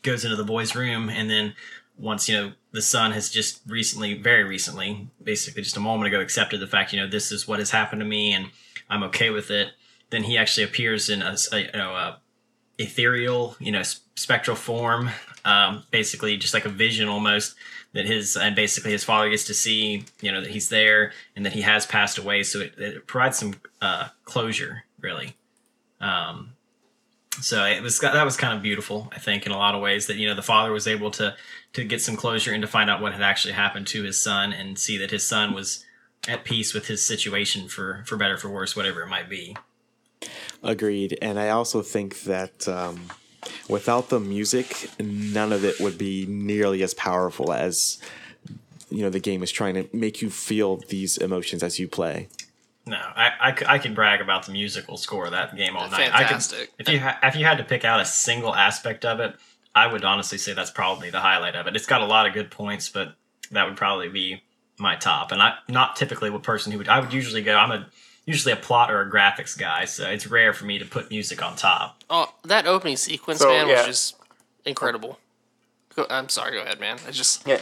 goes 0.01 0.23
into 0.23 0.36
the 0.36 0.43
boy's 0.43 0.75
room, 0.75 1.10
and 1.10 1.29
then 1.29 1.53
once 1.97 2.29
you 2.29 2.36
know 2.36 2.51
the 2.71 2.81
son 2.81 3.12
has 3.12 3.29
just 3.29 3.62
recently, 3.67 4.13
very 4.13 4.43
recently, 4.43 5.10
basically 5.23 5.63
just 5.63 5.77
a 5.77 5.81
moment 5.81 6.07
ago, 6.07 6.19
accepted 6.21 6.60
the 6.60 6.67
fact 6.67 6.93
you 6.93 6.99
know 6.99 7.07
this 7.07 7.31
is 7.31 7.47
what 7.47 7.60
has 7.60 7.71
happened 7.71 8.01
to 8.01 8.05
me 8.05 8.33
and 8.33 8.49
I'm 8.89 9.03
okay 9.03 9.29
with 9.29 9.51
it. 9.51 9.69
Then 10.10 10.23
he 10.23 10.38
actually 10.38 10.63
appears 10.63 11.10
in 11.10 11.21
a, 11.21 11.36
a 11.51 11.60
you 11.60 11.71
know 11.73 11.91
a 11.91 12.19
ethereal, 12.77 13.55
you 13.60 13.71
know, 13.71 13.81
spectral 14.15 14.55
form, 14.55 15.10
um, 15.45 15.83
basically 15.91 16.38
just 16.38 16.53
like 16.53 16.65
a 16.65 16.69
vision 16.69 17.07
almost 17.07 17.55
that 17.93 18.05
his 18.05 18.38
and 18.38 18.55
basically 18.55 18.91
his 18.91 19.03
father 19.03 19.29
gets 19.29 19.45
to 19.45 19.53
see, 19.53 20.03
you 20.21 20.31
know, 20.31 20.41
that 20.41 20.51
he's 20.51 20.69
there 20.69 21.13
and 21.36 21.45
that 21.45 21.53
he 21.53 21.62
has 21.62 21.86
passed 21.86 22.17
away. 22.17 22.43
So 22.43 22.60
it, 22.60 22.73
it 22.77 23.07
provides 23.07 23.38
some 23.38 23.55
uh, 23.81 24.10
closure, 24.25 24.83
really. 25.01 25.36
Um, 25.99 26.53
so 27.41 27.63
it 27.65 27.81
was 27.81 27.99
that 27.99 28.23
was 28.23 28.38
kind 28.38 28.55
of 28.55 28.62
beautiful, 28.63 29.10
I 29.12 29.19
think, 29.19 29.45
in 29.45 29.51
a 29.51 29.57
lot 29.57 29.75
of 29.75 29.81
ways. 29.81 30.07
That 30.07 30.17
you 30.17 30.27
know 30.27 30.36
the 30.36 30.41
father 30.41 30.71
was 30.71 30.88
able 30.88 31.12
to 31.12 31.36
to 31.78 31.84
get 31.84 32.02
some 32.02 32.16
closure 32.16 32.52
and 32.54 32.62
to 32.63 32.68
find 32.68 32.90
out 32.90 33.00
what 33.00 33.13
had 33.13 33.22
actually 33.22 33.54
happened 33.54 33.86
to 33.86 34.02
his 34.04 34.20
son 34.20 34.52
and 34.52 34.80
see 34.80 34.98
that 34.98 35.12
his 35.12 35.26
son 35.26 35.54
was 35.54 35.86
at 36.28 36.44
peace 36.44 36.74
with 36.74 36.88
his 36.88 37.06
situation 37.06 37.68
for 37.68 38.04
for 38.08 38.18
better 38.18 38.36
for 38.36 38.50
worse, 38.50 38.76
whatever 38.76 39.04
it 39.04 39.08
might 39.08 39.30
be. 39.30 39.56
Agreed. 40.63 41.18
And 41.22 41.40
I 41.40 41.50
also 41.50 41.84
think 41.84 42.22
that 42.24 42.68
um, 42.68 43.10
without 43.70 44.10
the 44.10 44.20
music, 44.20 44.90
none 45.00 45.54
of 45.54 45.63
it 45.63 45.80
would 45.80 46.00
be 46.00 46.26
nearly 46.26 46.82
as 46.82 46.96
powerful 46.96 47.54
as 47.54 48.00
you 48.90 49.04
know 49.04 49.12
the 49.12 49.20
game 49.20 49.44
is 49.44 49.52
trying 49.52 49.76
to 49.76 49.88
make 49.96 50.20
you 50.22 50.32
feel 50.32 50.78
these 50.90 51.16
emotions 51.18 51.62
as 51.62 51.78
you 51.78 51.88
play. 51.88 52.28
No, 52.88 52.98
I 52.98 53.54
I 53.68 53.78
could 53.78 53.94
brag 53.94 54.20
about 54.20 54.48
the 54.48 54.52
musical 54.52 54.98
score 54.98 55.26
of 55.26 55.32
that 55.32 55.56
game 55.56 55.78
all 55.78 55.90
night. 55.92 56.10
I 56.12 56.24
could- 56.24 56.28
Fantastic. 56.30 56.72
if 56.80 56.90
you 56.90 57.00
ha- 57.02 57.20
if 57.22 57.36
you 57.36 57.46
had 57.46 57.60
to 57.60 57.63
pick 57.63 57.86
out 57.86 58.00
a 58.00 58.06
single 58.06 58.56
aspect 58.56 59.06
of 59.06 59.20
it, 59.20 59.36
I 59.78 59.86
would 59.86 60.04
honestly 60.04 60.38
say 60.40 60.54
that's 60.54 60.72
probably 60.72 61.12
the 61.12 61.20
highlight 61.20 61.56
of 61.56 61.68
it. 61.68 61.76
It's 61.76 61.86
got 61.86 62.02
a 62.02 62.06
lot 62.06 62.26
of 62.26 62.34
good 62.34 62.50
points, 62.50 62.90
but 62.90 63.16
that 63.52 63.68
would 63.68 63.78
probably 63.78 64.10
be 64.10 64.42
my 64.80 64.96
top. 64.96 65.32
And 65.32 65.42
I 65.42 65.54
not 65.70 65.96
typically 65.96 66.34
a 66.34 66.40
person 66.40 66.72
who 66.72 66.80
would 66.80 66.90
I 66.90 67.00
would 67.00 67.13
usually 67.13 67.44
go. 67.44 67.56
I'm 67.56 67.72
a 67.72 67.88
usually 68.26 68.54
a 68.54 68.58
plot 68.58 68.92
or 68.92 69.02
a 69.02 69.10
graphics 69.10 69.58
guy, 69.58 69.86
so 69.86 70.10
it's 70.10 70.28
rare 70.28 70.52
for 70.52 70.66
me 70.66 70.80
to 70.80 70.86
put 70.86 71.10
music 71.10 71.44
on 71.44 71.56
top. 71.56 72.04
Oh, 72.10 72.34
that 72.44 72.66
opening 72.66 72.98
sequence, 72.98 73.40
So, 73.40 73.50
man, 73.50 73.68
yeah. 73.68 73.78
was 73.78 73.86
just 73.86 74.16
incredible. 74.66 75.20
Go, 75.96 76.06
I'm 76.10 76.28
sorry. 76.28 76.52
Go 76.52 76.62
ahead, 76.63 76.80
man. 76.80 76.98
I 77.08 77.12
just 77.12 77.48
Yeah. 77.48 77.62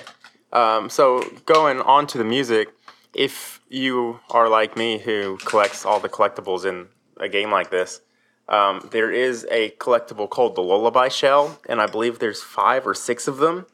Um, 0.53 0.89
so 0.89 1.21
going 1.45 1.81
on 1.81 2.07
to 2.07 2.17
the 2.17 2.23
music, 2.23 2.69
if 3.13 3.61
you 3.69 4.19
are 4.29 4.47
like 4.47 4.77
me 4.77 4.99
who 4.99 5.37
collects 5.43 5.85
all 5.85 5.99
the 5.99 6.09
collectibles 6.09 6.65
in 6.65 6.87
a 7.17 7.27
game 7.27 7.51
like 7.51 7.69
this, 7.71 7.99
um, 8.47 8.87
there 8.91 9.11
is 9.11 9.45
a 9.49 9.71
collectible 9.71 10.29
called 10.29 10.55
the 10.55 10.61
Lullaby 10.61 11.07
Shell, 11.07 11.59
and 11.67 11.81
I 11.81 11.87
believe 11.87 12.19
there's 12.19 12.43
five 12.43 12.85
or 12.85 12.93
six 12.93 13.27
of 13.27 13.37
them. 13.37 13.65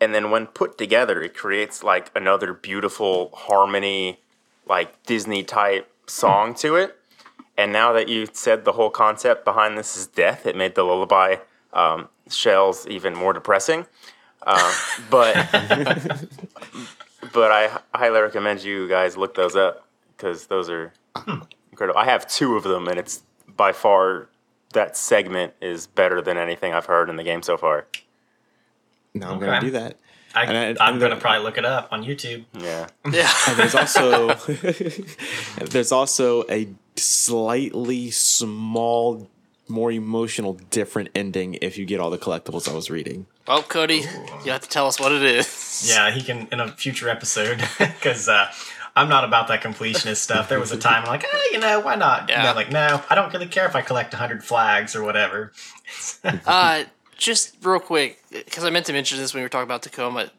And 0.00 0.14
then 0.14 0.30
when 0.30 0.46
put 0.46 0.78
together, 0.78 1.22
it 1.22 1.34
creates 1.34 1.82
like 1.82 2.10
another 2.14 2.52
beautiful 2.52 3.30
harmony, 3.34 4.20
like 4.66 5.02
Disney 5.04 5.42
type 5.42 5.90
song 6.06 6.54
to 6.56 6.76
it. 6.76 6.96
And 7.56 7.72
now 7.72 7.92
that 7.92 8.08
you 8.08 8.26
said 8.32 8.64
the 8.64 8.72
whole 8.72 8.90
concept 8.90 9.44
behind 9.44 9.78
this 9.78 9.96
is 9.96 10.06
death, 10.06 10.46
it 10.46 10.56
made 10.56 10.74
the 10.74 10.82
lullaby 10.82 11.36
um, 11.72 12.08
shells 12.28 12.86
even 12.86 13.14
more 13.14 13.32
depressing. 13.32 13.86
Uh, 14.42 14.74
but 15.10 15.34
but 17.32 17.50
I 17.50 17.78
highly 17.94 18.20
recommend 18.20 18.62
you 18.62 18.88
guys 18.88 19.16
look 19.16 19.34
those 19.34 19.56
up 19.56 19.86
because 20.16 20.46
those 20.46 20.68
are 20.68 20.92
incredible. 21.70 21.98
I 21.98 22.04
have 22.06 22.26
two 22.26 22.56
of 22.56 22.64
them, 22.64 22.88
and 22.88 22.98
it's 22.98 23.22
by 23.56 23.72
far 23.72 24.28
that 24.72 24.96
segment 24.96 25.52
is 25.60 25.86
better 25.86 26.20
than 26.20 26.36
anything 26.36 26.72
I've 26.74 26.86
heard 26.86 27.08
in 27.08 27.16
the 27.16 27.22
game 27.22 27.42
so 27.42 27.56
far. 27.56 27.86
No, 29.14 29.28
I'm 29.28 29.36
Okay. 29.36 29.46
going 29.46 29.60
to 29.60 29.66
do 29.66 29.70
that. 29.72 29.96
I, 30.34 30.44
And 30.46 30.56
I- 30.80 30.84
I'm 30.84 30.94
and 30.94 31.00
gonna 31.00 31.14
the- 31.14 31.20
probably 31.20 31.44
look 31.44 31.58
it 31.58 31.64
up 31.64 31.88
on 31.92 32.02
YouTube. 32.04 32.44
Yeah, 32.58 32.88
yeah. 33.12 33.30
And 33.48 33.56
there's 33.56 33.74
also 33.76 34.34
there's 35.70 35.92
also 35.92 36.44
a 36.50 36.68
slightly 36.96 38.10
small, 38.10 39.28
more 39.68 39.92
emotional, 39.92 40.54
different 40.70 41.10
ending 41.14 41.54
if 41.62 41.78
you 41.78 41.84
get 41.86 42.00
all 42.00 42.10
the 42.10 42.18
collectibles 42.18 42.68
I 42.68 42.74
was 42.74 42.90
reading. 42.90 43.26
Well, 43.46 43.62
Cody, 43.62 44.04
you 44.44 44.50
have 44.50 44.62
to 44.62 44.68
tell 44.68 44.88
us 44.88 44.98
what 44.98 45.12
it 45.12 45.22
is. 45.22 45.84
Yeah, 45.88 46.10
he 46.10 46.20
can 46.22 46.48
in 46.50 46.58
a 46.58 46.68
future 46.72 47.08
episode 47.08 47.62
because 47.78 48.28
uh, 48.28 48.50
I'm 48.96 49.08
not 49.08 49.24
about 49.24 49.48
that 49.48 49.60
completionist 49.62 50.16
stuff. 50.18 50.48
There 50.48 50.60
was 50.60 50.70
a 50.70 50.76
time 50.78 51.02
I'm 51.02 51.08
like, 51.08 51.24
eh, 51.24 51.38
you 51.52 51.58
know, 51.58 51.80
why 51.80 51.96
not? 51.96 52.28
Yeah. 52.28 52.40
And 52.40 52.48
I'm 52.48 52.54
like, 52.54 52.70
no, 52.70 53.02
I 53.10 53.14
don't 53.16 53.32
really 53.32 53.46
care 53.48 53.66
if 53.66 53.74
I 53.74 53.82
collect 53.82 54.12
100 54.12 54.44
flags 54.44 54.94
or 54.94 55.02
whatever. 55.02 55.52
Uh, 56.46 56.84
just 57.16 57.56
real 57.62 57.78
quick, 57.80 58.22
because 58.30 58.64
I 58.64 58.70
meant 58.70 58.86
to 58.86 58.92
mention 58.92 59.18
this 59.18 59.34
when 59.34 59.40
we 59.40 59.44
were 59.44 59.48
talking 59.48 59.64
about 59.64 59.82
Tacoma. 59.82 60.30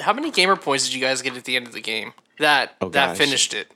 How 0.00 0.12
many 0.12 0.30
gamer 0.30 0.56
points 0.56 0.84
did 0.84 0.94
you 0.94 1.00
guys 1.00 1.22
get 1.22 1.36
at 1.36 1.44
the 1.44 1.56
end 1.56 1.66
of 1.66 1.72
the 1.72 1.80
game? 1.80 2.12
That 2.38 2.74
Oh, 2.80 2.88
that 2.90 3.08
gosh. 3.10 3.18
finished 3.18 3.54
it. 3.54 3.70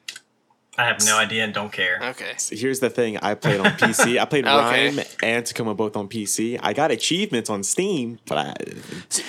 I 0.78 0.84
have 0.86 1.04
no 1.04 1.18
idea 1.18 1.44
and 1.44 1.52
don't 1.52 1.70
care. 1.70 1.98
Okay. 2.02 2.32
Here's 2.50 2.80
the 2.80 2.88
thing: 2.88 3.18
I 3.18 3.34
played 3.34 3.60
on 3.60 3.66
PC. 3.72 4.18
I 4.18 4.24
played 4.32 4.46
Okay. 4.46 4.88
RiME 4.90 5.16
and 5.22 5.44
Tacoma 5.44 5.74
both 5.74 5.96
on 5.96 6.08
PC. 6.08 6.58
I 6.62 6.72
got 6.72 6.90
achievements 6.90 7.50
on 7.50 7.62
Steam, 7.62 8.18
but 8.26 8.38
I 8.38 8.54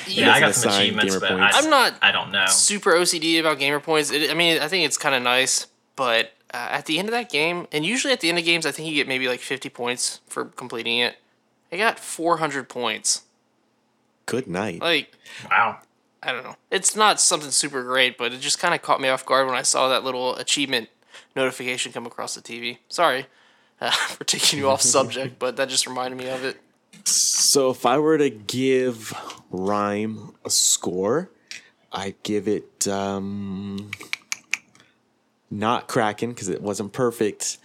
Yeah, 0.07 0.31
I 0.31 0.39
got 0.39 0.55
some 0.55 0.71
achievements, 0.71 1.17
but. 1.17 1.31
I, 1.33 1.49
I'm 1.53 1.69
not 1.69 1.95
I 2.01 2.11
don't 2.13 2.31
know. 2.31 2.45
super 2.47 2.91
OCD 2.93 3.39
about 3.41 3.59
gamer 3.59 3.81
points. 3.81 4.09
It, 4.11 4.31
I 4.31 4.33
mean, 4.35 4.61
I 4.61 4.67
think 4.69 4.85
it's 4.85 4.97
kind 4.97 5.13
of 5.15 5.21
nice, 5.21 5.67
but 5.97 6.31
uh, 6.53 6.67
at 6.71 6.85
the 6.85 6.97
end 6.97 7.09
of 7.09 7.11
that 7.11 7.29
game, 7.29 7.67
and 7.73 7.85
usually 7.85 8.13
at 8.13 8.21
the 8.21 8.29
end 8.29 8.37
of 8.37 8.45
games, 8.45 8.65
I 8.65 8.71
think 8.71 8.87
you 8.87 8.95
get 8.95 9.07
maybe 9.09 9.27
like 9.27 9.41
50 9.41 9.67
points 9.69 10.21
for 10.27 10.45
completing 10.45 10.99
it. 10.99 11.17
I 11.73 11.77
got 11.77 11.99
400 11.99 12.69
points. 12.69 13.23
good 14.27 14.47
night. 14.47 14.79
Like, 14.79 15.11
Wow. 15.49 15.79
I 16.21 16.31
don't 16.31 16.43
know. 16.45 16.55
It's 16.71 16.95
not 16.95 17.19
something 17.19 17.51
super 17.51 17.83
great, 17.83 18.17
but 18.17 18.31
it 18.31 18.39
just 18.39 18.57
kind 18.59 18.73
of 18.73 18.81
caught 18.81 19.01
me 19.01 19.09
off 19.09 19.25
guard 19.25 19.45
when 19.45 19.55
I 19.57 19.61
saw 19.63 19.89
that 19.89 20.05
little 20.05 20.37
achievement 20.37 20.87
notification 21.35 21.91
come 21.91 22.05
across 22.05 22.35
the 22.35 22.41
TV. 22.41 22.77
Sorry 22.89 23.25
uh, 23.81 23.91
for 23.91 24.23
taking 24.23 24.59
you 24.59 24.69
off 24.69 24.81
subject, 24.97 25.39
but 25.39 25.57
that 25.57 25.69
just 25.69 25.87
reminded 25.87 26.17
me 26.17 26.29
of 26.29 26.43
it. 26.43 26.57
So 27.05 27.69
if 27.69 27.85
I 27.85 27.97
were 27.97 28.17
to 28.17 28.29
give 28.29 29.13
RiME 29.51 30.33
a 30.45 30.49
score, 30.49 31.29
I'd 31.91 32.21
give 32.23 32.47
it 32.47 32.87
um 32.87 33.91
not 35.51 35.87
Kraken 35.87 36.31
because 36.31 36.49
it 36.49 36.61
wasn't 36.61 36.93
perfect. 36.93 37.57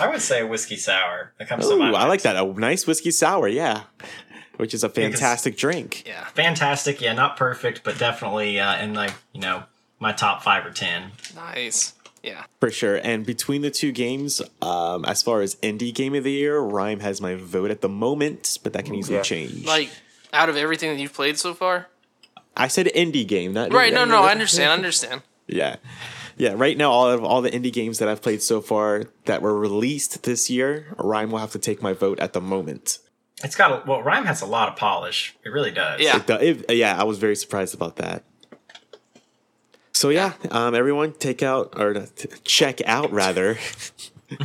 I 0.00 0.08
would 0.08 0.22
say 0.22 0.42
whiskey 0.44 0.76
sour. 0.76 1.32
That 1.38 1.48
comes 1.48 1.66
to 1.66 1.74
Ooh, 1.74 1.78
my 1.78 1.88
I 1.88 1.90
mind. 1.90 2.08
like 2.08 2.22
that. 2.22 2.36
A 2.36 2.44
nice 2.44 2.86
whiskey 2.86 3.10
sour, 3.10 3.48
yeah. 3.48 3.82
Which 4.56 4.72
is 4.72 4.84
a 4.84 4.88
fantastic 4.88 5.56
drink. 5.56 6.04
Yeah. 6.06 6.24
Fantastic. 6.26 7.00
Yeah, 7.00 7.12
not 7.12 7.36
perfect, 7.36 7.82
but 7.82 7.98
definitely 7.98 8.60
uh, 8.60 8.80
in 8.82 8.94
like 8.94 9.12
you 9.32 9.40
know 9.40 9.64
my 9.98 10.12
top 10.12 10.42
five 10.42 10.64
or 10.64 10.70
ten. 10.70 11.10
Nice. 11.34 11.94
Yeah. 12.22 12.44
For 12.60 12.70
sure. 12.70 12.96
And 12.96 13.26
between 13.26 13.62
the 13.62 13.70
two 13.70 13.90
games, 13.92 14.40
um, 14.60 15.04
as 15.04 15.22
far 15.22 15.40
as 15.40 15.56
indie 15.56 15.92
game 15.94 16.14
of 16.14 16.22
the 16.24 16.30
year, 16.32 16.60
RiME 16.60 17.00
has 17.00 17.20
my 17.20 17.34
vote 17.34 17.70
at 17.70 17.80
the 17.80 17.88
moment, 17.88 18.58
but 18.62 18.72
that 18.74 18.84
can 18.84 18.94
easily 18.94 19.16
Yeah. 19.16 19.22
change. 19.22 19.64
Like, 19.66 19.90
out 20.32 20.48
of 20.48 20.56
everything 20.56 20.90
that 20.94 21.00
you've 21.02 21.12
played 21.12 21.38
so 21.38 21.52
far? 21.52 21.88
I 22.56 22.68
said 22.68 22.86
indie 22.94 23.26
game, 23.26 23.52
not 23.52 23.72
Right. 23.72 23.92
No, 23.92 24.04
no, 24.04 24.22
I 24.22 24.30
understand. 24.30 24.70
I 24.70 24.74
understand. 24.74 25.22
Yeah. 25.48 25.76
Yeah, 26.38 26.54
right 26.56 26.78
now 26.78 26.90
all 26.92 27.10
of 27.10 27.22
all 27.24 27.42
the 27.42 27.50
indie 27.50 27.72
games 27.72 27.98
that 27.98 28.08
I've 28.08 28.22
played 28.22 28.40
so 28.42 28.60
far 28.62 29.04
that 29.26 29.42
were 29.42 29.58
released 29.58 30.22
this 30.22 30.48
year, 30.48 30.94
RiME 30.96 31.30
will 31.30 31.38
have 31.40 31.50
to 31.52 31.58
take 31.58 31.82
my 31.82 31.92
vote 31.92 32.18
at 32.20 32.32
the 32.32 32.40
moment. 32.40 32.98
It's 33.44 33.56
got 33.56 33.70
a, 33.72 33.82
well, 33.86 34.02
RiME 34.02 34.24
has 34.26 34.40
a 34.40 34.46
lot 34.46 34.68
of 34.68 34.76
polish. 34.76 35.34
It 35.44 35.50
really 35.50 35.72
does. 35.72 36.00
Yeah. 36.00 36.16
It 36.18 36.26
do- 36.26 36.34
it- 36.68 36.76
yeah, 36.76 36.98
I 36.98 37.04
was 37.04 37.18
very 37.18 37.36
surprised 37.36 37.74
about 37.74 37.96
that. 37.96 38.24
So 39.92 40.08
yeah, 40.08 40.32
um, 40.50 40.74
everyone 40.74 41.12
take 41.12 41.42
out 41.42 41.78
or 41.78 41.94
t- 41.94 42.28
check 42.44 42.80
out 42.86 43.12
rather 43.12 43.58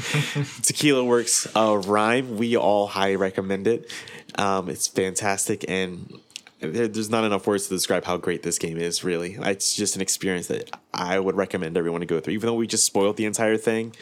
Tequila 0.62 1.04
Works 1.04 1.48
uh, 1.56 1.70
RiME. 1.70 2.38
We 2.38 2.58
all 2.58 2.88
highly 2.88 3.16
recommend 3.16 3.68
it. 3.68 3.92
Um, 4.36 4.70
it's 4.70 4.88
fantastic 4.88 5.66
and 5.68 6.20
there, 6.60 6.88
there's 6.88 7.10
not 7.10 7.24
enough 7.24 7.46
words 7.46 7.68
to 7.68 7.74
describe 7.74 8.06
how 8.06 8.18
great 8.18 8.44
this 8.44 8.58
game 8.58 8.78
is. 8.78 9.04
Really, 9.04 9.38
it's 9.40 9.76
just 9.76 9.96
an 9.96 10.02
experience 10.02 10.48
that 10.48 10.70
I 10.94 11.20
would 11.20 11.36
recommend 11.36 11.78
everyone 11.78 12.02
to 12.02 12.08
go 12.08 12.20
through. 12.20 12.34
Even 12.34 12.48
though 12.48 12.56
we 12.56 12.68
just 12.68 12.86
spoiled 12.86 13.18
the 13.18 13.26
entire 13.26 13.58
thing, 13.58 13.96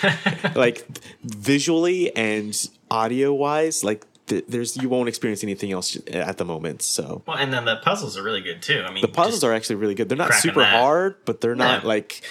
like 0.54 0.86
visually 1.22 2.14
and 2.16 2.68
audio 2.90 3.32
wise, 3.32 3.84
like 3.84 4.06
th- 4.28 4.44
there's 4.48 4.76
you 4.76 4.88
won't 4.88 5.08
experience 5.08 5.42
anything 5.42 5.72
else 5.72 5.96
at 6.08 6.38
the 6.38 6.44
moment. 6.44 6.82
So 6.82 7.22
Well, 7.26 7.36
and 7.36 7.52
then 7.52 7.64
the 7.64 7.76
puzzles 7.76 8.16
are 8.16 8.22
really 8.22 8.40
good 8.42 8.62
too. 8.62 8.84
I 8.86 8.92
mean, 8.92 9.02
the 9.02 9.08
puzzles 9.08 9.42
are 9.44 9.52
actually 9.52 9.76
really 9.76 9.94
good. 9.94 10.08
They're 10.08 10.18
not 10.18 10.34
super 10.34 10.60
that. 10.60 10.76
hard, 10.78 11.16
but 11.24 11.40
they're 11.40 11.54
not 11.56 11.82
No. 11.82 11.88
like 11.88 12.22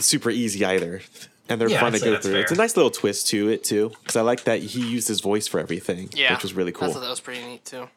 super 0.00 0.30
easy 0.30 0.64
either. 0.64 1.02
And 1.48 1.60
they're 1.60 1.68
Yeah, 1.70 1.78
fun 1.80 1.94
I'd 1.94 2.00
to 2.00 2.04
go 2.04 2.10
that's 2.12 2.26
through. 2.26 2.40
It's 2.40 2.50
a 2.50 2.56
nice 2.56 2.76
little 2.76 2.90
twist 2.90 3.28
to 3.28 3.48
it 3.48 3.62
too, 3.62 3.92
because 4.02 4.16
I 4.16 4.22
like 4.22 4.44
that 4.44 4.60
he 4.60 4.80
used 4.84 5.06
his 5.06 5.20
voice 5.20 5.46
for 5.46 5.60
everything, 5.60 6.08
Yeah. 6.12 6.32
which 6.34 6.42
was 6.42 6.54
really 6.54 6.72
I 6.72 6.78
cool. 6.78 6.92
thought 6.92 7.00
that 7.02 7.08
was 7.08 7.20
pretty 7.20 7.44
neat, 7.46 7.64
too. 7.64 7.88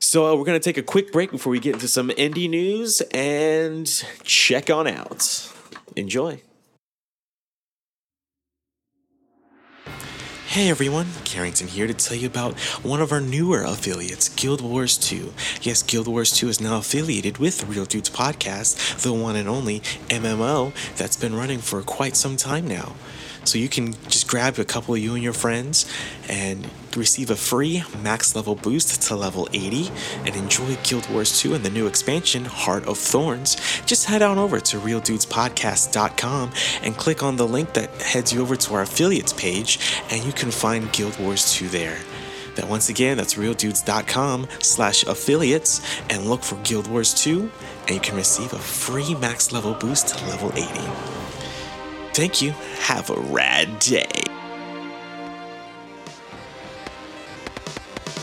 So 0.00 0.26
uh, 0.26 0.34
we're 0.36 0.44
gonna 0.44 0.60
take 0.60 0.76
a 0.76 0.82
quick 0.82 1.10
break 1.12 1.30
before 1.30 1.50
we 1.50 1.60
get 1.60 1.72
into 1.74 1.88
some 1.88 2.10
indie 2.10 2.48
news 2.50 3.00
and 3.12 3.86
check 4.24 4.68
on 4.68 4.86
out. 4.86 5.48
Enjoy. 5.96 6.42
Hey 10.50 10.68
everyone, 10.68 11.06
Carrington 11.22 11.68
here 11.68 11.86
to 11.86 11.94
tell 11.94 12.16
you 12.16 12.26
about 12.26 12.58
one 12.82 13.00
of 13.00 13.12
our 13.12 13.20
newer 13.20 13.62
affiliates, 13.62 14.28
Guild 14.30 14.60
Wars 14.60 14.98
2. 14.98 15.32
Yes, 15.62 15.80
Guild 15.80 16.08
Wars 16.08 16.32
2 16.32 16.48
is 16.48 16.60
now 16.60 16.78
affiliated 16.78 17.38
with 17.38 17.60
the 17.60 17.66
Real 17.66 17.84
Dudes 17.84 18.10
Podcast, 18.10 19.00
the 19.00 19.12
one 19.12 19.36
and 19.36 19.48
only 19.48 19.78
MMO 20.08 20.72
that's 20.96 21.16
been 21.16 21.36
running 21.36 21.60
for 21.60 21.82
quite 21.82 22.16
some 22.16 22.36
time 22.36 22.66
now. 22.66 22.96
So 23.44 23.58
you 23.58 23.68
can 23.68 23.92
just 24.08 24.26
grab 24.26 24.58
a 24.58 24.64
couple 24.64 24.92
of 24.92 25.00
you 25.00 25.14
and 25.14 25.22
your 25.22 25.34
friends 25.34 25.88
and 26.28 26.68
receive 26.98 27.30
a 27.30 27.36
free 27.36 27.84
max 28.02 28.34
level 28.34 28.54
boost 28.54 29.02
to 29.02 29.14
level 29.14 29.48
80 29.52 29.90
and 30.26 30.34
enjoy 30.34 30.76
Guild 30.82 31.08
Wars 31.10 31.38
2 31.40 31.54
and 31.54 31.64
the 31.64 31.70
new 31.70 31.86
expansion, 31.86 32.44
Heart 32.44 32.86
of 32.86 32.98
Thorns. 32.98 33.56
Just 33.86 34.06
head 34.06 34.22
on 34.22 34.38
over 34.38 34.58
to 34.58 34.78
realdudespodcast.com 34.78 36.52
and 36.82 36.96
click 36.96 37.22
on 37.22 37.36
the 37.36 37.46
link 37.46 37.74
that 37.74 37.90
heads 38.02 38.32
you 38.32 38.42
over 38.42 38.56
to 38.56 38.74
our 38.74 38.82
affiliates 38.82 39.32
page 39.32 39.78
and 40.10 40.24
you 40.24 40.32
can 40.32 40.50
find 40.50 40.92
Guild 40.92 41.18
Wars 41.20 41.52
2 41.54 41.68
there. 41.68 41.98
That 42.56 42.68
once 42.68 42.88
again, 42.88 43.16
that's 43.16 43.34
realdudes.com 43.34 44.48
slash 44.58 45.04
affiliates 45.04 45.80
and 46.10 46.26
look 46.26 46.42
for 46.42 46.56
Guild 46.56 46.88
Wars 46.88 47.14
2 47.14 47.50
and 47.82 47.90
you 47.90 48.00
can 48.00 48.16
receive 48.16 48.52
a 48.52 48.58
free 48.58 49.14
max 49.14 49.52
level 49.52 49.74
boost 49.74 50.08
to 50.08 50.26
level 50.26 50.50
80. 50.54 50.66
Thank 52.12 52.42
you. 52.42 52.50
Have 52.80 53.10
a 53.10 53.20
rad 53.20 53.78
day. 53.78 54.10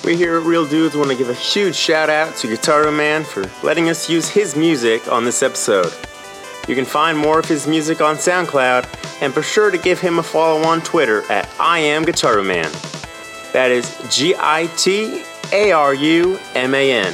We 0.07 0.15
here 0.15 0.37
at 0.37 0.45
Real 0.45 0.65
Dudes 0.65 0.95
want 0.95 1.09
to 1.09 1.17
give 1.17 1.27
a 1.27 1.33
huge 1.33 1.75
shout 1.75 2.09
out 2.09 2.33
to 2.37 2.47
Guitar 2.47 2.89
Man 2.91 3.25
for 3.25 3.43
letting 3.61 3.89
us 3.89 4.09
use 4.09 4.29
his 4.29 4.55
music 4.55 5.11
on 5.11 5.25
this 5.25 5.43
episode. 5.43 5.91
You 6.65 6.75
can 6.75 6.85
find 6.85 7.17
more 7.17 7.39
of 7.39 7.45
his 7.45 7.67
music 7.67 7.99
on 7.99 8.15
SoundCloud, 8.15 9.21
and 9.21 9.35
be 9.35 9.41
sure 9.41 9.69
to 9.69 9.77
give 9.77 9.99
him 9.99 10.17
a 10.17 10.23
follow 10.23 10.65
on 10.65 10.79
Twitter 10.79 11.29
at 11.29 11.49
I 11.59 11.79
am 11.79 12.05
Guitar 12.05 12.41
Man. 12.41 12.71
That 13.51 13.69
is 13.69 14.01
G 14.09 14.33
I 14.39 14.67
T 14.77 15.23
A 15.51 15.73
R 15.73 15.93
U 15.93 16.39
M 16.55 16.73
A 16.73 16.89
N. 16.89 17.11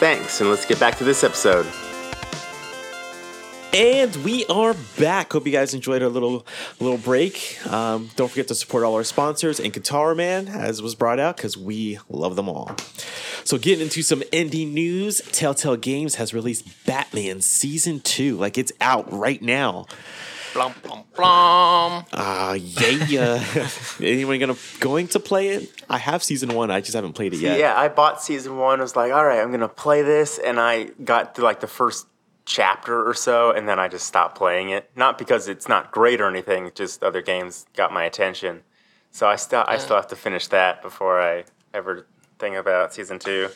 Thanks, 0.00 0.40
and 0.40 0.48
let's 0.48 0.64
get 0.64 0.80
back 0.80 0.96
to 0.96 1.04
this 1.04 1.22
episode. 1.22 1.66
And 3.76 4.16
we 4.24 4.46
are 4.46 4.74
back. 4.98 5.34
Hope 5.34 5.44
you 5.44 5.52
guys 5.52 5.74
enjoyed 5.74 6.02
our 6.02 6.08
little 6.08 6.46
little 6.80 6.96
break. 6.96 7.58
Um, 7.66 8.08
don't 8.16 8.30
forget 8.30 8.48
to 8.48 8.54
support 8.54 8.84
all 8.84 8.94
our 8.94 9.04
sponsors 9.04 9.60
and 9.60 9.70
Guitar 9.70 10.14
Man, 10.14 10.48
as 10.48 10.80
was 10.80 10.94
brought 10.94 11.20
out, 11.20 11.36
because 11.36 11.58
we 11.58 11.98
love 12.08 12.36
them 12.36 12.48
all. 12.48 12.74
So, 13.44 13.58
getting 13.58 13.82
into 13.82 14.00
some 14.00 14.20
indie 14.32 14.66
news, 14.66 15.20
Telltale 15.30 15.76
Games 15.76 16.14
has 16.14 16.32
released 16.32 16.86
Batman 16.86 17.42
Season 17.42 18.00
2. 18.00 18.38
Like, 18.38 18.56
it's 18.56 18.72
out 18.80 19.12
right 19.12 19.42
now. 19.42 19.84
Blum, 20.54 20.72
blum, 20.82 21.04
blum. 21.14 22.06
Uh, 22.14 22.58
yeah. 22.58 23.44
Anyone 24.00 24.38
gonna 24.38 24.56
going 24.80 25.08
to 25.08 25.20
play 25.20 25.48
it? 25.48 25.70
I 25.90 25.98
have 25.98 26.22
Season 26.22 26.54
1, 26.54 26.70
I 26.70 26.80
just 26.80 26.94
haven't 26.94 27.12
played 27.12 27.34
it 27.34 27.40
yet. 27.40 27.58
Yeah, 27.58 27.78
I 27.78 27.88
bought 27.88 28.22
season 28.22 28.56
one. 28.56 28.80
I 28.80 28.82
was 28.84 28.96
like, 28.96 29.12
all 29.12 29.26
right, 29.26 29.40
I'm 29.40 29.50
gonna 29.50 29.68
play 29.68 30.00
this, 30.00 30.38
and 30.38 30.58
I 30.58 30.84
got 31.04 31.34
to 31.34 31.42
like 31.42 31.60
the 31.60 31.66
first 31.66 32.06
chapter 32.46 33.06
or 33.06 33.12
so, 33.12 33.50
and 33.50 33.68
then 33.68 33.78
I 33.78 33.88
just 33.88 34.06
stopped 34.06 34.38
playing 34.38 34.70
it. 34.70 34.90
Not 34.96 35.18
because 35.18 35.48
it's 35.48 35.68
not 35.68 35.90
great 35.90 36.20
or 36.20 36.28
anything, 36.28 36.70
just 36.74 37.02
other 37.02 37.20
games 37.20 37.66
got 37.74 37.92
my 37.92 38.04
attention. 38.04 38.62
So 39.10 39.26
I 39.26 39.36
still 39.36 39.64
I 39.66 39.78
still 39.78 39.96
have 39.96 40.06
to 40.08 40.16
finish 40.16 40.46
that 40.48 40.80
before 40.80 41.20
I 41.20 41.44
ever 41.74 42.06
think 42.38 42.56
about 42.56 42.94
season 42.94 43.18
two. 43.18 43.48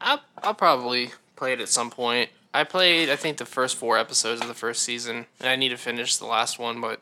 I'll, 0.00 0.20
I'll 0.42 0.54
probably 0.54 1.10
play 1.36 1.52
it 1.52 1.60
at 1.60 1.68
some 1.68 1.90
point. 1.90 2.30
I 2.54 2.64
played, 2.64 3.10
I 3.10 3.16
think, 3.16 3.36
the 3.38 3.44
first 3.46 3.76
four 3.76 3.98
episodes 3.98 4.40
of 4.40 4.48
the 4.48 4.54
first 4.54 4.82
season, 4.82 5.26
and 5.40 5.48
I 5.48 5.56
need 5.56 5.70
to 5.70 5.76
finish 5.76 6.16
the 6.16 6.26
last 6.26 6.58
one. 6.58 6.80
But 6.80 7.00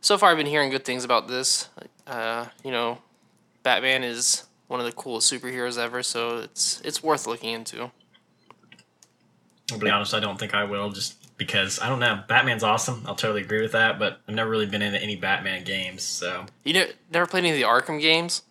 so 0.00 0.18
far, 0.18 0.30
I've 0.30 0.36
been 0.36 0.46
hearing 0.46 0.70
good 0.70 0.84
things 0.84 1.04
about 1.04 1.28
this. 1.28 1.68
Uh, 2.06 2.46
you 2.64 2.70
know, 2.70 2.98
Batman 3.62 4.02
is 4.02 4.44
one 4.66 4.80
of 4.80 4.86
the 4.86 4.92
coolest 4.92 5.32
superheroes 5.32 5.78
ever, 5.78 6.02
so 6.02 6.38
it's 6.38 6.80
it's 6.80 7.02
worth 7.02 7.26
looking 7.26 7.50
into. 7.50 7.90
I'll 9.70 9.78
be 9.78 9.88
honest, 9.90 10.12
I 10.14 10.20
don't 10.20 10.38
think 10.38 10.54
I 10.54 10.64
will, 10.64 10.90
just 10.90 11.36
because 11.38 11.80
I 11.80 11.88
don't 11.88 12.00
know. 12.00 12.22
Batman's 12.28 12.62
awesome. 12.62 13.04
I'll 13.06 13.14
totally 13.14 13.42
agree 13.42 13.62
with 13.62 13.72
that, 13.72 13.98
but 13.98 14.20
I've 14.28 14.34
never 14.34 14.50
really 14.50 14.66
been 14.66 14.82
into 14.82 15.00
any 15.02 15.16
Batman 15.16 15.64
games, 15.64 16.02
so 16.02 16.46
You 16.64 16.74
know, 16.74 16.86
never 17.12 17.26
played 17.26 17.44
any 17.44 17.50
of 17.50 17.56
the 17.56 17.62
Arkham 17.64 18.00
games? 18.00 18.42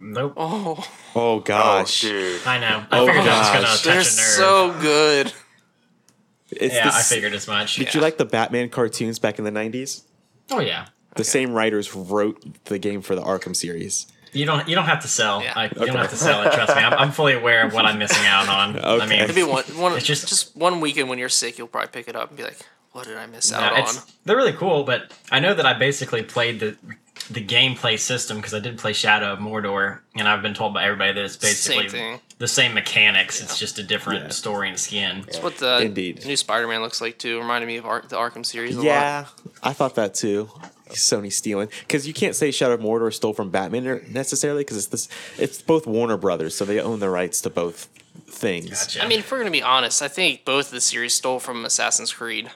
nope. 0.00 0.34
Oh, 0.36 0.86
Oh, 1.14 1.40
gosh. 1.40 2.04
Oh. 2.06 2.40
I 2.46 2.58
know. 2.58 2.84
I 2.90 2.98
Oh, 3.00 3.06
figured 3.06 3.26
I 3.26 3.38
was 3.38 3.48
gonna 3.48 3.60
gosh. 3.62 3.82
touch 3.82 3.84
a 3.84 3.88
they're 3.88 3.96
nerve. 3.96 4.06
so 4.06 4.80
good. 4.80 5.32
It's 6.52 6.74
yeah, 6.74 6.88
the 6.88 6.94
I 6.94 6.98
s- 6.98 7.08
figured 7.12 7.32
as 7.34 7.46
much. 7.46 7.76
Did 7.76 7.94
you 7.94 8.00
like 8.00 8.16
the 8.16 8.24
Batman 8.24 8.68
cartoons 8.70 9.18
back 9.18 9.38
in 9.38 9.44
the 9.44 9.52
90s? 9.52 10.02
Oh 10.50 10.60
yeah. 10.60 10.86
The 11.16 11.24
same 11.24 11.52
writers 11.52 11.94
wrote 11.94 12.64
the 12.66 12.78
game 12.78 13.02
for 13.02 13.14
the 13.14 13.22
Arkham 13.22 13.54
series. 13.54 14.06
You 14.32 14.46
don't. 14.46 14.68
You 14.68 14.74
don't 14.74 14.84
have 14.84 15.02
to 15.02 15.08
sell. 15.08 15.42
Yeah. 15.42 15.52
I, 15.56 15.64
you 15.64 15.70
don't 15.86 15.96
have 15.96 16.10
to 16.10 16.16
sell 16.16 16.42
it. 16.46 16.52
Trust 16.52 16.76
me. 16.76 16.82
I'm, 16.82 16.92
I'm 16.94 17.10
fully 17.12 17.32
aware 17.34 17.66
of 17.66 17.72
what 17.74 17.84
I'm 17.84 17.98
missing 17.98 18.26
out 18.26 18.48
on. 18.48 18.76
okay. 18.76 18.86
I 18.86 18.90
Okay. 18.96 19.06
mean, 19.18 19.26
Maybe 19.28 19.42
one, 19.42 19.64
one 19.76 19.92
It's 19.96 20.04
just 20.06 20.22
just- 20.28 20.44
just 20.46 20.56
one 20.56 20.80
weekend 20.80 21.08
when 21.08 21.18
you're 21.18 21.28
sick, 21.28 21.58
you'll 21.58 21.66
probably 21.68 21.88
pick 21.90 22.08
it 22.08 22.14
up 22.16 22.28
and 22.28 22.36
be 22.36 22.44
like, 22.44 22.58
"What 22.92 23.06
did 23.06 23.16
I 23.16 23.26
miss 23.26 23.50
no, 23.50 23.58
out 23.58 23.72
on?" 23.88 23.94
they're 24.24 24.36
really 24.36 24.52
cool. 24.52 24.84
But 24.84 25.12
I 25.32 25.40
know 25.40 25.54
that 25.54 25.66
I 25.66 25.74
basically 25.74 26.22
played 26.22 26.60
the 26.60 26.76
the 27.30 27.44
gameplay 27.44 27.98
system 27.98 28.38
because 28.38 28.54
I 28.54 28.60
did 28.60 28.78
play 28.78 28.92
Shadow 28.92 29.32
of 29.32 29.38
Mordor, 29.40 30.00
and 30.16 30.26
I've 30.26 30.42
been 30.42 30.54
told 30.54 30.74
by 30.74 30.84
everybody 30.84 31.12
that 31.12 31.24
it's 31.24 31.36
basically 31.36 31.88
thing. 31.88 32.18
the 32.38 32.48
same 32.48 32.72
mechanics. 32.74 33.40
It's 33.42 33.58
just 33.58 33.78
a 33.78 33.82
different 33.82 34.32
story 34.32 34.68
and 34.68 34.78
skin. 34.78 35.24
It's 35.28 35.38
what 35.42 35.58
the 35.58 35.82
Indeed. 35.82 36.24
new 36.24 36.36
Spider-Man 36.36 36.80
looks 36.82 37.00
like 37.00 37.18
too. 37.18 37.38
Reminded 37.38 37.66
me 37.66 37.76
of 37.76 37.84
Ar- 37.86 38.04
the 38.08 38.16
Arkham 38.16 38.44
series. 38.46 38.76
A 38.78 38.82
Yeah, 38.82 39.26
I 39.62 39.72
thought 39.74 39.94
that 39.96 40.14
too. 40.14 40.50
Sony 40.94 41.32
stealing 41.32 41.68
because 41.80 42.06
you 42.06 42.14
can't 42.14 42.34
say 42.36 42.50
Shadow 42.50 42.74
of 42.74 42.80
Mordor 42.80 43.12
stole 43.12 43.32
from 43.34 43.50
Batman 43.50 44.04
necessarily 44.08 44.62
because 44.62 44.76
it's 44.76 44.86
this. 44.86 45.08
It's 45.38 45.60
both 45.62 45.86
Warner 45.86 46.16
Brothers, 46.16 46.54
so 46.54 46.64
they 46.64 46.80
own 46.80 47.00
the 47.00 47.10
rights 47.10 47.40
to 47.42 47.50
both 47.50 47.88
things. 48.26 48.70
Gotcha. 48.70 49.04
I 49.04 49.08
mean, 49.08 49.20
if 49.20 49.30
we're 49.30 49.38
gonna 49.38 49.50
be 49.50 49.62
honest, 49.62 50.02
I 50.02 50.08
think 50.08 50.44
both 50.44 50.66
of 50.66 50.72
the 50.72 50.80
series 50.80 51.14
stole 51.14 51.38
from 51.40 51.64
Assassin's 51.64 52.12
Creed. 52.12 52.50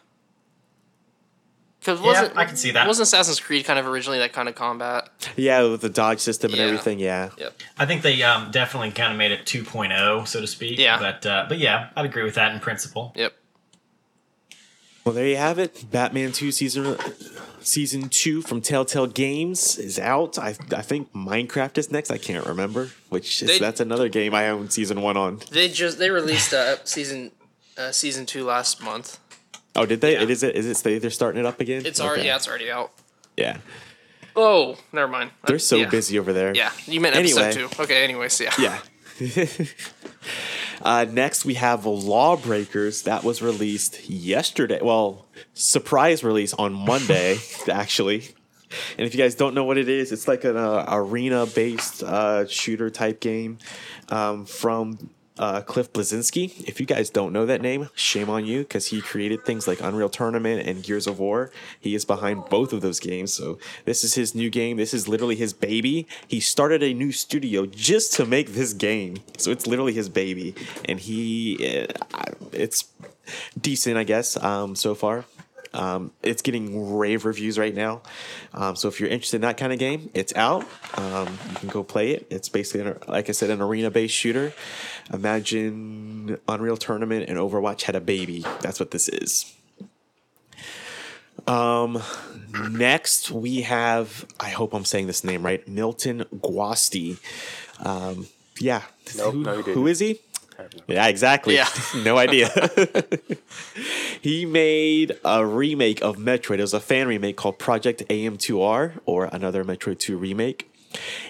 Because 1.81 2.01
wasn't 2.01 2.35
I 2.37 2.47
can 2.47 2.57
see 2.57 2.71
that. 2.71 2.87
Wasn't 2.87 3.07
Assassin's 3.07 3.41
Creed 3.41 3.67
kind 3.67 3.79
of 3.79 3.87
originally 3.87 4.19
that 4.19 4.33
kind 4.33 4.49
of 4.49 4.55
combat? 4.55 5.11
Yeah, 5.37 5.65
with 5.69 5.83
the 5.83 5.91
dodge 5.91 6.19
system 6.21 6.51
and 6.53 6.59
Yeah. 6.59 6.65
everything. 6.67 6.99
Yeah, 6.99 7.29
Yep. 7.37 7.61
I 7.79 7.85
think 7.85 8.01
they 8.01 8.23
um, 8.23 8.51
definitely 8.51 8.91
kind 8.93 9.13
of 9.13 9.19
made 9.19 9.33
it 9.33 9.45
2.0, 9.45 10.27
so 10.27 10.41
to 10.41 10.47
speak. 10.47 10.79
Yeah. 10.79 10.99
But 10.99 11.27
uh, 11.27 11.45
but 11.47 11.59
yeah, 11.59 11.91
I'd 11.95 12.07
agree 12.07 12.23
with 12.23 12.37
that 12.37 12.53
in 12.55 12.61
principle. 12.61 13.13
Yep. 13.17 13.35
Well, 15.05 15.15
there 15.15 15.27
you 15.27 15.37
have 15.37 15.59
it. 15.59 15.85
Batman 15.91 16.33
Two 16.33 16.51
season 16.51 16.97
season 17.61 18.09
two 18.09 18.41
from 18.43 18.61
Telltale 18.63 19.07
Games 19.07 19.77
is 19.79 19.99
out. 19.99 20.39
I 20.39 20.57
I 20.75 20.83
think 20.83 21.13
Minecraft 21.13 21.77
is 21.79 21.91
next. 21.91 22.11
I 22.11 22.19
can't 22.19 22.47
remember 22.47 22.91
which 23.11 23.43
is 23.43 23.49
They- 23.49 23.59
that's 23.59 23.81
another 23.81 24.09
game 24.09 24.35
I 24.35 24.49
own 24.49 24.71
season 24.71 25.03
one 25.03 25.17
on. 25.17 25.41
They 25.51 25.69
just 25.69 25.99
they 25.99 26.11
released 26.11 26.55
uh, 26.55 26.77
season 26.85 27.33
uh, 27.77 27.93
season 27.93 28.25
two 28.25 28.45
last 28.45 28.83
month. 28.83 29.19
Oh, 29.77 29.85
did 29.85 30.01
they? 30.01 30.13
Yeah. 30.15 30.23
It 30.23 30.31
is 30.31 30.43
it. 30.43 30.55
Is 30.57 30.67
it? 30.67 30.77
They, 30.85 30.99
they're 30.99 31.11
starting 31.11 31.41
it 31.41 31.47
up 31.47 31.61
again. 31.61 31.85
It's 31.85 32.01
already 32.01 32.21
Okay. 32.23 32.29
yeah, 32.29 32.37
it's 32.37 32.49
already 32.49 32.71
out. 32.71 32.93
Yeah, 33.37 33.59
Oh, 34.37 34.77
never 34.93 35.09
mind. 35.09 35.33
they're 35.47 35.59
so 35.59 35.77
yeah. 35.77 35.89
busy 35.91 36.19
over 36.19 36.33
there. 36.33 36.55
Yeah, 36.55 36.71
you 36.87 37.01
meant 37.01 37.17
episode 37.17 37.41
Anyway. 37.43 37.69
two. 37.69 37.83
Okay. 37.83 38.05
Anyways, 38.05 38.41
yeah. 38.41 38.53
Yeah. 38.59 38.79
uh, 40.85 41.07
next, 41.11 41.45
we 41.45 41.55
have 41.55 41.87
Lawbreakers 41.87 43.03
that 43.03 43.25
was 43.25 43.41
released 43.41 44.09
yesterday. 44.09 44.81
Well, 44.83 45.27
surprise 45.55 46.23
release 46.23 46.53
on 46.55 46.75
Monday, 46.75 47.39
actually. 47.71 48.35
And 48.99 49.07
if 49.07 49.15
you 49.15 49.19
guys 49.19 49.35
don't 49.35 49.55
know 49.55 49.65
what 49.65 49.79
it 49.79 49.89
is, 49.89 50.13
it's 50.13 50.29
like 50.29 50.45
an 50.45 50.57
uh, 50.57 50.85
arena 50.89 51.47
based 51.47 52.03
uh, 52.03 52.47
shooter 52.47 52.91
type 52.91 53.21
game 53.21 53.59
um, 54.11 54.45
from 54.47 55.11
uh, 55.39 55.61
Cliff 55.63 55.93
Bleszinski. 55.93 56.63
If 56.69 56.81
you 56.81 56.87
guys 56.87 57.11
don't 57.11 57.33
know 57.33 57.47
that 57.47 57.61
name, 57.61 57.89
shame 57.95 58.31
on 58.31 58.45
you 58.45 58.61
because 58.61 58.87
he 58.87 59.01
created 59.01 59.45
things 59.45 59.67
like 59.67 59.81
Unreal 59.81 60.09
Tournament 60.09 60.67
and 60.67 60.83
Gears 60.83 61.07
of 61.07 61.19
War. 61.19 61.51
He 61.81 61.95
is 61.95 62.05
behind 62.05 62.45
both 62.47 62.73
of 62.73 62.81
those 62.81 63.01
games. 63.01 63.33
So 63.33 63.59
this 63.85 64.05
is 64.05 64.15
his 64.15 64.35
new 64.35 64.51
game. 64.51 64.77
This 64.77 64.95
is 64.95 65.09
literally 65.09 65.37
his 65.37 65.53
baby. 65.53 66.07
He 66.29 66.41
started 66.41 66.83
a 66.83 66.95
new 66.95 67.11
studio 67.11 67.67
just 67.67 68.13
to 68.15 68.27
make 68.27 68.51
this 68.55 68.73
game. 68.73 69.17
So 69.37 69.51
it's 69.51 69.67
literally 69.67 69.93
his 69.93 70.09
baby. 70.09 70.55
And 70.85 71.01
he, 71.01 71.87
uh, 71.89 72.25
it's 72.53 72.85
decent, 73.61 73.97
I 73.97 74.05
guess, 74.05 74.37
um, 74.43 74.77
so 74.77 74.95
far. 74.95 75.25
Um, 75.75 76.13
it's 76.23 76.41
getting 76.41 76.95
rave 76.97 77.25
reviews 77.25 77.59
right 77.59 77.75
now. 77.75 78.03
Um, 78.53 78.77
so 78.77 78.87
if 78.87 79.01
you're 79.01 79.09
interested 79.09 79.39
in 79.39 79.43
that 79.43 79.57
kind 79.57 79.73
of 79.73 79.79
game, 79.81 80.09
it's 80.15 80.33
out. 80.37 80.65
Um, 80.97 81.37
you 81.51 81.57
can 81.57 81.69
go 81.69 81.83
play 81.83 82.13
it. 82.13 82.29
It's 82.31 82.49
basically, 82.49 82.89
an, 82.89 82.99
like 83.09 83.29
I 83.29 83.33
said, 83.33 83.51
an 83.51 83.61
arena 83.61 83.91
based 83.91 84.15
shooter. 84.15 84.53
Imagine 85.13 86.39
Unreal 86.49 86.77
Tournament 86.77 87.29
and 87.29 87.39
Overwatch 87.39 87.83
had 87.83 87.95
a 87.95 88.01
baby. 88.01 88.45
That's 88.61 88.81
what 88.81 88.91
this 88.91 89.09
is. 89.09 89.55
Um, 91.47 92.03
next 92.71 93.31
we 93.31 93.63
have, 93.63 94.25
I 94.41 94.51
hope 94.51 94.73
I'm 94.73 94.85
saying 94.85 95.07
this 95.07 95.25
name 95.25 95.45
right, 95.45 95.67
Milton 95.69 96.25
Guasti. 96.37 97.19
Um, 97.85 98.29
yeah. 98.59 98.83
Nope, 99.17 99.35
who, 99.35 99.43
no, 99.43 99.53
you 99.53 99.63
didn't. 99.63 99.75
who 99.75 99.87
is 99.87 99.99
he? 99.99 100.21
Yeah, 100.87 101.07
exactly. 101.09 101.55
Yeah. 101.55 101.69
no 102.05 102.17
idea. 102.17 102.49
he 104.21 104.47
made 104.47 105.19
a 105.25 105.45
remake 105.45 106.01
of 106.03 106.17
Metroid. 106.17 106.59
It 106.59 106.63
was 106.63 106.75
a 106.75 106.81
fan 106.81 107.09
remake 107.09 107.37
called 107.37 107.59
Project 107.59 108.05
AM2R 108.09 109.01
or 109.05 109.25
another 109.27 109.65
Metroid 109.65 109.99
2 109.99 110.17
remake. 110.17 110.71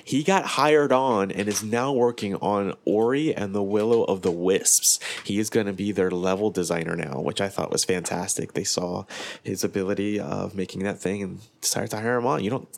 He 0.05 0.23
got 0.23 0.45
hired 0.45 0.93
on 0.93 1.31
and 1.31 1.49
is 1.49 1.62
now 1.62 1.93
working 1.93 2.35
on 2.37 2.75
Ori 2.85 3.35
and 3.35 3.55
the 3.55 3.62
Willow 3.62 4.05
of 4.05 4.23
the 4.23 4.31
Wisps. 4.31 5.01
He 5.25 5.39
is 5.39 5.51
going 5.51 5.67
to 5.67 5.73
be 5.73 5.93
their 5.93 6.11
level 6.11 6.51
designer 6.51 6.95
now, 6.97 7.21
which 7.21 7.41
I 7.41 7.49
thought 7.49 7.71
was 7.73 7.85
fantastic. 7.85 8.53
They 8.53 8.65
saw 8.65 9.05
his 9.43 9.65
ability 9.65 10.21
of 10.21 10.55
making 10.55 10.83
that 10.85 10.99
thing 11.01 11.23
and 11.23 11.41
decided 11.61 11.91
to 11.91 12.01
hire 12.01 12.19
him 12.19 12.27
on. 12.27 12.45
You 12.45 12.51
don't 12.51 12.69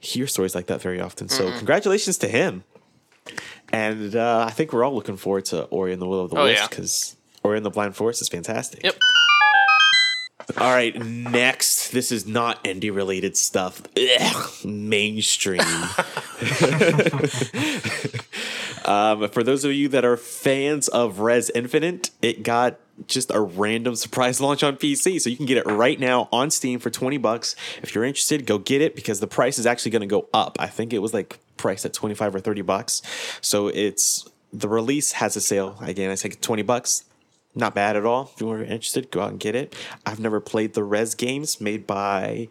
hear 0.00 0.26
stories 0.26 0.54
like 0.54 0.66
that 0.66 0.80
very 0.80 1.00
often. 1.00 1.28
So, 1.28 1.50
congratulations 1.56 2.18
to 2.18 2.28
him. 2.28 2.64
And 3.72 4.14
uh, 4.14 4.44
I 4.46 4.50
think 4.52 4.72
we're 4.72 4.84
all 4.84 4.94
looking 4.94 5.16
forward 5.16 5.44
to 5.46 5.64
Ori 5.64 5.92
and 5.92 6.00
the 6.00 6.06
Will 6.06 6.20
of 6.22 6.30
the 6.30 6.36
Oh, 6.38 6.44
Wisp 6.44 6.60
yeah. 6.62 6.68
because 6.68 7.16
Ori 7.42 7.56
and 7.56 7.66
the 7.66 7.70
Blind 7.70 7.96
Forest 7.96 8.22
is 8.22 8.28
fantastic. 8.28 8.82
Yep. 8.84 8.96
All 10.58 10.72
right, 10.72 10.94
next. 11.04 11.90
This 11.90 12.12
is 12.12 12.26
not 12.26 12.62
indie 12.64 12.94
related 12.94 13.36
stuff. 13.36 13.82
Ugh, 13.96 14.64
mainstream. 14.64 15.60
um, 18.84 19.28
for 19.28 19.42
those 19.42 19.64
of 19.64 19.72
you 19.72 19.88
that 19.88 20.04
are 20.04 20.16
fans 20.16 20.86
of 20.88 21.18
Rez 21.18 21.50
Infinite, 21.50 22.10
it 22.22 22.44
got 22.44 22.78
just 23.08 23.32
a 23.34 23.40
random 23.40 23.96
surprise 23.96 24.40
launch 24.40 24.62
on 24.62 24.76
PC. 24.76 25.20
So 25.20 25.28
you 25.28 25.36
can 25.36 25.46
get 25.46 25.58
it 25.58 25.66
right 25.66 25.98
now 25.98 26.28
on 26.32 26.50
Steam 26.50 26.78
for 26.78 26.90
20 26.90 27.18
bucks. 27.18 27.56
If 27.82 27.94
you're 27.94 28.04
interested, 28.04 28.46
go 28.46 28.58
get 28.58 28.80
it 28.80 28.94
because 28.94 29.20
the 29.20 29.26
price 29.26 29.58
is 29.58 29.66
actually 29.66 29.90
going 29.90 30.00
to 30.00 30.06
go 30.06 30.28
up. 30.32 30.56
I 30.60 30.68
think 30.68 30.92
it 30.92 31.00
was 31.00 31.12
like 31.12 31.38
priced 31.56 31.84
at 31.84 31.92
25 31.92 32.36
or 32.36 32.40
30 32.40 32.62
bucks. 32.62 33.02
So 33.40 33.68
it's 33.68 34.28
the 34.52 34.68
release 34.68 35.12
has 35.12 35.36
a 35.36 35.40
sale. 35.40 35.76
Again, 35.80 36.10
I 36.10 36.16
think 36.16 36.40
20 36.40 36.62
bucks 36.62 37.04
not 37.56 37.74
bad 37.74 37.96
at 37.96 38.04
all. 38.04 38.30
If 38.34 38.40
you 38.40 38.50
are 38.50 38.62
interested, 38.62 39.10
go 39.10 39.22
out 39.22 39.30
and 39.30 39.40
get 39.40 39.54
it. 39.56 39.74
I've 40.04 40.20
never 40.20 40.40
played 40.40 40.74
the 40.74 40.84
Rez 40.84 41.14
games 41.14 41.60
made 41.60 41.86
by 41.86 42.48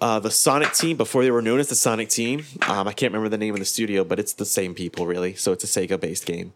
uh, 0.00 0.20
the 0.20 0.30
Sonic 0.30 0.72
team 0.74 0.96
before 0.96 1.24
they 1.24 1.30
were 1.30 1.42
known 1.42 1.58
as 1.58 1.68
the 1.68 1.74
Sonic 1.74 2.08
team. 2.10 2.44
Um, 2.68 2.86
I 2.86 2.92
can't 2.92 3.12
remember 3.12 3.28
the 3.28 3.38
name 3.38 3.54
of 3.54 3.60
the 3.60 3.66
studio, 3.66 4.04
but 4.04 4.18
it's 4.20 4.34
the 4.34 4.44
same 4.44 4.74
people 4.74 5.06
really. 5.06 5.34
So 5.34 5.52
it's 5.52 5.64
a 5.64 5.66
Sega 5.66 5.98
based 5.98 6.26
game. 6.26 6.52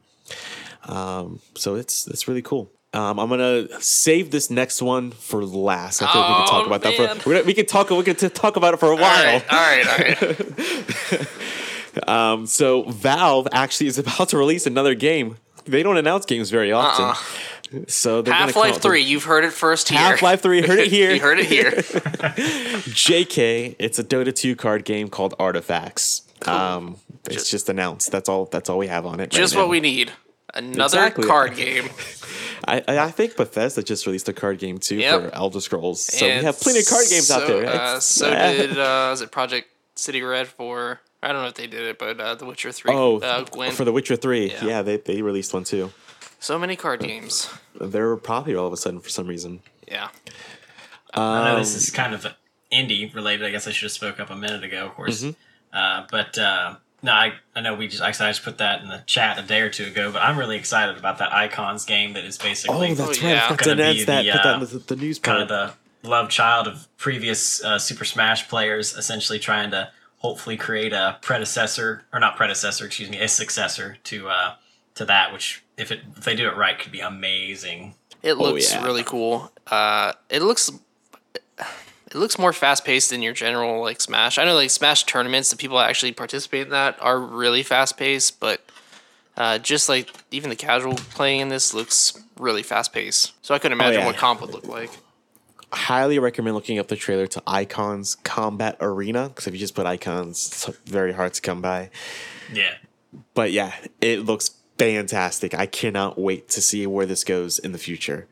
Um, 0.87 1.41
so 1.57 1.75
it's 1.75 2.07
it's 2.07 2.29
really 2.29 2.43
cool. 2.43 2.71
Um, 2.93 3.19
I'm 3.19 3.29
gonna 3.29 3.67
save 3.81 4.31
this 4.31 4.51
next 4.51 4.81
one 4.81 5.11
for 5.11 5.45
last. 5.45 6.01
I 6.01 6.13
think 6.13 6.29
we 6.29 6.35
can 6.35 6.47
talk 6.47 6.63
Oh, 6.63 6.67
about 6.67 6.83
that 6.83 6.95
for. 7.21 7.31
Gonna, 7.33 7.43
we 7.45 7.55
can 7.55 7.67
talk. 7.67 7.91
We 7.91 8.03
can 8.05 8.15
t- 8.15 8.29
talk 8.29 8.55
about 8.57 8.75
it 8.75 8.77
for 8.81 8.93
a 8.93 8.97
while. 8.97 9.03
right. 9.25 9.45
All 9.51 9.59
right. 9.59 10.23
All 10.23 10.29
right. 11.19 11.29
Um, 12.09 12.47
so 12.47 12.83
Valve 12.91 13.47
actually 13.53 13.87
is 13.87 13.99
about 13.99 14.29
to 14.31 14.37
release 14.37 14.67
another 14.67 14.97
game. 14.97 15.37
They 15.65 15.85
don't 15.85 15.97
announce 15.97 16.27
games 16.27 16.51
very 16.51 16.73
often. 16.73 17.05
Uh-uh. 17.05 17.15
So 17.89 18.25
Half 18.25 18.57
Life 18.57 18.75
out- 18.77 18.83
Three. 18.83 19.03
You've 19.03 19.25
heard 19.25 19.45
it 19.45 19.53
first 19.53 19.89
here. 19.89 19.99
Half 19.99 20.23
Life 20.23 20.43
Three. 20.43 20.67
Heard 20.67 20.79
it 20.79 20.89
here. 20.89 21.13
you 21.13 21.21
heard 21.21 21.39
it 21.39 21.47
here. 21.47 21.71
JK. 22.93 23.77
It's 23.79 23.99
a 23.99 24.05
Dota 24.05 24.35
2 24.35 24.57
card 24.57 24.85
game 24.85 25.09
called 25.09 25.35
Artifacts. 25.39 26.23
Um, 26.47 26.97
it's 27.31 27.51
just, 27.51 27.69
announced. 27.69 28.13
That's 28.13 28.29
all. 28.29 28.47
That's 28.47 28.69
all 28.69 28.79
we 28.79 28.89
have 28.89 29.07
on 29.07 29.15
it. 29.21 29.25
right 29.25 29.31
Just 29.31 29.55
now. 29.55 29.61
what 29.63 29.71
we 29.71 29.81
need. 29.81 30.13
Another 30.53 30.99
Exactly. 30.99 31.27
card 31.27 31.57
game. 31.57 31.89
I, 32.67 32.83
I 32.87 33.11
think 33.11 33.37
Bethesda 33.37 33.83
just 33.83 34.07
released 34.07 34.29
a 34.29 34.33
card 34.33 34.59
game 34.59 34.79
too 34.79 34.97
Yep. 34.97 35.21
for 35.23 35.35
Elder 35.35 35.61
Scrolls. 35.61 36.03
So 36.05 36.27
And 36.27 36.41
we 36.41 36.45
have 36.45 36.59
plenty 36.61 36.79
of 36.81 36.87
card 36.87 37.05
games 37.11 37.31
out 37.31 37.47
so, 37.47 37.61
there. 37.61 37.67
Uh, 37.67 38.01
so 38.01 38.31
did 38.31 38.79
uh, 38.79 39.11
is 39.13 39.21
it 39.21 39.31
Project 39.33 39.69
City 39.97 40.23
Red 40.23 40.47
for? 40.49 41.01
I 41.23 41.33
don't 41.33 41.43
know 41.43 41.49
if 41.49 41.55
they 41.55 41.67
did 41.67 41.83
it, 41.83 41.99
but 41.99 42.21
uh, 42.21 42.35
The 42.37 42.47
Witcher 42.47 42.71
Three. 42.73 42.93
oh, 42.95 43.19
uh, 43.19 43.45
for 43.73 43.85
The 43.85 43.93
Witcher 43.93 44.17
Three. 44.17 44.51
Yeah. 44.51 44.65
Yeah, 44.65 44.83
they 44.83 44.97
they 44.99 45.23
released 45.23 45.53
one 45.53 45.65
too. 45.65 45.93
So 46.45 46.59
many 46.59 46.77
card 46.77 47.01
games. 47.01 47.49
They're 47.81 48.17
popular 48.17 48.61
all 48.61 48.67
of 48.67 48.73
a 48.73 48.77
sudden 48.77 49.01
for 49.01 49.09
some 49.09 49.27
reason. 49.27 49.61
Yeah. 49.89 50.09
I 51.13 51.45
know 51.53 51.59
this 51.59 51.73
Um, 51.75 51.79
is 51.79 51.91
kind 51.91 52.15
of 52.15 52.27
indie 52.73 53.13
related. 53.15 53.47
I 53.47 53.51
guess 53.51 53.67
I 53.67 53.71
should 53.73 53.87
have 53.87 53.93
spoke 53.93 54.21
up 54.21 54.31
a 54.31 54.37
minute 54.37 54.65
ago, 54.65 54.87
of 54.87 54.95
course. 54.95 55.23
Mm-hmm. 55.23 55.77
Uh, 55.77 56.07
but 56.11 56.37
uh, 56.39 56.77
no, 57.03 57.13
I, 57.13 57.35
I 57.55 57.61
know 57.61 57.75
we 57.75 57.89
just 57.89 58.03
I 58.03 58.11
just 58.13 58.43
put 58.45 58.59
that 58.59 58.83
in 58.83 58.89
the 58.89 59.03
chat 59.07 59.39
a 59.39 59.43
day 59.43 59.61
or 59.61 59.71
two 59.71 59.85
ago. 59.87 60.11
But 60.13 60.23
I'm 60.23 60.39
really 60.39 60.57
excited 60.57 60.97
about 60.97 61.19
that 61.19 61.33
Icons 61.33 61.85
game 61.85 62.13
that 62.15 62.25
is 62.25 62.39
basically 62.39 62.77
Oh, 62.93 62.95
that's 62.95 63.01
Oh, 63.01 63.07
right. 63.07 63.23
yeah. 63.23 63.45
I 63.45 63.49
forgot 63.49 63.59
to 63.59 63.65
Gonna 63.71 63.77
be 63.77 63.83
announce 64.03 64.05
that. 64.07 64.23
the, 64.25 64.33
Put 64.33 64.43
that 64.43 64.47
uh, 64.47 64.55
in 64.55 64.61
the, 64.61 64.95
the 64.95 64.97
news 64.97 65.19
kind 65.19 65.49
part. 65.49 65.51
of 65.51 65.75
the 66.03 66.09
love 66.09 66.29
child 66.31 66.69
of 66.69 66.89
previous 66.97 67.65
uh, 67.65 67.79
Super 67.79 68.05
Smash 68.05 68.49
players, 68.49 68.95
essentially 68.95 69.39
trying 69.39 69.71
to 69.71 69.91
hopefully 70.19 70.57
create 70.57 70.93
a 70.93 71.19
predecessor 71.23 72.05
or 72.13 72.21
not 72.21 72.37
predecessor, 72.37 72.87
excuse 72.87 73.11
me, 73.11 73.19
a 73.21 73.29
successor 73.29 73.97
to 74.05 74.29
uh, 74.29 74.55
to 74.95 75.05
that. 75.07 75.33
Which, 75.33 75.64
if 75.77 75.91
it 75.91 76.01
if 76.17 76.25
they 76.25 76.35
do 76.35 76.49
it 76.49 76.57
right, 76.57 76.79
could 76.79 76.93
be 76.93 77.01
amazing. 77.01 77.95
It 78.23 78.35
looks 78.35 78.73
yeah. 78.73 78.85
really 78.85 79.05
cool. 79.05 79.53
Uh, 79.67 80.13
it 80.31 80.43
looks 80.43 80.71
it 81.59 82.15
looks 82.15 82.39
more 82.39 82.53
fast 82.53 82.85
paced 82.85 83.11
than 83.11 83.23
your 83.23 83.33
general 83.33 83.83
like 83.83 84.01
Smash. 84.01 84.39
I 84.39 84.45
know 84.45 84.55
like 84.55 84.71
Smash 84.71 85.05
tournaments, 85.05 85.51
the 85.51 85.57
people 85.57 85.79
that 85.79 85.89
actually 85.91 86.13
participate 86.13 86.67
in 86.67 86.71
that 86.71 86.97
are 87.01 87.19
really 87.19 87.63
fast 87.63 87.97
paced, 87.97 88.41
but 88.41 88.61
uh, 89.37 89.59
just 89.59 89.89
like 89.89 90.11
even 90.31 90.49
the 90.49 90.57
casual 90.57 90.95
playing 90.95 91.41
in 91.41 91.49
this 91.49 91.75
looks 91.75 92.23
really 92.39 92.63
fast 92.63 92.93
paced. 92.93 93.33
So 93.45 93.55
I 93.55 93.59
couldn't 93.59 93.79
imagine 93.79 94.01
yeah. 94.01 94.07
what 94.07 94.17
comp 94.17 94.41
would 94.41 94.53
look 94.53 94.69
like. 94.69 94.91
highly 95.73 96.19
recommend 96.19 96.55
looking 96.55 96.79
up 96.79 96.89
the 96.89 96.97
trailer 96.97 97.27
to 97.27 97.43
Icons 97.47 98.15
Combat 98.15 98.77
Arena 98.81 99.29
because 99.29 99.47
if 99.47 99.53
you 99.53 99.59
just 99.59 99.75
put 99.75 99.87
Icons, 99.87 100.47
it's 100.47 100.79
very 100.87 101.13
hard 101.13 101.35
to 101.35 101.43
come 101.43 101.61
by. 101.61 101.91
Yeah. 102.53 102.75
But 103.35 103.53
yeah, 103.53 103.75
it 104.01 104.25
looks 104.25 104.51
fantastic. 104.79 105.55
I 105.55 105.67
cannot 105.67 106.19
wait 106.19 106.49
to 106.51 106.61
see 106.61 106.87
where 106.87 107.07
this 107.07 107.25
goes 107.25 107.59
in 107.59 107.73
the 107.73 107.79
future. 107.79 108.27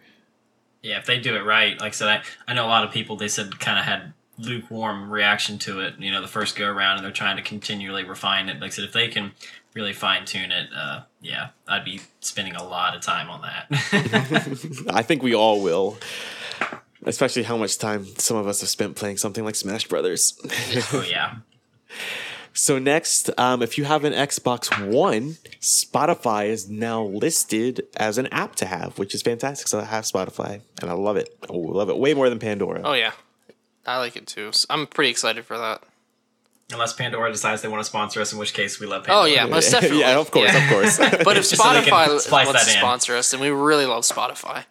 Yeah, 0.83 0.99
if 0.99 1.07
they 1.07 1.21
do 1.21 1.37
it 1.37 1.45
right, 1.45 1.79
like 1.81 1.93
I 1.93 1.95
said, 1.95 2.09
I, 2.09 2.23
I 2.49 2.55
know 2.55 2.65
a 2.65 2.69
lot 2.69 2.85
of 2.85 2.91
people 2.91 3.17
they 3.17 3.29
said 3.29 3.61
kind 3.61 3.79
of 3.79 3.85
had 3.85 4.13
lukewarm 4.39 5.11
reaction 5.11 5.59
to 5.59 5.81
it, 5.81 5.95
you 5.99 6.11
know, 6.11 6.21
the 6.21 6.29
first 6.29 6.57
go 6.57 6.67
around, 6.67 6.97
and 6.97 7.05
they're 7.05 7.13
trying 7.13 7.37
to 7.37 7.43
continually 7.43 8.05
refine 8.05 8.49
it. 8.49 8.61
Like 8.61 8.73
I 8.73 8.75
said, 8.75 8.85
if 8.85 8.93
they 8.93 9.09
can 9.09 9.33
really 9.75 9.93
fine 9.93 10.25
tune 10.25 10.51
it, 10.51 10.69
uh, 10.75 11.03
yeah, 11.21 11.51
I'd 11.69 11.85
be 11.85 12.01
spending 12.21 12.57
a 12.57 12.65
lot 12.65 12.97
of 12.97 13.03
time 13.03 13.31
on 13.31 13.43
that. 13.43 14.87
I 14.93 15.03
think 15.03 15.23
we 15.23 15.35
all 15.35 15.63
will. 15.63 15.99
Especially 17.05 17.43
how 17.43 17.57
much 17.57 17.79
time 17.79 18.07
some 18.19 18.37
of 18.37 18.47
us 18.47 18.61
have 18.61 18.71
spent 18.71 18.95
playing 18.95 19.17
something 19.17 19.45
like 19.45 19.57
Smash 19.57 19.89
Brothers. 19.89 20.39
oh 20.93 21.05
yeah, 21.09 21.37
So 22.55 22.79
next, 22.79 23.31
um, 23.39 23.63
if 23.63 23.79
you 23.79 23.85
have 23.85 24.05
an 24.05 24.13
Xbox 24.13 24.69
One, 24.93 25.37
Spotify 25.61 26.49
is 26.49 26.69
now 26.69 27.03
listed 27.03 27.87
as 27.97 28.19
an 28.19 28.27
app 28.29 28.55
to 28.57 28.67
have, 28.67 28.99
which 28.99 29.15
is 29.15 29.23
fantastic. 29.23 29.69
So 29.69 29.81
I 29.81 29.85
have 29.85 30.05
Spotify, 30.05 30.61
and 30.81 30.91
I 30.91 30.93
love 30.95 31.17
it. 31.17 31.29
I 31.49 31.53
love 31.53 31.89
it 31.89 31.97
way 31.97 32.13
more 32.15 32.29
than 32.29 32.39
Pandora. 32.39 32.83
Oh 32.85 32.93
yeah, 32.93 33.13
I 33.87 33.99
like 33.99 34.17
it 34.17 34.27
too. 34.27 34.53
So 34.53 34.67
I'm 34.71 34.87
pretty 34.87 35.11
excited 35.11 35.45
for 35.47 35.57
that. 35.57 35.83
unless 36.73 36.93
Pandora 36.95 37.31
decides 37.33 37.61
they 37.63 37.69
want 37.69 37.81
to 37.81 37.85
sponsor 37.85 38.21
us, 38.21 38.33
in 38.33 38.39
which 38.39 38.53
case 38.55 38.79
we 38.81 38.87
love 38.87 39.05
Pandora. 39.05 39.23
Oh 39.23 39.25
yeah, 39.27 39.47
most 39.47 39.71
definitely. 39.73 40.01
yeah, 40.01 40.19
of 40.19 40.31
course, 40.31 40.53
Yeah. 40.53 40.65
of 40.65 40.71
course, 40.71 40.99
But 41.25 41.37
if 41.39 41.49
Just 41.51 41.57
so 41.57 41.65
Spotify 41.65 42.07
wants 42.09 42.27
to 42.27 42.71
sponsor 42.71 43.17
us, 43.17 43.31
then 43.31 43.41
we 43.41 43.49
really 43.49 43.87
love 43.87 44.03
Spotify. 44.05 44.65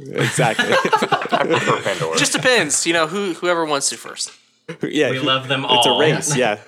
exactly. 0.00 0.66
I 0.72 1.44
prefer 1.46 1.80
Pandora. 1.82 2.16
Just 2.18 2.32
depends, 2.32 2.86
you 2.86 2.92
know, 2.92 3.06
who 3.06 3.34
whoever 3.34 3.64
wants 3.64 3.90
to 3.90 3.96
first. 3.96 4.32
yeah, 4.82 5.10
We 5.10 5.18
love 5.20 5.48
them 5.48 5.64
all. 5.64 5.78
It's 5.78 5.86
a 5.86 5.98
race. 5.98 6.36
Yeah, 6.36 6.58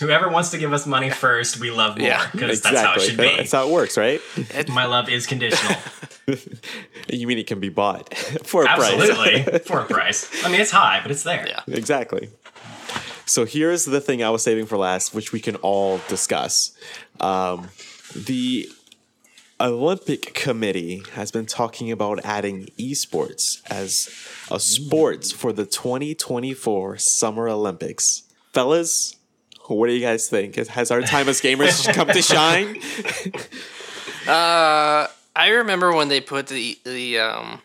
Whoever 0.00 0.28
wants 0.28 0.50
to 0.50 0.58
give 0.58 0.72
us 0.72 0.86
money 0.86 1.08
first, 1.10 1.58
we 1.58 1.70
love 1.70 1.96
more 1.98 2.06
Yeah, 2.06 2.28
because 2.30 2.58
exactly. 2.58 2.74
that's 2.74 2.86
how 2.86 2.94
it 2.94 3.00
should 3.06 3.16
be. 3.16 3.36
That's 3.36 3.52
how 3.52 3.66
it 3.68 3.72
works, 3.72 3.96
right? 3.96 4.20
My 4.68 4.84
love 4.84 5.08
is 5.08 5.26
conditional. 5.26 5.76
You 7.08 7.28
mean 7.28 7.38
it 7.38 7.46
can 7.46 7.60
be 7.60 7.68
bought 7.68 8.12
for 8.44 8.64
a 8.64 8.66
price? 8.66 8.92
Absolutely, 9.00 9.58
for 9.64 9.78
a 9.78 9.84
price. 9.84 10.28
I 10.44 10.50
mean, 10.50 10.60
it's 10.60 10.72
high, 10.72 10.98
but 11.00 11.12
it's 11.12 11.22
there. 11.22 11.46
Yeah. 11.46 11.60
Exactly. 11.68 12.30
So 13.26 13.44
here's 13.44 13.84
the 13.84 14.00
thing 14.00 14.24
I 14.24 14.30
was 14.30 14.42
saving 14.42 14.66
for 14.66 14.76
last, 14.76 15.14
which 15.14 15.32
we 15.32 15.38
can 15.40 15.54
all 15.56 16.00
discuss. 16.08 16.76
Um, 17.20 17.68
the 18.14 18.68
Olympic 19.60 20.34
Committee 20.34 21.02
has 21.12 21.30
been 21.30 21.46
talking 21.46 21.92
about 21.92 22.24
adding 22.24 22.66
esports 22.78 23.62
as 23.70 24.08
a 24.50 24.58
sport 24.58 25.26
for 25.26 25.52
the 25.52 25.64
2024 25.64 26.98
Summer 26.98 27.48
Olympics. 27.48 28.24
Fellas, 28.52 29.14
what 29.74 29.88
do 29.88 29.92
you 29.94 30.00
guys 30.00 30.28
think? 30.28 30.54
Has 30.56 30.90
our 30.90 31.00
time 31.02 31.28
as 31.28 31.40
gamers 31.40 31.92
come 31.94 32.08
to 32.08 32.22
shine? 32.22 32.80
Uh, 34.26 35.06
I 35.36 35.48
remember 35.50 35.94
when 35.94 36.08
they 36.08 36.20
put 36.20 36.48
the 36.48 36.78
the 36.84 37.20
um 37.20 37.62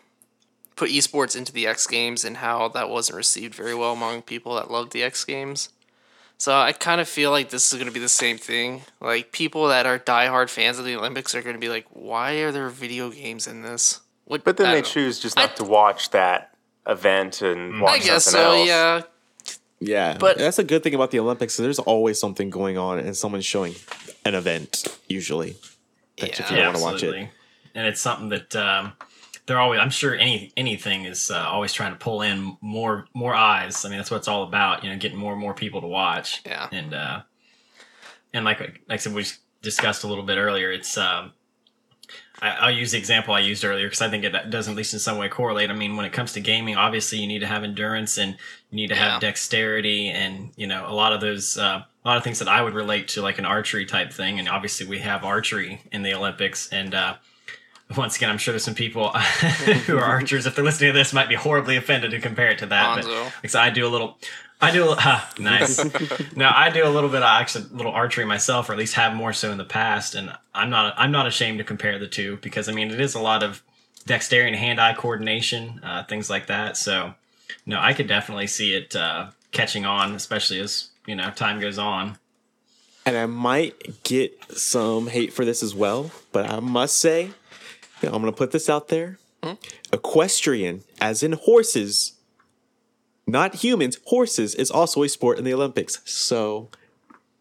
put 0.76 0.90
esports 0.90 1.36
into 1.36 1.52
the 1.52 1.66
X 1.66 1.86
Games 1.88 2.24
and 2.24 2.36
how 2.36 2.68
that 2.68 2.88
wasn't 2.88 3.16
received 3.16 3.54
very 3.54 3.74
well 3.74 3.92
among 3.92 4.22
people 4.22 4.54
that 4.54 4.70
loved 4.70 4.92
the 4.92 5.02
X 5.02 5.24
Games. 5.24 5.70
So 6.38 6.54
I 6.56 6.72
kind 6.72 7.00
of 7.00 7.08
feel 7.08 7.30
like 7.32 7.50
this 7.50 7.66
is 7.72 7.78
going 7.78 7.86
to 7.88 7.92
be 7.92 8.00
the 8.00 8.08
same 8.08 8.38
thing. 8.38 8.82
Like 9.00 9.32
people 9.32 9.68
that 9.68 9.86
are 9.86 9.98
diehard 9.98 10.50
fans 10.50 10.78
of 10.78 10.84
the 10.84 10.94
Olympics 10.96 11.34
are 11.34 11.42
going 11.42 11.54
to 11.56 11.60
be 11.60 11.68
like, 11.68 11.86
"Why 11.90 12.34
are 12.34 12.52
there 12.52 12.68
video 12.68 13.10
games 13.10 13.46
in 13.48 13.62
this?" 13.62 14.00
What, 14.24 14.44
But 14.44 14.56
then 14.56 14.66
I 14.68 14.74
they 14.74 14.80
know. 14.82 14.86
choose 14.86 15.18
just 15.18 15.36
I- 15.36 15.42
not 15.46 15.56
to 15.56 15.64
watch 15.64 16.10
that 16.10 16.54
event 16.86 17.42
and 17.42 17.80
watch 17.80 18.00
I 18.02 18.04
guess 18.04 18.24
something 18.26 18.40
so. 18.40 18.52
else. 18.58 18.68
Yeah, 18.68 19.02
Yeah, 19.84 20.16
But- 20.18 20.38
that's 20.38 20.58
a 20.58 20.64
good 20.64 20.82
thing 20.82 20.94
about 20.94 21.10
the 21.10 21.18
Olympics. 21.18 21.56
There's 21.56 21.78
always 21.78 22.18
something 22.18 22.50
going 22.50 22.78
on, 22.78 22.98
and 22.98 23.16
someone's 23.16 23.46
showing 23.46 23.74
an 24.24 24.34
event 24.34 24.84
usually. 25.08 25.56
if 26.16 26.38
you 26.38 26.56
Yeah, 26.56 26.64
don't 26.72 26.80
want 26.82 26.98
to 26.98 27.06
watch 27.08 27.14
it. 27.14 27.28
And 27.74 27.86
it's 27.86 28.00
something 28.00 28.28
that 28.28 28.54
um, 28.54 28.92
they're 29.46 29.58
always. 29.58 29.80
I'm 29.80 29.90
sure 29.90 30.14
any 30.14 30.52
anything 30.56 31.04
is 31.06 31.30
uh, 31.30 31.38
always 31.48 31.72
trying 31.72 31.92
to 31.92 31.98
pull 31.98 32.22
in 32.22 32.56
more 32.60 33.06
more 33.14 33.34
eyes. 33.34 33.84
I 33.84 33.88
mean, 33.88 33.96
that's 33.98 34.10
what 34.10 34.18
it's 34.18 34.28
all 34.28 34.42
about. 34.44 34.84
You 34.84 34.90
know, 34.90 34.98
getting 34.98 35.18
more 35.18 35.32
and 35.32 35.40
more 35.40 35.54
people 35.54 35.80
to 35.80 35.86
watch. 35.86 36.42
Yeah. 36.44 36.68
And 36.70 36.92
uh, 36.94 37.22
and 38.34 38.44
like 38.44 38.60
like 38.60 38.80
I 38.90 38.96
said, 38.96 39.14
we 39.14 39.24
discussed 39.62 40.04
a 40.04 40.06
little 40.06 40.22
bit 40.24 40.36
earlier. 40.36 40.70
It's 40.70 40.96
um, 40.98 41.04
I, 41.04 41.32
I'll 42.42 42.70
use 42.70 42.90
the 42.92 42.98
example 42.98 43.34
I 43.34 43.40
used 43.40 43.64
earlier 43.64 43.86
because 43.86 44.02
I 44.02 44.08
think 44.10 44.24
it 44.24 44.50
does 44.50 44.68
at 44.68 44.74
least 44.74 44.92
in 44.92 44.98
some 45.00 45.16
way 45.16 45.28
correlate. 45.28 45.70
I 45.70 45.74
mean, 45.74 45.96
when 45.96 46.04
it 46.04 46.12
comes 46.12 46.32
to 46.32 46.40
gaming, 46.40 46.76
obviously 46.76 47.18
you 47.18 47.26
need 47.28 47.38
to 47.38 47.46
have 47.46 47.62
endurance 47.64 48.18
and 48.18 48.32
you 48.70 48.76
need 48.76 48.88
to 48.88 48.94
Yeah. 48.94 49.12
have 49.12 49.20
dexterity 49.20 50.08
and 50.08 50.50
you 50.56 50.66
know 50.66 50.84
a 50.86 50.92
lot 50.94 51.12
of 51.12 51.20
those 51.20 51.56
uh, 51.56 51.82
a 52.04 52.08
lot 52.08 52.16
of 52.16 52.24
things 52.24 52.40
that 52.40 52.48
I 52.48 52.60
would 52.62 52.74
relate 52.74 53.06
to 53.08 53.22
like 53.22 53.38
an 53.38 53.44
archery 53.46 53.86
type 53.86 54.12
thing. 54.12 54.38
And 54.40 54.48
obviously 54.48 54.86
we 54.86 54.98
have 54.98 55.24
archery 55.24 55.82
in 55.92 56.02
the 56.02 56.14
Olympics 56.14 56.68
and. 56.72 56.94
uh 56.94 57.14
once 57.96 58.16
again, 58.16 58.30
I'm 58.30 58.38
sure 58.38 58.52
there's 58.52 58.64
some 58.64 58.74
people 58.74 59.10
who 59.86 59.96
are 59.98 60.04
archers. 60.16 60.46
If 60.46 60.54
they're 60.54 60.64
listening 60.64 60.92
to 60.92 60.98
this, 60.98 61.12
might 61.12 61.28
be 61.28 61.34
horribly 61.34 61.76
offended 61.76 62.10
to 62.12 62.20
compare 62.20 62.50
it 62.50 62.58
to 62.58 62.66
that. 62.66 62.96
But 62.96 63.04
Bonzo. 63.04 63.42
like 63.42 63.54
I 63.54 63.66
I 63.66 63.70
do 63.70 63.86
a 63.86 63.88
little, 63.90 64.18
I 64.60 64.70
do 64.70 64.84
a 64.84 64.86
little, 64.86 65.20
nice. 65.38 65.84
no, 66.36 66.50
I 66.54 66.70
do 66.70 66.86
a 66.86 66.90
little 66.90 67.08
bit 67.08 67.22
of 67.22 67.28
actually 67.28 67.64
a 67.72 67.76
little 67.76 67.92
archery 67.92 68.24
myself, 68.24 68.68
or 68.68 68.72
at 68.72 68.78
least 68.78 68.94
have 68.94 69.14
more 69.14 69.32
so 69.32 69.50
in 69.50 69.58
the 69.58 69.64
past. 69.64 70.14
And 70.14 70.32
I'm 70.54 70.70
not, 70.70 70.94
I'm 70.96 71.12
not 71.12 71.26
ashamed 71.26 71.58
to 71.58 71.64
compare 71.64 71.98
the 71.98 72.08
two 72.08 72.38
because 72.42 72.68
I 72.68 72.72
mean 72.72 72.90
it 72.90 73.00
is 73.00 73.14
a 73.14 73.20
lot 73.20 73.42
of 73.42 73.62
dexterity 74.06 74.48
and 74.48 74.56
hand-eye 74.56 74.94
coordination, 74.94 75.80
uh, 75.82 76.04
things 76.04 76.28
like 76.28 76.46
that. 76.46 76.76
So, 76.76 77.14
no, 77.66 77.78
I 77.80 77.92
could 77.92 78.08
definitely 78.08 78.46
see 78.46 78.74
it 78.74 78.96
uh, 78.96 79.28
catching 79.52 79.84
on, 79.84 80.14
especially 80.14 80.60
as 80.60 80.88
you 81.06 81.14
know 81.14 81.30
time 81.30 81.60
goes 81.60 81.78
on. 81.78 82.18
And 83.04 83.16
I 83.16 83.26
might 83.26 84.02
get 84.04 84.52
some 84.52 85.08
hate 85.08 85.32
for 85.32 85.44
this 85.44 85.62
as 85.62 85.74
well, 85.74 86.12
but 86.30 86.48
I 86.48 86.60
must 86.60 86.98
say, 86.98 87.30
I'm 88.08 88.20
going 88.22 88.32
to 88.32 88.36
put 88.36 88.50
this 88.52 88.68
out 88.68 88.88
there. 88.88 89.18
Equestrian, 89.92 90.82
as 91.00 91.22
in 91.22 91.32
horses, 91.32 92.12
not 93.26 93.56
humans, 93.56 93.98
horses 94.06 94.54
is 94.54 94.70
also 94.70 95.02
a 95.02 95.08
sport 95.08 95.38
in 95.38 95.44
the 95.44 95.52
Olympics. 95.52 96.00
So 96.04 96.68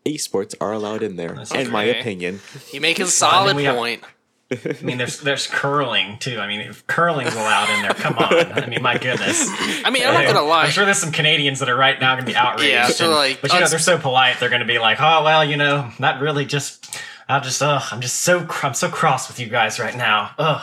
esports 0.05 0.55
are 0.59 0.73
allowed 0.73 1.03
in 1.03 1.15
there, 1.15 1.37
in 1.53 1.69
my 1.69 1.83
opinion. 1.83 2.39
You 2.71 2.81
make 2.81 2.99
a 2.99 3.05
solid 3.07 3.55
we 3.55 3.65
have- 3.65 3.75
point. 3.75 4.03
I 4.51 4.83
mean, 4.83 4.97
there's 4.97 5.19
there's 5.21 5.47
curling 5.47 6.17
too. 6.19 6.39
I 6.39 6.47
mean, 6.47 6.59
if 6.61 6.85
curling's 6.87 7.33
allowed 7.33 7.69
in 7.75 7.81
there, 7.83 7.93
come 7.93 8.17
on. 8.17 8.33
I 8.51 8.65
mean, 8.67 8.81
my 8.81 8.97
goodness. 8.97 9.47
I 9.85 9.89
mean, 9.89 10.05
I'm 10.05 10.13
not 10.13 10.25
gonna 10.25 10.43
lie. 10.43 10.65
I'm 10.65 10.71
sure 10.71 10.83
there's 10.85 10.97
some 10.97 11.11
Canadians 11.11 11.59
that 11.59 11.69
are 11.69 11.75
right 11.75 11.99
now 11.99 12.15
going 12.15 12.25
to 12.25 12.31
be 12.31 12.35
outraged. 12.35 12.69
Yeah, 12.69 12.87
so, 12.87 13.05
and- 13.05 13.13
like, 13.13 13.41
but 13.41 13.53
you 13.53 13.59
know, 13.59 13.67
they're 13.67 13.79
so 13.79 13.97
polite. 13.97 14.39
They're 14.39 14.49
going 14.49 14.61
to 14.61 14.67
be 14.67 14.79
like, 14.79 14.97
"Oh 14.99 15.23
well, 15.23 15.45
you 15.45 15.55
know, 15.57 15.89
not 15.99 16.19
really 16.21 16.45
just, 16.45 16.99
I'm 17.29 17.43
just, 17.43 17.61
ugh, 17.61 17.81
I'm 17.91 18.01
just 18.01 18.19
so, 18.21 18.43
cr- 18.45 18.67
I'm 18.67 18.73
so 18.73 18.89
cross 18.89 19.27
with 19.29 19.39
you 19.39 19.47
guys 19.47 19.79
right 19.79 19.95
now. 19.95 20.31
Ugh, 20.37 20.61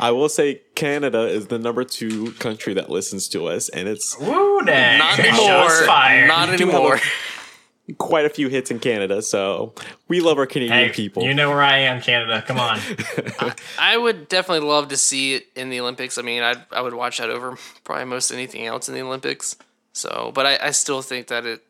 I 0.00 0.10
will 0.10 0.28
say 0.28 0.62
Canada 0.74 1.26
is 1.28 1.48
the 1.48 1.58
number 1.58 1.84
two 1.84 2.32
country 2.32 2.72
that 2.74 2.88
listens 2.90 3.28
to 3.28 3.46
us, 3.46 3.68
and 3.68 3.88
it's 3.88 4.18
woo, 4.18 4.62
dang, 4.64 4.98
Not 4.98 5.16
Shots 5.16 5.28
anymore. 5.28 6.26
Not 6.26 6.48
anymore. 6.60 7.00
quite 7.96 8.26
a 8.26 8.28
few 8.28 8.48
hits 8.48 8.70
in 8.70 8.78
Canada. 8.78 9.22
So 9.22 9.72
we 10.08 10.20
love 10.20 10.36
our 10.38 10.46
Canadian 10.46 10.88
Hey, 10.88 10.90
people. 10.90 11.22
you 11.22 11.32
know 11.32 11.48
where 11.48 11.62
I 11.62 11.78
am, 11.78 12.02
Canada. 12.02 12.42
Come 12.46 12.58
on. 12.58 12.78
I 13.78 13.96
would 13.96 14.28
definitely 14.28 14.68
love 14.68 14.88
to 14.88 14.96
see 14.96 15.34
it 15.34 15.46
in 15.56 15.70
the 15.70 15.80
Olympics. 15.80 16.18
I 16.18 16.22
mean, 16.22 16.42
I 16.42 16.56
I 16.70 16.80
would 16.82 16.94
watch 16.94 17.18
that 17.18 17.30
over 17.30 17.56
probably 17.84 18.04
most 18.04 18.30
anything 18.30 18.66
else 18.66 18.88
in 18.88 18.94
the 18.94 19.00
Olympics. 19.02 19.56
So, 19.94 20.30
but 20.34 20.44
I, 20.46 20.58
I 20.68 20.70
still 20.72 21.02
think 21.02 21.28
that 21.28 21.44
it 21.46 21.64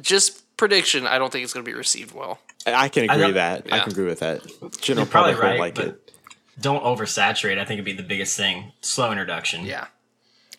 just 0.00 0.56
prediction. 0.56 1.06
I 1.06 1.18
don't 1.18 1.30
think 1.32 1.44
it's 1.44 1.52
going 1.52 1.64
to 1.64 1.70
be 1.70 1.76
received 1.76 2.14
well. 2.14 2.38
I 2.66 2.88
can 2.88 3.04
agree 3.04 3.18
don't- 3.18 3.34
that. 3.34 3.66
I 3.72 3.80
can 3.80 3.90
agree 3.92 4.06
with 4.06 4.20
that. 4.20 4.42
General 4.80 5.04
You're 5.04 5.10
probably 5.10 5.34
right, 5.34 5.58
like 5.58 5.74
but 5.74 5.86
it. 5.88 6.12
don't 6.60 6.82
oversaturate. 6.84 7.58
I 7.58 7.64
think 7.64 7.78
it'd 7.78 7.84
be 7.84 7.92
the 7.92 8.02
biggest 8.02 8.36
thing. 8.36 8.72
Slow 8.80 9.10
introduction. 9.10 9.64
Yeah. 9.64 9.86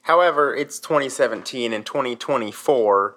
However, 0.03 0.55
it's 0.55 0.79
2017 0.79 1.71
and 1.73 1.85
2024. 1.85 3.15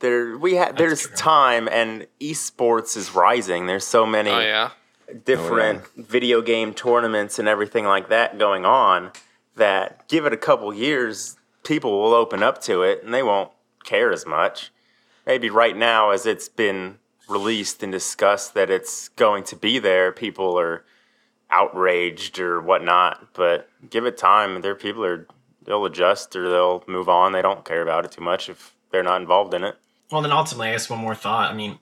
There 0.00 0.36
we 0.36 0.56
ha- 0.56 0.72
there's 0.76 1.06
true. 1.06 1.16
time 1.16 1.68
and 1.68 2.06
esports 2.20 2.96
is 2.96 3.14
rising. 3.14 3.66
There's 3.66 3.86
so 3.86 4.04
many 4.04 4.30
Oh 4.30 4.40
yeah. 4.40 4.70
different 5.24 5.82
oh, 5.84 6.02
video 6.02 6.42
game 6.42 6.74
tournaments 6.74 7.38
and 7.38 7.48
everything 7.48 7.84
like 7.86 8.08
that 8.10 8.38
going 8.38 8.64
on 8.64 9.12
that 9.56 10.06
give 10.08 10.26
it 10.26 10.32
a 10.32 10.36
couple 10.36 10.72
years, 10.74 11.36
people 11.64 11.98
will 12.00 12.12
open 12.14 12.42
up 12.42 12.60
to 12.62 12.82
it 12.82 13.02
and 13.02 13.14
they 13.14 13.22
won't 13.22 13.50
care 13.84 14.12
as 14.12 14.26
much. 14.26 14.70
Maybe 15.26 15.48
right 15.50 15.76
now, 15.76 16.10
as 16.10 16.26
it's 16.26 16.48
been 16.48 16.98
released 17.28 17.82
and 17.82 17.90
discussed 17.90 18.54
that 18.54 18.70
it's 18.70 19.08
going 19.08 19.44
to 19.44 19.56
be 19.56 19.78
there, 19.78 20.12
people 20.12 20.58
are 20.58 20.84
outraged 21.50 22.38
or 22.38 22.60
whatnot. 22.60 23.28
But 23.32 23.68
give 23.88 24.04
it 24.04 24.16
time. 24.18 24.60
There, 24.60 24.74
people 24.74 25.04
are 25.04 25.26
they'll 25.64 25.84
adjust 25.84 26.36
or 26.36 26.48
they'll 26.50 26.84
move 26.86 27.08
on. 27.08 27.32
They 27.32 27.42
don't 27.42 27.64
care 27.64 27.82
about 27.82 28.04
it 28.04 28.12
too 28.12 28.22
much 28.22 28.48
if 28.48 28.74
they're 28.90 29.02
not 29.02 29.20
involved 29.20 29.54
in 29.54 29.64
it. 29.64 29.76
Well, 30.10 30.22
then 30.22 30.32
ultimately, 30.32 30.68
I 30.68 30.72
guess 30.72 30.88
one 30.88 31.00
more 31.00 31.14
thought. 31.14 31.50
I 31.50 31.54
mean, 31.54 31.78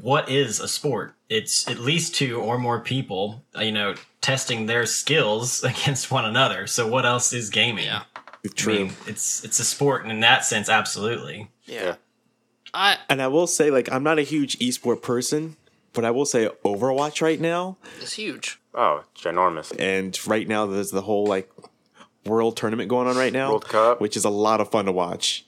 what 0.00 0.28
is 0.28 0.58
a 0.60 0.68
sport? 0.68 1.14
It's 1.28 1.68
at 1.68 1.78
least 1.78 2.14
two 2.14 2.40
or 2.40 2.58
more 2.58 2.80
people, 2.80 3.44
uh, 3.56 3.62
you 3.62 3.72
know, 3.72 3.94
testing 4.20 4.66
their 4.66 4.86
skills 4.86 5.62
against 5.72 6.10
one 6.10 6.24
another. 6.24 6.66
So 6.66 6.86
what 6.86 7.04
else 7.04 7.32
is 7.32 7.50
gaming? 7.50 7.84
Yeah. 7.86 8.02
True. 8.54 8.74
I 8.74 8.78
mean, 8.78 8.92
it's 9.06 9.44
it's 9.44 9.60
a 9.60 9.64
sport, 9.64 10.02
and 10.02 10.10
in 10.10 10.20
that 10.20 10.44
sense, 10.44 10.68
absolutely. 10.68 11.48
Yeah. 11.64 11.94
I 12.74 12.96
And 13.08 13.22
I 13.22 13.28
will 13.28 13.46
say, 13.46 13.70
like, 13.70 13.92
I'm 13.92 14.02
not 14.02 14.18
a 14.18 14.22
huge 14.22 14.58
esport 14.58 15.00
person, 15.02 15.56
but 15.92 16.04
I 16.04 16.10
will 16.10 16.24
say 16.24 16.48
Overwatch 16.64 17.20
right 17.22 17.40
now. 17.40 17.76
it's 18.00 18.14
huge. 18.14 18.58
Oh, 18.74 19.04
it's 19.12 19.22
ginormous. 19.22 19.72
And 19.78 20.18
right 20.26 20.48
now, 20.48 20.66
there's 20.66 20.90
the 20.90 21.02
whole, 21.02 21.26
like, 21.26 21.52
world 22.24 22.56
tournament 22.56 22.88
going 22.88 23.06
on 23.06 23.16
right 23.16 23.32
now, 23.32 23.50
World 23.50 23.68
Cup. 23.68 24.00
which 24.00 24.16
is 24.16 24.24
a 24.24 24.30
lot 24.30 24.60
of 24.60 24.70
fun 24.70 24.86
to 24.86 24.92
watch. 24.92 25.44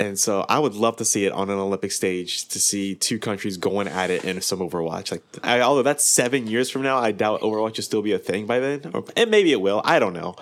And 0.00 0.16
so 0.16 0.46
I 0.48 0.60
would 0.60 0.74
love 0.74 0.96
to 0.98 1.04
see 1.04 1.24
it 1.24 1.32
on 1.32 1.50
an 1.50 1.58
Olympic 1.58 1.90
stage 1.90 2.46
to 2.48 2.60
see 2.60 2.94
two 2.94 3.18
countries 3.18 3.56
going 3.56 3.88
at 3.88 4.10
it 4.10 4.24
in 4.24 4.40
some 4.40 4.60
Overwatch. 4.60 5.10
Like, 5.10 5.22
I, 5.42 5.60
although 5.60 5.82
that's 5.82 6.04
seven 6.04 6.46
years 6.46 6.70
from 6.70 6.82
now, 6.82 6.98
I 6.98 7.10
doubt 7.10 7.40
Overwatch 7.40 7.76
will 7.76 7.82
still 7.82 8.02
be 8.02 8.12
a 8.12 8.18
thing 8.18 8.46
by 8.46 8.60
then. 8.60 8.92
Or, 8.94 9.04
and 9.16 9.28
maybe 9.28 9.50
it 9.50 9.60
will. 9.60 9.82
I 9.84 9.98
don't 9.98 10.12
know. 10.12 10.36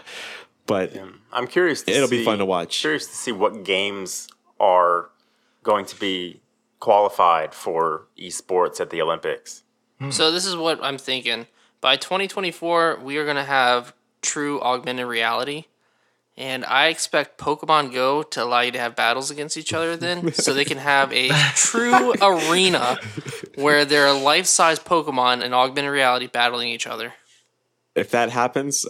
But 0.66 0.92
I'm 1.32 1.46
curious. 1.46 1.82
To 1.82 1.90
It'll 1.92 2.09
be 2.09 2.24
fun 2.24 2.38
to 2.38 2.44
watch. 2.44 2.80
Curious 2.80 3.07
to 3.07 3.14
see 3.14 3.32
what 3.32 3.64
games 3.64 4.28
are 4.61 5.11
going 5.62 5.86
to 5.86 5.98
be 5.98 6.40
qualified 6.80 7.54
for 7.54 8.07
esports 8.18 8.80
at 8.80 8.90
the 8.90 9.00
Olympics. 9.00 9.62
Hmm. 9.98 10.11
So 10.11 10.30
this 10.30 10.44
is 10.44 10.57
what 10.57 10.82
I'm 10.82 10.98
thinking. 10.98 11.46
By 11.80 11.96
2024, 11.96 13.00
we 13.02 13.16
are 13.16 13.24
going 13.24 13.36
to 13.36 13.44
have 13.44 13.94
true 14.22 14.61
augmented 14.61 15.07
reality. 15.07 15.64
And 16.39 16.66
I 16.66 16.89
expect 16.89 17.39
Pokemon 17.39 17.95
Go 17.95 18.22
to 18.22 18.43
allow 18.43 18.61
you 18.61 18.70
to 18.72 18.78
have 18.78 18.95
battles 18.95 19.30
against 19.30 19.57
each 19.57 19.72
other 19.72 19.97
then. 19.97 20.32
so 20.34 20.53
they 20.53 20.66
can 20.66 20.76
have 20.78 21.11
a 21.12 21.30
true 21.55 22.12
arena 22.22 22.99
where 23.55 23.84
there 23.87 24.07
are 24.07 24.18
life 24.20 24.45
size 24.47 24.78
Pokemon 24.78 25.43
and 25.43 25.55
augmented 25.55 25.91
reality 25.93 26.26
battling 26.26 26.68
each 26.68 26.87
other. 26.87 27.14
if 27.95 28.11
that 28.11 28.28
happens, 28.30 28.84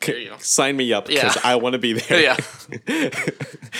There 0.00 0.38
sign 0.38 0.76
me 0.78 0.92
up 0.94 1.06
because 1.06 1.36
Yeah. 1.36 1.42
I 1.44 1.56
want 1.56 1.74
to 1.74 1.78
be 1.78 1.92
there. 1.92 2.20
Yeah. 2.20 2.36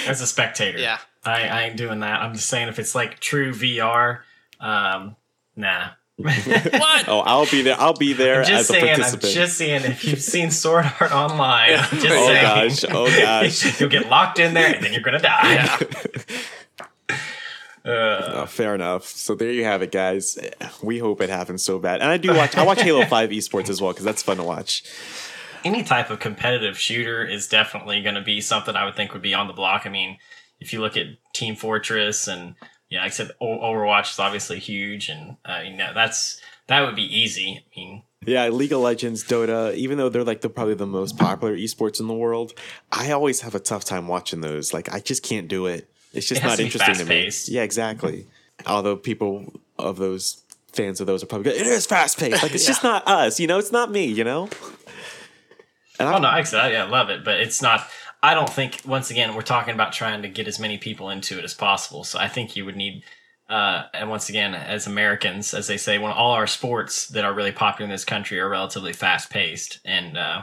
As 0.06 0.20
a 0.20 0.26
spectator, 0.26 0.78
Yeah. 0.78 0.98
I, 1.24 1.48
I 1.48 1.62
ain't 1.62 1.76
doing 1.76 2.00
that. 2.00 2.20
I'm 2.20 2.34
just 2.34 2.48
saying, 2.48 2.68
if 2.68 2.78
it's 2.78 2.94
like 2.94 3.18
true 3.18 3.52
VR, 3.52 4.20
um, 4.60 5.16
nah. 5.56 5.88
What? 6.16 7.08
Oh, 7.08 7.20
I'll 7.20 7.44
be 7.46 7.60
there. 7.62 7.76
I'll 7.78 7.92
be 7.92 8.14
there 8.14 8.42
Just 8.42 8.52
as 8.52 8.70
a 8.70 8.72
saying, 8.80 9.02
I'm 9.02 9.18
just 9.20 9.58
saying, 9.58 9.84
if 9.84 10.02
you've 10.04 10.22
seen 10.22 10.50
Sword 10.50 10.90
Art 10.98 11.12
Online, 11.12 11.74
I'm 11.74 11.98
just 11.98 12.06
oh 12.06 12.26
saying, 12.28 12.42
gosh! 12.42 12.84
Oh 12.90 13.06
gosh! 13.20 13.80
you'll 13.80 13.90
get 13.90 14.08
locked 14.08 14.38
in 14.38 14.54
there 14.54 14.74
and 14.74 14.82
then 14.82 14.92
you're 14.92 15.02
gonna 15.02 15.18
die. 15.18 15.78
Uh. 17.84 18.40
Oh, 18.42 18.46
fair 18.46 18.74
enough. 18.74 19.04
So 19.06 19.36
there 19.36 19.52
you 19.52 19.62
have 19.62 19.80
it, 19.80 19.92
guys. 19.92 20.36
We 20.82 20.98
hope 20.98 21.20
it 21.20 21.30
happens 21.30 21.62
so 21.62 21.78
bad. 21.78 22.00
And 22.00 22.10
I 22.10 22.16
do 22.16 22.34
watch. 22.34 22.56
I 22.56 22.64
watch 22.64 22.82
Halo 22.82 23.04
Five 23.06 23.30
esports 23.30 23.68
as 23.68 23.80
well 23.80 23.92
because 23.92 24.04
that's 24.04 24.24
fun 24.24 24.38
to 24.38 24.42
watch. 24.42 24.82
any 25.64 25.84
type 25.84 26.10
of 26.10 26.18
competitive 26.18 26.76
shooter 26.76 27.24
is 27.24 27.46
definitely 27.46 28.02
going 28.02 28.16
to 28.16 28.22
be 28.22 28.40
something 28.40 28.74
I 28.74 28.84
would 28.84 28.96
think 28.96 29.12
would 29.12 29.22
be 29.22 29.34
on 29.34 29.46
the 29.46 29.52
block. 29.52 29.82
I 29.86 29.88
mean, 29.90 30.18
if 30.58 30.72
you 30.72 30.80
look 30.80 30.96
at 30.96 31.06
Team 31.32 31.54
Fortress 31.54 32.26
and 32.26 32.56
yeah, 32.88 33.00
like 33.00 33.12
I 33.12 33.14
said, 33.14 33.30
Overwatch 33.40 34.12
is 34.12 34.18
obviously 34.18 34.58
huge, 34.58 35.08
and 35.08 35.36
uh, 35.44 35.62
you 35.64 35.76
know 35.76 35.92
that's 35.94 36.40
that 36.68 36.80
would 36.80 36.96
be 36.96 37.02
easy. 37.02 37.64
I 37.64 37.78
mean, 37.78 38.02
Yeah, 38.24 38.48
League 38.48 38.72
of 38.72 38.80
Legends, 38.80 39.24
Dota, 39.24 39.74
even 39.74 39.98
though 39.98 40.08
they're 40.08 40.24
like 40.24 40.40
the 40.40 40.48
probably 40.48 40.74
the 40.74 40.86
most 40.86 41.18
popular 41.18 41.56
esports 41.56 42.00
in 42.00 42.06
the 42.06 42.14
world, 42.14 42.52
I 42.92 43.10
always 43.10 43.40
have 43.40 43.54
a 43.54 43.60
tough 43.60 43.84
time 43.84 44.08
watching 44.08 44.40
those. 44.40 44.72
Like 44.72 44.92
I 44.92 45.00
just 45.00 45.22
can't 45.22 45.48
do 45.48 45.66
it. 45.66 45.90
It's 46.12 46.28
just 46.28 46.42
It 46.42 46.46
not 46.46 46.60
interesting 46.60 46.94
to 46.94 47.04
me. 47.04 47.30
Yeah, 47.46 47.62
exactly. 47.62 48.26
Although 48.66 48.96
people 48.96 49.60
of 49.78 49.98
those 49.98 50.42
fans 50.72 51.00
of 51.00 51.06
those 51.06 51.22
are 51.22 51.26
probably 51.26 51.52
good. 51.52 51.60
It 51.60 51.66
is 51.66 51.86
fast 51.86 52.18
paced. 52.18 52.42
Like 52.42 52.54
it's 52.54 52.66
just 52.72 52.82
not 52.82 53.06
us, 53.06 53.40
you 53.40 53.46
know. 53.46 53.58
It's 53.58 53.72
not 53.72 53.90
me, 53.90 54.06
you 54.06 54.24
know. 54.24 54.48
And 55.98 56.08
oh 56.08 56.14
I'm, 56.14 56.22
no, 56.22 56.28
I 56.28 56.42
said, 56.42 56.72
yeah, 56.72 56.84
I 56.84 56.88
love 56.88 57.10
it, 57.10 57.24
but 57.24 57.40
it's 57.40 57.60
not. 57.62 57.88
I 58.22 58.34
don't 58.34 58.48
think 58.50 58.80
once 58.86 59.10
again 59.10 59.34
we're 59.34 59.42
talking 59.42 59.74
about 59.74 59.92
trying 59.92 60.22
to 60.22 60.28
get 60.28 60.48
as 60.48 60.58
many 60.58 60.78
people 60.78 61.10
into 61.10 61.38
it 61.38 61.44
as 61.44 61.54
possible. 61.54 62.02
So 62.04 62.18
I 62.18 62.28
think 62.28 62.56
you 62.56 62.64
would 62.64 62.76
need 62.76 63.02
uh, 63.48 63.84
and 63.94 64.10
once 64.10 64.28
again, 64.28 64.54
as 64.56 64.88
Americans, 64.88 65.54
as 65.54 65.68
they 65.68 65.76
say, 65.76 65.98
when 65.98 66.10
all 66.10 66.32
our 66.32 66.48
sports 66.48 67.06
that 67.08 67.24
are 67.24 67.32
really 67.32 67.52
popular 67.52 67.84
in 67.84 67.90
this 67.92 68.04
country 68.04 68.40
are 68.40 68.48
relatively 68.48 68.92
fast 68.92 69.30
paced, 69.30 69.78
and 69.84 70.18
uh, 70.18 70.42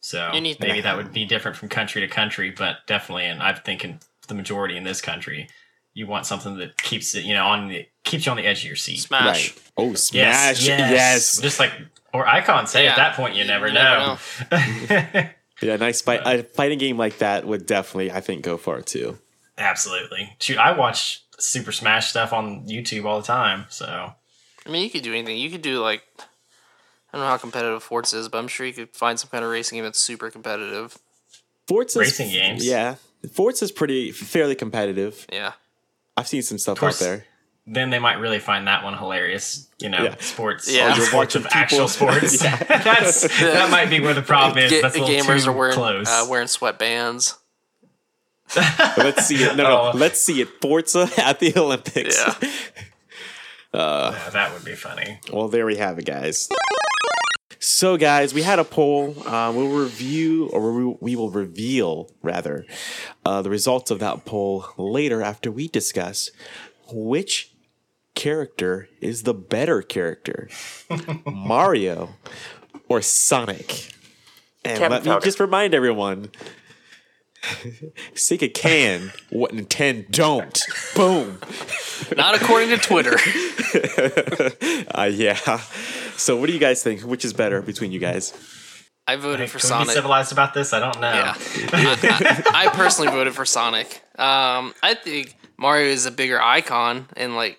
so 0.00 0.30
maybe 0.32 0.80
that 0.80 0.96
would 0.96 1.12
be 1.12 1.24
different 1.24 1.56
from 1.56 1.68
country 1.68 2.00
to 2.02 2.06
country, 2.06 2.50
but 2.50 2.76
definitely, 2.86 3.24
and 3.24 3.42
I'm 3.42 3.56
thinking 3.56 3.98
the 4.28 4.34
majority 4.34 4.76
in 4.76 4.84
this 4.84 5.00
country, 5.00 5.48
you 5.94 6.06
want 6.06 6.26
something 6.26 6.56
that 6.58 6.76
keeps 6.80 7.16
it, 7.16 7.24
you 7.24 7.34
know, 7.34 7.44
on 7.44 7.66
the 7.70 7.88
keeps 8.04 8.24
you 8.26 8.30
on 8.30 8.36
the 8.36 8.46
edge 8.46 8.60
of 8.60 8.66
your 8.66 8.76
seat. 8.76 8.98
Smash. 9.00 9.50
Right. 9.50 9.62
Oh, 9.76 9.88
Yes, 9.90 10.04
smash! 10.04 10.66
yes, 10.68 10.90
Yes. 10.92 11.40
Just 11.40 11.58
like 11.58 11.72
or 12.12 12.24
icon 12.24 12.68
say 12.68 12.84
Yeah. 12.84 12.90
at 12.92 12.96
that 12.98 13.16
point, 13.16 13.34
you 13.34 13.44
never 13.44 13.66
You 13.66 13.74
know. 13.74 14.18
never 14.52 15.34
Yeah, 15.64 15.76
nice 15.76 16.00
fight. 16.00 16.20
A 16.24 16.42
fighting 16.44 16.78
game 16.78 16.96
like 16.98 17.18
that 17.18 17.46
would 17.46 17.66
definitely, 17.66 18.10
I 18.12 18.20
think, 18.20 18.42
go 18.42 18.56
far 18.56 18.80
too. 18.82 19.18
Absolutely. 19.58 20.36
Shoot, 20.40 20.58
I 20.58 20.72
watch 20.76 21.22
Super 21.38 21.72
Smash 21.72 22.10
stuff 22.10 22.32
on 22.32 22.66
YouTube 22.66 23.04
all 23.04 23.20
the 23.20 23.26
time. 23.26 23.66
So 23.70 24.12
I 24.66 24.70
mean, 24.70 24.82
you 24.82 24.90
could 24.90 25.02
do 25.02 25.12
anything. 25.12 25.36
You 25.36 25.50
could 25.50 25.62
do 25.62 25.78
like 25.80 26.02
I 26.18 26.22
don't 27.18 27.22
know 27.22 27.28
how 27.28 27.36
competitive 27.36 27.82
Forza 27.82 28.18
is, 28.18 28.28
but 28.28 28.38
I'm 28.38 28.48
sure 28.48 28.66
you 28.66 28.72
could 28.72 28.90
find 28.94 29.18
some 29.18 29.30
kind 29.30 29.44
of 29.44 29.50
racing 29.50 29.76
game 29.76 29.84
that's 29.84 29.98
super 30.00 30.30
competitive. 30.30 30.98
Forza's 31.68 31.96
Racing 31.96 32.30
games? 32.30 32.66
Yeah, 32.66 32.96
Forza's 33.32 33.72
pretty 33.72 34.10
fairly 34.12 34.54
competitive. 34.54 35.26
Yeah. 35.32 35.52
I've 36.16 36.28
seen 36.28 36.42
some 36.42 36.58
stuff 36.58 36.78
course- 36.78 37.00
out 37.00 37.04
there. 37.06 37.26
Then 37.66 37.90
they 37.90 37.98
might 37.98 38.18
really 38.18 38.38
find 38.40 38.66
that 38.66 38.84
one 38.84 38.96
hilarious. 38.98 39.68
You 39.80 39.88
know, 39.88 40.02
Yeah. 40.04 40.14
sports. 40.20 40.70
Yeah. 40.72 40.94
You're 40.96 41.06
sports 41.06 41.34
watching 41.34 41.46
of 41.46 41.52
actual 41.52 41.78
people- 41.88 41.88
sports. 41.88 42.38
That's 42.68 43.40
that 43.40 43.70
might 43.70 43.90
be 43.90 44.00
where 44.00 44.14
the 44.14 44.22
problem 44.22 44.58
is. 44.58 44.70
Ga- 44.70 44.82
That's 44.82 44.96
a 44.96 45.00
gamers 45.00 45.44
too 45.44 45.50
are 45.50 45.52
wearing 45.52 45.74
close. 45.74 46.08
uh, 46.08 46.26
wearing 46.28 46.46
sweatbands. 46.48 47.36
Let's 48.98 49.26
see 49.26 49.36
it. 49.42 49.56
No, 49.56 49.62
no, 49.64 49.80
Oh. 49.94 49.96
let's 49.96 50.20
see 50.20 50.40
it. 50.42 50.48
Forza 50.60 51.08
at 51.16 51.40
the 51.40 51.56
Olympics. 51.58 52.22
Yeah. 52.42 52.50
Yeah, 53.72 54.30
that 54.30 54.52
would 54.52 54.64
be 54.64 54.74
funny. 54.74 55.18
Well, 55.32 55.48
there 55.48 55.66
we 55.66 55.76
have 55.76 55.98
it, 55.98 56.04
guys. 56.04 56.48
So, 57.58 57.96
guys, 57.96 58.34
we 58.34 58.42
had 58.42 58.58
a 58.58 58.64
poll. 58.64 59.16
Uh, 59.26 59.50
we'll 59.54 59.68
review, 59.70 60.46
or 60.52 60.72
we- 60.72 60.96
we 61.00 61.16
will 61.16 61.30
reveal, 61.30 62.10
rather, 62.22 62.66
uh, 63.24 63.40
the 63.42 63.50
results 63.50 63.90
of 63.90 63.98
that 64.00 64.24
poll 64.26 64.66
later 64.76 65.22
after 65.22 65.50
we 65.50 65.66
discuss 65.66 66.30
which 66.92 67.50
character 68.14 68.88
is 69.00 69.22
the 69.24 69.34
better 69.34 69.82
character, 69.82 70.48
Mario 71.26 72.10
or 72.88 73.02
Sonic. 73.02 73.92
And 74.64 74.78
Captain 74.78 74.90
let 74.90 75.02
me 75.02 75.08
Falcon. 75.10 75.24
just 75.26 75.40
remind 75.40 75.74
everyone. 75.74 76.30
Sega 78.14 78.52
can 78.54 79.12
what 79.28 79.52
Nintendo 79.52 80.10
don't. 80.10 80.58
Boom. 80.96 81.38
Not 82.16 82.34
according 82.40 82.70
to 82.70 82.78
Twitter. 82.78 83.16
Uh, 84.94 85.10
yeah. 85.12 85.34
So, 86.16 86.36
what 86.36 86.46
do 86.46 86.52
you 86.52 86.60
guys 86.60 86.82
think? 86.82 87.00
Which 87.02 87.24
is 87.24 87.32
better 87.32 87.60
between 87.60 87.90
you 87.90 87.98
guys? 87.98 88.32
I 89.08 89.16
voted 89.16 89.50
for 89.50 89.58
Can 89.58 89.68
we 89.68 89.72
be 89.72 89.84
Sonic. 89.84 89.94
civilized 89.94 90.30
about 90.32 90.54
this? 90.54 90.72
I 90.72 90.78
don't 90.78 91.00
know. 91.00 91.10
Yeah. 91.12 91.34
I, 91.72 92.42
I, 92.54 92.66
I 92.66 92.68
personally 92.68 93.10
voted 93.10 93.34
for 93.34 93.44
Sonic. 93.44 93.86
Um, 94.16 94.72
I 94.82 94.94
think 94.94 95.34
Mario 95.58 95.88
is 95.88 96.06
a 96.06 96.12
bigger 96.12 96.40
icon, 96.40 97.08
and 97.16 97.34
like 97.34 97.58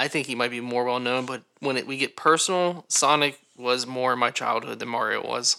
I 0.00 0.08
think 0.08 0.26
he 0.26 0.34
might 0.34 0.50
be 0.50 0.60
more 0.60 0.84
well 0.84 0.98
known. 1.00 1.26
But 1.26 1.42
when 1.60 1.76
it, 1.76 1.86
we 1.86 1.96
get 1.98 2.16
personal, 2.16 2.84
Sonic 2.88 3.38
was 3.56 3.86
more 3.86 4.12
in 4.14 4.18
my 4.18 4.30
childhood 4.30 4.78
than 4.78 4.88
Mario 4.88 5.22
was. 5.22 5.58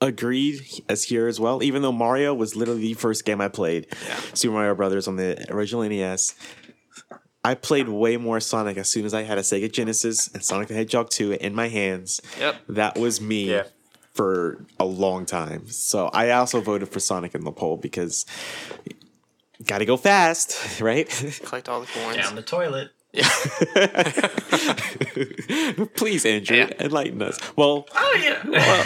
Agreed 0.00 0.62
as 0.88 1.04
here 1.04 1.28
as 1.28 1.38
well. 1.38 1.62
Even 1.62 1.82
though 1.82 1.92
Mario 1.92 2.34
was 2.34 2.56
literally 2.56 2.80
the 2.80 2.94
first 2.94 3.24
game 3.24 3.40
I 3.40 3.48
played, 3.48 3.86
Super 4.34 4.54
Mario 4.54 4.74
Brothers 4.74 5.06
on 5.06 5.16
the 5.16 5.44
original 5.52 5.82
NES. 5.88 6.34
I 7.44 7.54
played 7.54 7.88
way 7.88 8.16
more 8.16 8.40
Sonic 8.40 8.76
as 8.78 8.88
soon 8.88 9.04
as 9.04 9.12
I 9.14 9.22
had 9.22 9.36
a 9.36 9.42
Sega 9.42 9.70
Genesis 9.70 10.28
and 10.32 10.42
Sonic 10.42 10.68
the 10.68 10.74
Hedgehog 10.74 11.10
2 11.10 11.32
in 11.32 11.54
my 11.54 11.68
hands. 11.68 12.20
Yep. 12.38 12.56
That 12.68 12.98
was 12.98 13.20
me 13.20 13.50
Yeah. 13.50 13.64
for 14.14 14.64
a 14.80 14.84
long 14.84 15.26
time. 15.26 15.68
So 15.68 16.06
I 16.08 16.30
also 16.30 16.60
voted 16.60 16.88
for 16.88 16.98
Sonic 17.00 17.34
in 17.34 17.44
the 17.44 17.52
poll 17.52 17.76
because 17.76 18.26
got 19.66 19.78
to 19.78 19.84
go 19.84 19.96
fast, 19.96 20.80
right? 20.80 21.08
Collect 21.44 21.68
all 21.68 21.80
the 21.80 21.86
coins. 21.86 22.16
Down 22.16 22.34
the 22.36 22.42
toilet. 22.42 22.90
Please, 25.94 26.24
Andrew, 26.24 26.56
Yeah. 26.56 26.70
enlighten 26.80 27.22
us. 27.22 27.38
Well, 27.56 27.86
Oh 27.94 28.20
yeah. 28.22 28.42
well, 28.48 28.84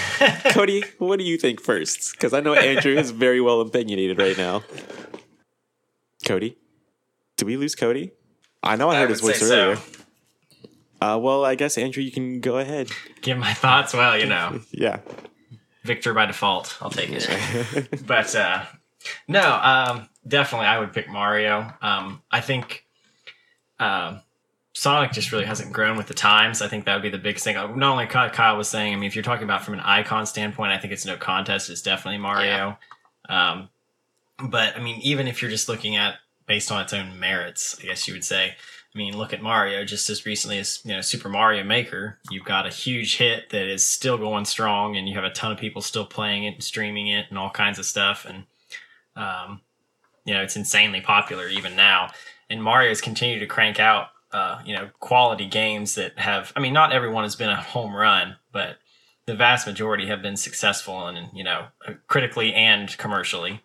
Cody, 0.53 0.83
what 0.99 1.18
do 1.18 1.24
you 1.24 1.37
think 1.39 1.61
first? 1.61 2.12
Because 2.12 2.33
I 2.33 2.41
know 2.41 2.55
Andrew 2.55 2.97
is 2.97 3.11
very 3.11 3.41
well 3.41 3.61
opinionated 3.61 4.18
right 4.18 4.37
now. 4.37 4.62
Cody, 6.24 6.57
did 7.37 7.47
we 7.47 7.57
lose 7.57 7.74
Cody? 7.74 8.12
I 8.62 8.77
know 8.77 8.89
I 8.91 8.97
I 8.97 9.01
heard 9.01 9.11
his 9.11 9.20
voice 9.20 9.39
say 9.41 9.47
so. 9.47 9.55
earlier. 9.70 9.79
Uh, 11.01 11.18
well, 11.20 11.45
I 11.45 11.55
guess 11.55 11.77
Andrew, 11.79 12.03
you 12.03 12.11
can 12.11 12.41
go 12.41 12.59
ahead. 12.59 12.89
Give 13.20 13.39
my 13.39 13.53
thoughts. 13.53 13.93
Well, 13.95 14.18
you 14.18 14.27
know, 14.27 14.61
Yeah, 14.72 15.01
victor 15.85 16.14
by 16.14 16.27
default. 16.27 16.77
I'll 16.81 16.91
take 16.91 17.11
it. 17.12 18.03
but 18.07 18.35
uh, 18.35 18.64
no, 19.29 19.53
um, 19.62 20.09
definitely 20.27 20.66
I 20.66 20.81
would 20.81 20.93
pick 20.93 21.09
Mario. 21.09 21.72
Um, 21.83 22.22
I 22.31 22.41
think 22.41 22.86
um, 23.79 24.20
Sonic 24.72 25.12
just 25.12 25.33
really 25.33 25.47
hasn't 25.47 25.72
grown 25.72 25.97
with 25.97 26.07
the 26.07 26.14
times. 26.14 26.61
I 26.61 26.68
think 26.68 26.85
that 26.85 26.95
would 26.95 27.03
be 27.03 27.09
the 27.09 27.18
biggest 27.18 27.45
thing. 27.45 27.57
Uh, 27.57 27.66
Not 27.74 27.93
only 27.93 28.07
Kyle 28.07 28.29
Kyle 28.29 28.57
was 28.57 28.68
saying, 28.68 28.93
I 28.93 28.97
mean, 28.97 29.07
if 29.07 29.16
you're 29.16 29.24
talking 29.24 29.45
about 29.45 29.64
from 29.64 29.74
an 29.74 29.81
icon 29.81 30.27
standpoint, 30.27 30.72
I 30.72 30.79
think 30.79 30.93
it's 30.93 31.07
no 31.07 31.16
contest. 31.16 31.70
It's 31.70 31.81
definitely 31.81 32.18
Mario. 32.18 32.79
Um, 33.29 33.70
but 34.39 34.77
I 34.77 34.81
mean, 34.81 35.01
even 35.03 35.29
if 35.29 35.41
you're 35.41 35.51
just 35.51 35.68
looking 35.68 35.97
at 35.97 36.16
based 36.47 36.70
on 36.70 36.83
its 36.83 36.93
own 36.93 37.18
merits, 37.18 37.79
I 37.81 37.87
guess 37.87 38.07
you 38.07 38.14
would 38.14 38.24
say. 38.24 38.55
I 38.95 38.99
mean, 38.99 39.16
look 39.16 39.33
at 39.35 39.43
Mario. 39.43 39.85
Just 39.85 40.09
as 40.09 40.24
recently 40.24 40.59
as 40.59 40.81
you 40.85 40.93
know, 40.93 41.01
Super 41.03 41.29
Mario 41.29 41.64
Maker, 41.64 42.18
you've 42.31 42.45
got 42.45 42.66
a 42.66 42.70
huge 42.70 43.16
hit 43.16 43.51
that 43.51 43.66
is 43.66 43.85
still 43.85 44.16
going 44.16 44.47
strong, 44.47 44.97
and 44.97 45.09
you 45.09 45.14
have 45.14 45.24
a 45.24 45.31
ton 45.31 45.53
of 45.53 45.59
people 45.59 45.83
still 45.83 46.07
playing 46.07 46.45
it 46.45 46.55
and 46.55 46.64
streaming 46.64 47.09
it 47.09 47.27
and 47.29 47.39
all 47.39 47.51
kinds 47.51 47.79
of 47.79 47.85
stuff. 47.85 48.27
And 48.27 48.45
um, 49.16 49.61
you 50.24 50.35
know, 50.35 50.43
it's 50.43 50.57
insanely 50.57 51.01
popular 51.01 51.49
even 51.49 51.77
now. 51.77 52.11
And 52.49 52.63
Mario's 52.63 53.01
continued 53.01 53.41
to 53.41 53.47
crank 53.47 53.81
out, 53.81 54.09
uh, 54.33 54.61
you 54.65 54.75
know, 54.75 54.91
quality 55.01 55.47
games 55.47 55.95
that 55.97 56.19
have. 56.19 56.53
I 56.57 56.61
mean, 56.61 56.73
not 56.73 56.93
everyone 56.93 57.25
has 57.25 57.37
been 57.37 57.49
a 57.49 57.61
home 57.61 57.95
run, 57.95 58.37
but 58.53 58.79
the 59.27 59.35
vast 59.35 59.67
majority 59.67 60.07
have 60.07 60.23
been 60.23 60.37
successful 60.37 61.07
and 61.07 61.29
you 61.35 61.45
know, 61.45 61.67
critically 62.07 62.55
and 62.55 62.97
commercially. 62.99 63.61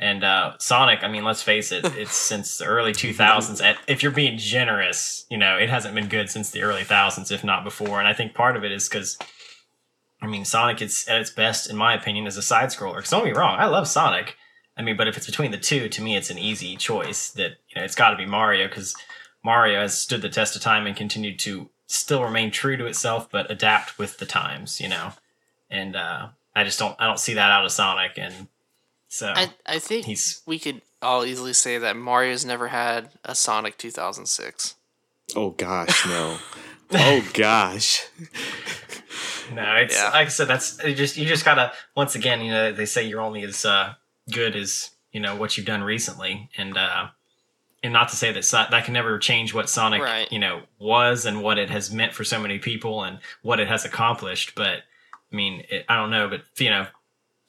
And 0.00 0.22
uh, 0.22 0.52
Sonic, 0.58 1.02
I 1.02 1.08
mean, 1.08 1.24
let's 1.24 1.42
face 1.42 1.72
it, 1.72 1.84
it's 1.96 2.14
since 2.16 2.58
the 2.58 2.66
early 2.66 2.92
2000s. 2.92 3.60
And 3.62 3.76
if 3.88 4.02
you're 4.02 4.12
being 4.12 4.38
generous, 4.38 5.26
you 5.28 5.36
know, 5.36 5.56
it 5.56 5.70
hasn't 5.70 5.94
been 5.94 6.08
good 6.08 6.30
since 6.30 6.50
the 6.50 6.62
early 6.62 6.84
thousands, 6.84 7.30
if 7.30 7.42
not 7.42 7.64
before. 7.64 7.98
And 7.98 8.06
I 8.06 8.12
think 8.12 8.34
part 8.34 8.56
of 8.56 8.64
it 8.64 8.70
is 8.70 8.88
because, 8.88 9.18
I 10.22 10.26
mean, 10.26 10.44
Sonic 10.44 10.80
is 10.80 11.06
at 11.08 11.20
its 11.20 11.30
best, 11.30 11.68
in 11.68 11.76
my 11.76 11.94
opinion, 11.94 12.26
as 12.26 12.36
a 12.36 12.42
side 12.42 12.68
scroller. 12.68 12.96
Because 12.96 13.10
don't 13.10 13.24
me 13.24 13.32
wrong, 13.32 13.58
I 13.58 13.66
love 13.66 13.88
Sonic. 13.88 14.36
I 14.78 14.82
mean, 14.82 14.96
but 14.96 15.08
if 15.08 15.16
it's 15.16 15.26
between 15.26 15.50
the 15.50 15.58
two, 15.58 15.88
to 15.88 16.00
me, 16.02 16.16
it's 16.16 16.30
an 16.30 16.38
easy 16.38 16.76
choice 16.76 17.30
that, 17.32 17.56
you 17.68 17.76
know, 17.76 17.82
it's 17.84 17.96
got 17.96 18.10
to 18.10 18.16
be 18.16 18.26
Mario 18.26 18.68
because 18.68 18.94
Mario 19.44 19.80
has 19.80 19.98
stood 19.98 20.22
the 20.22 20.28
test 20.28 20.54
of 20.54 20.62
time 20.62 20.86
and 20.86 20.94
continued 20.96 21.38
to 21.40 21.68
still 21.88 22.22
remain 22.22 22.50
true 22.52 22.76
to 22.76 22.86
itself, 22.86 23.28
but 23.30 23.50
adapt 23.50 23.98
with 23.98 24.18
the 24.18 24.26
times, 24.26 24.80
you 24.80 24.88
know? 24.88 25.12
And 25.70 25.96
uh, 25.96 26.28
I 26.54 26.62
just 26.64 26.78
don't, 26.78 26.94
I 27.00 27.06
don't 27.06 27.18
see 27.18 27.34
that 27.34 27.50
out 27.50 27.64
of 27.64 27.72
Sonic. 27.72 28.12
And 28.18 28.46
so. 29.08 29.32
I, 29.34 29.52
I 29.66 29.78
think 29.80 30.06
He's- 30.06 30.42
we 30.46 30.58
could 30.60 30.80
all 31.02 31.24
easily 31.24 31.52
say 31.54 31.78
that 31.78 31.96
Mario's 31.96 32.44
never 32.44 32.68
had 32.68 33.10
a 33.24 33.34
Sonic 33.34 33.78
2006. 33.78 34.76
Oh 35.36 35.50
gosh, 35.50 36.06
no. 36.06 36.38
oh 36.92 37.28
gosh. 37.34 38.06
No, 39.52 39.74
it's 39.76 39.94
Yeah. 39.94 40.04
like 40.10 40.26
I 40.26 40.28
said. 40.28 40.48
That's 40.48 40.82
you 40.84 40.94
just 40.94 41.16
you 41.16 41.26
just 41.26 41.44
gotta 41.44 41.72
once 41.94 42.14
again. 42.14 42.40
You 42.40 42.50
know, 42.50 42.72
they 42.72 42.86
say 42.86 43.04
you're 43.06 43.20
only 43.20 43.42
as 43.44 43.64
uh, 43.64 43.94
good 44.30 44.54
as 44.56 44.90
you 45.12 45.20
know 45.20 45.34
what 45.36 45.56
you've 45.56 45.66
done 45.66 45.82
recently, 45.82 46.50
and 46.56 46.76
uh, 46.76 47.08
and 47.82 47.92
not 47.92 48.08
to 48.10 48.16
say 48.16 48.32
that 48.32 48.44
so- 48.44 48.66
that 48.70 48.84
can 48.84 48.94
never 48.94 49.18
change 49.18 49.54
what 49.54 49.68
Sonic 49.68 50.02
Right. 50.02 50.30
you 50.32 50.38
know 50.38 50.62
was 50.78 51.24
and 51.26 51.42
what 51.42 51.58
it 51.58 51.70
has 51.70 51.90
meant 51.92 52.12
for 52.14 52.24
so 52.24 52.38
many 52.40 52.58
people 52.58 53.02
and 53.04 53.18
what 53.42 53.60
it 53.60 53.68
has 53.68 53.84
accomplished. 53.84 54.54
But 54.54 54.82
I 55.32 55.36
mean, 55.36 55.64
it, 55.70 55.84
I 55.88 55.96
don't 55.96 56.10
know, 56.10 56.28
but 56.28 56.42
you 56.58 56.70
know. 56.70 56.86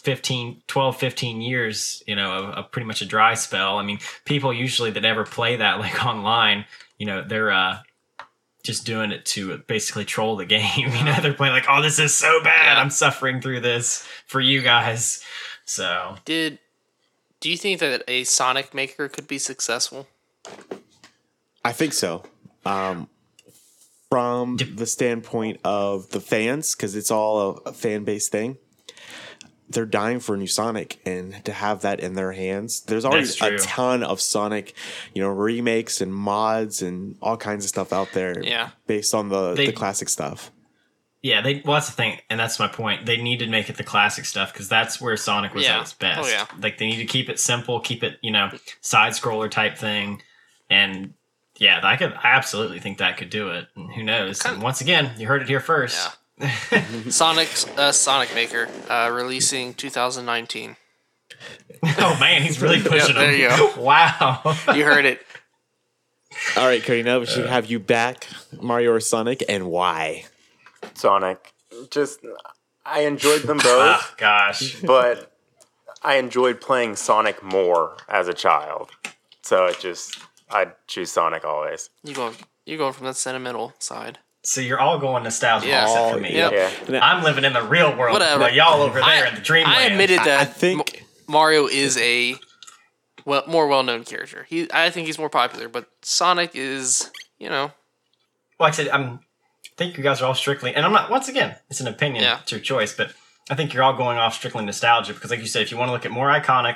15 0.03 0.61
12 0.67 0.95
15 0.95 1.41
years 1.41 2.01
you 2.07 2.15
know 2.15 2.31
of, 2.31 2.45
of 2.51 2.71
pretty 2.71 2.85
much 2.85 3.01
a 3.01 3.05
dry 3.05 3.33
spell 3.33 3.77
i 3.77 3.83
mean 3.83 3.99
people 4.23 4.53
usually 4.53 4.91
that 4.91 5.03
ever 5.03 5.25
play 5.25 5.57
that 5.57 5.77
like 5.81 6.05
online 6.05 6.63
you 6.97 7.05
know 7.05 7.21
they're 7.21 7.51
uh 7.51 7.79
just 8.63 8.85
doing 8.85 9.11
it 9.11 9.25
to 9.25 9.57
basically 9.67 10.05
troll 10.05 10.37
the 10.37 10.45
game. 10.57 10.63
You 10.77 11.03
know, 11.03 11.15
they're 11.21 11.33
playing 11.33 11.53
like, 11.53 11.65
"Oh, 11.69 11.81
this 11.81 11.97
is 11.99 12.13
so 12.13 12.41
bad. 12.43 12.75
Yeah. 12.75 12.81
I'm 12.81 12.89
suffering 12.89 13.41
through 13.41 13.59
this 13.61 14.05
for 14.27 14.39
you 14.41 14.61
guys." 14.61 15.21
So, 15.65 16.15
Did 16.25 16.59
do 17.39 17.49
you 17.49 17.57
think 17.57 17.79
that 17.79 18.03
a 18.07 18.23
Sonic 18.23 18.73
maker 18.73 19.07
could 19.07 19.27
be 19.27 19.37
successful? 19.37 20.07
I 21.63 21.71
think 21.71 21.93
so. 21.93 22.23
Um, 22.65 23.07
from 24.09 24.57
the 24.57 24.85
standpoint 24.85 25.59
of 25.63 26.09
the 26.09 26.19
fans, 26.19 26.75
because 26.75 26.95
it's 26.95 27.11
all 27.11 27.39
a, 27.65 27.69
a 27.69 27.73
fan 27.73 28.03
based 28.03 28.31
thing. 28.31 28.57
they're 29.69 29.85
dying 29.85 30.19
for 30.19 30.33
a 30.33 30.37
new 30.37 30.47
Sonic, 30.47 30.99
and 31.05 31.45
to 31.45 31.51
have 31.53 31.81
that 31.81 31.99
in 31.99 32.15
their 32.15 32.31
hands, 32.31 32.81
there's 32.81 33.05
already 33.05 33.29
a 33.41 33.57
ton 33.59 34.01
of 34.03 34.19
Sonic, 34.19 34.73
you 35.13 35.21
know, 35.21 35.29
remakes 35.29 36.01
and 36.01 36.11
mods 36.13 36.81
and 36.81 37.15
all 37.21 37.37
kinds 37.37 37.63
of 37.65 37.69
stuff 37.69 37.93
out 37.93 38.11
there. 38.13 38.43
Yeah. 38.43 38.71
based 38.87 39.13
on 39.13 39.29
the 39.29 39.53
They- 39.53 39.67
the 39.67 39.71
classic 39.73 40.09
stuff. 40.09 40.49
Yeah, 41.21 41.41
they. 41.41 41.61
Well, 41.65 41.73
that's 41.73 41.87
the 41.87 41.93
thing, 41.93 42.19
and 42.29 42.39
that's 42.39 42.59
my 42.59 42.67
point. 42.69 43.05
They 43.05 43.17
need 43.21 43.39
to 43.39 43.47
make 43.47 43.69
it 43.69 43.75
the 43.77 43.83
classic 43.83 44.23
stuff 44.25 44.53
because 44.53 44.69
that's 44.69 45.01
where 45.01 45.17
Sonic 45.17 45.53
was 45.53 45.65
Yeah. 45.65 45.75
at 45.77 45.81
its 45.81 45.93
best. 45.93 46.21
Oh, 46.23 46.27
yeah. 46.29 46.45
Like 46.61 46.77
they 46.77 46.87
need 46.87 46.97
to 46.97 47.05
keep 47.05 47.29
it 47.29 47.39
simple, 47.39 47.79
keep 47.81 48.03
it 48.03 48.19
you 48.21 48.31
know 48.31 48.49
side 48.81 49.11
scroller 49.13 49.51
type 49.51 49.77
thing, 49.77 50.21
and 50.69 51.13
yeah, 51.57 51.81
I 51.83 51.97
could. 51.97 52.13
I 52.13 52.29
absolutely 52.35 52.79
think 52.79 52.99
that 52.99 53.17
could 53.17 53.29
do 53.29 53.49
it. 53.49 53.67
And 53.75 53.91
who 53.91 54.01
knows? 54.03 54.45
And 54.45 54.61
once 54.61 54.79
again, 54.79 55.11
you 55.17 55.27
heard 55.27 55.41
it 55.41 55.49
here 55.49 55.59
first. 55.59 56.17
Sonic 57.09 57.49
uh, 57.77 57.91
Sonic 57.91 58.33
Maker 58.33 58.69
uh, 58.89 59.09
releasing 59.13 59.73
2019. 59.73 60.77
oh 61.83 62.17
man, 62.19 62.41
he's 62.43 62.61
really 62.61 62.81
pushing 62.81 63.15
there 63.15 63.31
them. 63.31 63.39
you 63.41 63.49
go. 63.49 63.73
Wow. 63.81 64.41
You 64.73 64.85
heard 64.85 65.05
it. 65.05 65.21
All 66.55 66.65
right, 66.65 66.81
Cody, 66.83 67.03
now 67.03 67.19
we 67.19 67.25
should 67.25 67.45
Uh. 67.45 67.49
have 67.49 67.69
you 67.69 67.79
back, 67.79 68.25
Mario 68.61 68.91
or 68.93 68.99
Sonic, 69.01 69.43
and 69.49 69.65
why? 69.67 70.23
Sonic. 70.99 71.53
Just 71.91 72.19
I 72.85 73.01
enjoyed 73.01 73.43
them 73.43 73.57
both, 73.63 73.65
oh 73.67 74.13
gosh. 74.17 74.81
but 74.81 75.31
I 76.03 76.15
enjoyed 76.15 76.61
playing 76.61 76.95
Sonic 76.95 77.41
more 77.43 77.97
as 78.07 78.27
a 78.27 78.33
child. 78.33 78.89
So 79.41 79.65
it 79.65 79.79
just 79.79 80.17
I'd 80.49 80.73
choose 80.87 81.11
Sonic 81.11 81.45
always. 81.45 81.89
You 82.03 82.13
going 82.13 82.35
you 82.65 82.77
going 82.77 82.93
from 82.93 83.05
that 83.07 83.15
sentimental 83.15 83.73
side? 83.79 84.19
So 84.43 84.61
you're 84.61 84.79
all 84.79 84.97
going 84.99 85.23
nostalgia 85.23 85.67
Yeah. 85.67 85.83
except 85.83 86.13
for 86.13 86.19
me. 86.19 86.33
Yep. 86.33 86.51
Yeah. 86.89 86.99
I'm 87.01 87.23
living 87.23 87.43
in 87.43 87.53
the 87.53 87.61
real 87.63 87.95
world. 87.95 88.13
Whatever. 88.13 88.41
While 88.41 88.53
y'all 88.53 88.81
over 88.81 88.95
there 88.99 89.03
I, 89.03 89.27
in 89.27 89.35
the 89.35 89.41
dreamland. 89.41 89.77
I 89.77 89.81
admitted 89.83 90.19
that 90.19 90.39
I 90.39 90.45
think 90.45 91.05
Mario 91.27 91.67
is 91.67 91.97
a 91.97 92.35
well 93.25 93.43
more 93.47 93.67
well 93.67 93.83
known 93.83 94.03
character. 94.03 94.45
He 94.49 94.67
I 94.73 94.89
think 94.89 95.07
he's 95.07 95.19
more 95.19 95.29
popular, 95.29 95.67
but 95.69 95.89
Sonic 96.01 96.51
is 96.55 97.11
you 97.37 97.49
know 97.49 97.71
Well, 98.59 98.67
I 98.67 98.71
said, 98.71 98.89
I'm. 98.89 99.19
Think 99.79 99.95
you 99.97 100.03
guys 100.03 100.21
are 100.21 100.25
all 100.25 100.35
strictly, 100.35 100.75
and 100.75 100.85
I'm 100.85 100.91
not. 100.91 101.09
Once 101.09 101.29
again, 101.29 101.55
it's 101.69 101.79
an 101.79 101.87
opinion. 101.87 102.21
Yeah. 102.21 102.39
It's 102.41 102.51
your 102.51 102.59
choice, 102.59 102.93
but 102.93 103.13
I 103.49 103.55
think 103.55 103.73
you're 103.73 103.81
all 103.81 103.93
going 103.95 104.17
off 104.17 104.33
strictly 104.33 104.65
nostalgia 104.65 105.13
because, 105.13 105.31
like 105.31 105.39
you 105.39 105.47
said, 105.47 105.61
if 105.61 105.71
you 105.71 105.77
want 105.77 105.87
to 105.87 105.93
look 105.93 106.05
at 106.05 106.11
more 106.11 106.27
iconic, 106.27 106.75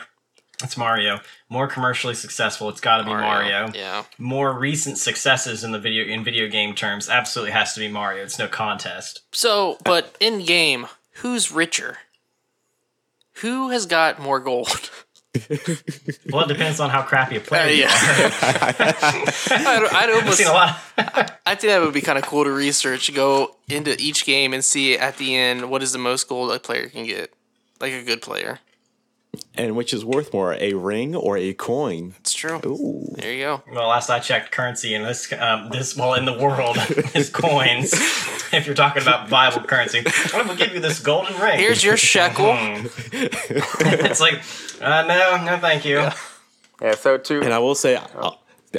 it's 0.63 0.77
Mario. 0.77 1.19
More 1.49 1.67
commercially 1.67 2.13
successful, 2.13 2.69
it's 2.69 2.79
got 2.79 2.99
to 2.99 3.03
be 3.03 3.09
Mario. 3.09 3.69
Yeah. 3.75 4.05
More 4.17 4.57
recent 4.57 4.97
successes 4.99 5.65
in 5.65 5.73
the 5.73 5.79
video 5.79 6.05
in 6.05 6.23
video 6.23 6.47
game 6.47 6.75
terms, 6.75 7.09
absolutely 7.09 7.51
has 7.51 7.73
to 7.73 7.81
be 7.81 7.89
Mario. 7.89 8.23
It's 8.23 8.39
no 8.39 8.47
contest. 8.47 9.23
So, 9.33 9.79
but 9.83 10.15
in 10.21 10.45
game, 10.45 10.87
who's 11.15 11.51
richer? 11.51 11.97
Who 13.41 13.67
has 13.71 13.85
got 13.85 14.17
more 14.17 14.39
gold? 14.39 14.89
Well, 16.31 16.45
it 16.45 16.47
depends 16.47 16.79
on 16.79 16.91
how 16.91 17.01
crappy 17.01 17.37
a 17.37 17.39
uh, 17.39 17.43
player 17.43 17.69
you 17.69 17.83
yeah. 17.83 17.87
are. 17.87 17.93
I'd, 19.49 19.83
I'd 19.83 20.09
I've 20.09 20.15
almost 20.15 20.37
seen 20.37 20.47
a 20.47 20.51
lot. 20.51 20.79
I 21.45 21.55
think 21.55 21.71
that 21.71 21.81
would 21.81 21.93
be 21.93 22.01
kind 22.01 22.19
of 22.19 22.25
cool 22.25 22.43
to 22.43 22.51
research. 22.51 23.13
Go 23.13 23.55
into 23.67 23.99
each 23.99 24.25
game 24.25 24.53
and 24.53 24.63
see 24.63 24.95
at 24.95 25.17
the 25.17 25.35
end 25.35 25.71
what 25.71 25.81
is 25.81 25.91
the 25.91 25.97
most 25.97 26.27
gold 26.27 26.51
a 26.51 26.59
player 26.59 26.87
can 26.87 27.05
get, 27.05 27.33
like 27.81 27.93
a 27.93 28.03
good 28.03 28.21
player. 28.21 28.59
And 29.55 29.75
which 29.75 29.93
is 29.93 30.03
worth 30.03 30.33
more, 30.33 30.53
a 30.53 30.73
ring 30.73 31.15
or 31.15 31.37
a 31.37 31.53
coin? 31.53 32.15
It's 32.19 32.33
true. 32.33 32.59
Ooh. 32.65 33.15
There 33.17 33.33
you 33.33 33.43
go. 33.43 33.63
Well, 33.71 33.89
last 33.89 34.09
I 34.09 34.19
checked, 34.19 34.51
currency 34.51 34.93
in 34.93 35.03
this 35.03 35.31
um, 35.33 35.69
this 35.69 35.95
well 35.95 36.13
in 36.15 36.25
the 36.25 36.33
world 36.33 36.77
is 37.15 37.29
coins. 37.29 37.93
if 38.53 38.65
you're 38.65 38.75
talking 38.75 39.01
about 39.01 39.29
viable 39.29 39.65
currency, 39.65 40.01
what 40.01 40.45
if 40.45 40.49
we 40.49 40.55
give 40.55 40.73
you 40.73 40.79
this 40.79 40.99
golden 40.99 41.39
ring? 41.39 41.59
Here's 41.59 41.83
your 41.83 41.97
shekel. 42.11 42.55
it's 43.11 44.21
like, 44.21 44.41
uh, 44.81 45.03
no, 45.03 45.43
no, 45.43 45.57
thank 45.59 45.85
you. 45.85 46.09
Yeah, 46.81 46.95
so 46.95 47.17
too 47.17 47.41
And 47.41 47.53
I 47.53 47.59
will 47.59 47.75
say, 47.75 47.97
I, 47.97 48.31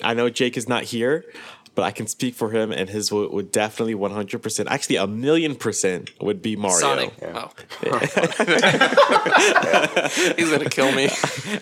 I 0.02 0.14
know 0.14 0.28
Jake 0.28 0.56
is 0.56 0.68
not 0.68 0.82
here, 0.82 1.24
but 1.74 1.82
I 1.82 1.90
can 1.90 2.06
speak 2.06 2.34
for 2.34 2.50
him, 2.50 2.72
and 2.72 2.88
his 2.88 3.10
would, 3.12 3.30
would 3.32 3.52
definitely 3.52 3.94
100%, 3.94 4.66
actually 4.68 4.96
a 4.96 5.06
million 5.06 5.56
percent 5.56 6.10
would 6.20 6.40
be 6.42 6.56
Mario. 6.56 6.78
Sonic. 6.78 7.12
Oh. 7.22 7.50
He's 10.36 10.50
gonna 10.50 10.70
kill 10.70 10.92
me. 10.92 11.08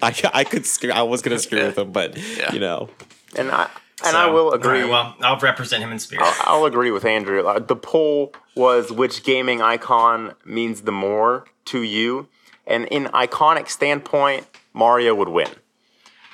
I, 0.03 0.15
I 0.35 0.45
could 0.45 0.67
screw, 0.67 0.91
I 0.91 1.03
was 1.03 1.23
going 1.23 1.37
to 1.37 1.43
screw 1.43 1.63
with 1.65 1.79
him, 1.79 1.93
but, 1.93 2.17
Yeah. 2.17 2.53
you 2.53 2.61
know. 2.61 2.89
and 3.37 3.51
I 3.51 3.69
and 4.05 4.13
So, 4.13 4.19
I 4.19 4.27
will 4.27 4.53
agree. 4.53 4.81
right, 4.83 4.91
well, 4.91 5.15
I'll 5.21 5.39
represent 5.39 5.83
him 5.85 5.93
in 5.93 6.01
spirit. 6.01 6.27
I'll 6.41 6.65
agree 6.65 6.91
with 6.91 7.05
Andrew. 7.05 7.47
Uh, 7.47 7.61
The 7.61 7.77
poll 7.77 8.35
was 8.57 8.91
which 8.91 9.23
gaming 9.23 9.63
icon 9.63 10.35
means 10.45 10.83
the 10.83 10.91
more 10.93 11.45
to 11.67 11.83
you, 11.83 12.27
and 12.67 12.87
in 12.87 13.05
iconic 13.07 13.69
standpoint, 13.69 14.47
Mario 14.73 15.15
would 15.15 15.29
win. 15.29 15.49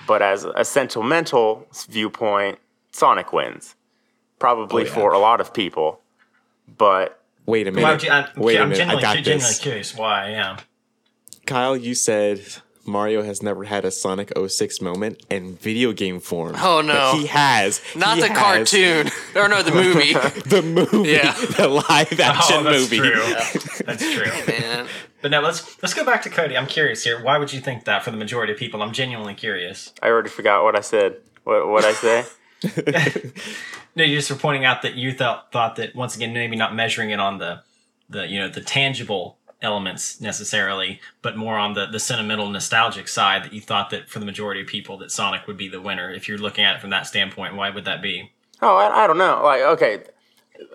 But 0.07 0.22
as 0.22 0.45
a 0.45 0.64
sentimental 0.64 1.66
viewpoint, 1.91 2.59
Sonic 2.99 3.32
wins, 3.32 3.74
probably 4.38 4.82
Oh, 4.82 4.86
yeah. 4.86 4.92
for 4.94 5.12
a 5.12 5.18
lot 5.18 5.40
of 5.40 5.55
people. 5.55 6.01
But 6.76 7.20
Wait 7.46 7.66
a 7.66 7.72
minute. 7.72 7.88
would 7.90 8.03
you, 8.03 8.11
I'm, 8.11 8.26
Wait 8.36 8.57
a 8.57 8.62
I'm 8.62 8.68
minute. 8.70 8.88
I 8.88 9.01
genuinely, 9.01 9.03
got 9.03 9.14
genuinely 9.16 9.40
this. 9.46 9.59
curious 9.59 9.94
why. 9.96 10.30
Yeah. 10.30 10.59
Kyle, 11.46 11.76
you 11.76 11.94
said 11.94 12.42
Mario 12.84 13.22
has 13.22 13.42
never 13.42 13.64
had 13.64 13.84
a 13.86 13.90
Sonic 13.90 14.32
06 14.36 14.80
moment 14.82 15.22
in 15.30 15.57
video 15.57 15.92
game 15.92 16.20
form. 16.20 16.57
Oh, 16.59 16.80
no. 16.82 16.92
But 17.12 17.18
he 17.20 17.26
has. 17.26 17.80
Not 17.96 18.16
He 18.16 18.22
the 18.22 18.28
has 18.28 18.38
cartoon. 18.38 19.11
Or 19.34 19.49
no, 19.49 19.62
the 19.62 19.72
movie. 19.72 20.12
The 20.49 20.62
movie. 20.62 21.11
Yeah. 21.11 21.32
The 21.57 21.68
live 21.68 21.86
oh, 22.20 22.22
action 22.22 22.57
oh, 22.59 22.62
that's 22.64 22.90
movie. 22.90 22.99
true. 22.99 23.84
That's 23.86 24.12
true. 24.12 24.55
Man. 24.55 24.86
But 25.22 25.30
now 25.30 25.40
let's 25.42 25.82
let's 25.82 25.94
go 25.94 26.05
back 26.05 26.22
to 26.22 26.30
Cody. 26.30 26.57
I'm 26.57 26.66
curious 26.66 27.03
here. 27.05 27.22
Why 27.22 27.38
would 27.38 27.53
you 27.53 27.61
think 27.61 27.84
that 27.84 28.05
for 28.05 28.11
the 28.11 28.16
majority 28.16 28.53
of 28.53 28.59
people? 28.59 28.82
I'm 28.82 28.92
genuinely 28.92 29.34
curious. 29.34 29.92
I 30.03 30.09
already 30.09 30.28
forgot 30.28 30.62
what 30.64 30.76
I 30.76 30.80
said. 30.80 31.16
What 31.44 31.66
what 31.68 31.84
I 31.84 31.92
say? 31.92 32.24
No, 33.96 34.04
you 34.04 34.16
just 34.16 34.30
were 34.30 34.36
pointing 34.36 34.64
out 34.64 34.82
that 34.82 34.94
you 34.94 35.12
thought 35.12 35.50
thought 35.50 35.74
that 35.76 35.96
once 35.96 36.14
again 36.14 36.32
maybe 36.32 36.54
not 36.54 36.72
measuring 36.74 37.11
it 37.11 37.18
on 37.18 37.38
the 37.38 37.62
the 38.09 38.28
you 38.28 38.38
know 38.38 38.48
the 38.48 38.61
tangible 38.61 39.38
elements 39.61 40.20
necessarily, 40.20 41.00
but 41.20 41.36
more 41.36 41.59
on 41.59 41.74
the 41.74 41.86
the 41.86 41.98
sentimental 41.98 42.48
nostalgic 42.48 43.09
side 43.09 43.42
that 43.42 43.52
you 43.52 43.61
thought 43.61 43.90
that 43.90 44.09
for 44.09 44.20
the 44.20 44.24
majority 44.26 44.61
of 44.61 44.68
people 44.68 44.98
that 44.98 45.11
Sonic 45.11 45.48
would 45.48 45.56
be 45.56 45.68
the 45.68 45.80
winner. 45.80 46.12
If 46.12 46.28
you're 46.28 46.38
looking 46.38 46.64
at 46.64 46.76
it 46.76 46.80
from 46.80 46.90
that 46.90 47.09
standpoint, 47.09 47.56
why 47.56 47.70
would 47.70 47.86
that 47.86 48.00
be? 48.00 48.30
Oh, 48.62 48.76
I, 48.76 49.02
I 49.02 49.06
don't 49.09 49.18
know. 49.18 49.40
Like, 49.42 49.62
okay, 49.62 50.04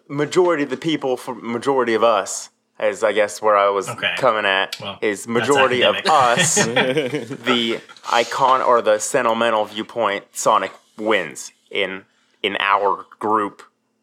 majority 0.09 0.63
of 0.63 0.69
the 0.69 0.75
people, 0.77 1.15
for 1.15 1.33
majority 1.33 1.93
of 1.93 2.03
us, 2.03 2.49
is 2.77 3.05
I 3.05 3.13
guess 3.13 3.41
where 3.41 3.55
I 3.57 3.69
was 3.69 3.87
Okay. 3.87 4.15
coming 4.17 4.45
at, 4.45 4.77
Well, 4.81 4.99
is 5.01 5.29
majority 5.29 5.81
of 5.85 5.95
us, 6.09 6.55
the 6.65 7.79
icon 8.11 8.61
or 8.61 8.81
the 8.81 8.99
sentimental 8.99 9.63
viewpoint, 9.63 10.25
Sonic 10.33 10.73
wins 10.97 11.52
in 11.73 12.05
in 12.41 12.55
our 12.59 13.05
group 13.19 13.61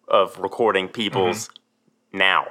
of 0.09 0.37
recording 0.39 0.89
people's 0.89 1.49
Mm-hmm. 1.49 2.19
now. 2.19 2.47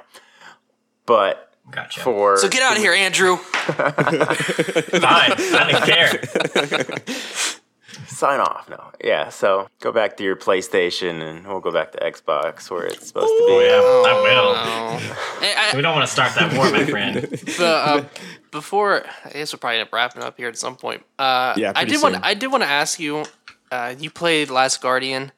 But 1.06 1.52
Gotcha. 1.70 2.00
for 2.00 2.36
So 2.38 2.48
get 2.48 2.62
out 2.62 2.72
of 2.76 2.82
here, 2.82 2.92
Andrew. 2.92 3.36
Fine. 3.36 5.32
I 5.36 5.64
didn't 5.70 5.84
care. 5.84 6.98
sign 8.06 8.40
off, 8.40 8.68
no, 8.68 8.82
yeah. 9.04 9.28
So 9.30 9.68
go 9.80 9.92
back 9.92 10.16
to 10.18 10.24
your 10.24 10.36
PlayStation, 10.36 11.20
and 11.22 11.46
we'll 11.46 11.60
go 11.60 11.70
back 11.70 11.92
to 11.92 11.98
Xbox 11.98 12.70
where 12.70 12.84
it's 12.86 13.08
supposed 13.08 13.26
to 13.28 13.44
be. 13.46 13.52
Oh, 13.52 14.02
yeah, 14.04 14.10
I 14.10 14.22
will. 14.22 14.52
Oh. 14.56 15.16
Hey, 15.40 15.54
I- 15.56 15.76
We 15.76 15.82
don't 15.82 15.94
want 15.94 16.06
to 16.06 16.12
start 16.12 16.34
that 16.34 16.52
war, 16.54 16.70
my 16.70 16.84
friend. 16.84 17.26
but, 17.30 17.60
uh, 17.60 18.04
before 18.50 19.04
I 19.24 19.30
guess 19.30 19.52
we'll 19.52 19.58
probably 19.60 19.78
end 19.78 19.86
up 19.88 19.92
wrapping 19.92 20.22
up 20.22 20.36
here 20.36 20.48
at 20.48 20.58
some 20.58 20.76
point. 20.76 21.02
Uh, 21.18 21.54
Yeah, 21.56 21.72
I 21.74 21.84
did 21.84 22.02
want. 22.02 22.16
I 22.22 22.34
did 22.34 22.50
want 22.50 22.62
to 22.62 22.68
ask 22.68 22.98
you. 23.00 23.24
Uh, 23.70 23.94
you 23.98 24.10
played 24.10 24.50
Last 24.50 24.80
Guardian. 24.80 25.32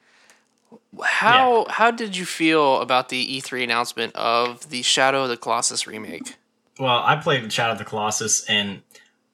How 1.02 1.66
how 1.68 1.90
did 1.90 2.16
you 2.16 2.24
feel 2.24 2.80
about 2.80 3.08
the 3.08 3.40
E3 3.40 3.64
announcement 3.64 4.14
of 4.14 4.68
the 4.70 4.82
Shadow 4.82 5.24
of 5.24 5.28
the 5.28 5.36
Colossus 5.36 5.86
remake? 5.86 6.36
Well, 6.78 7.02
I 7.04 7.16
played 7.16 7.50
Shadow 7.52 7.72
of 7.72 7.78
the 7.78 7.84
Colossus 7.84 8.44
and 8.48 8.82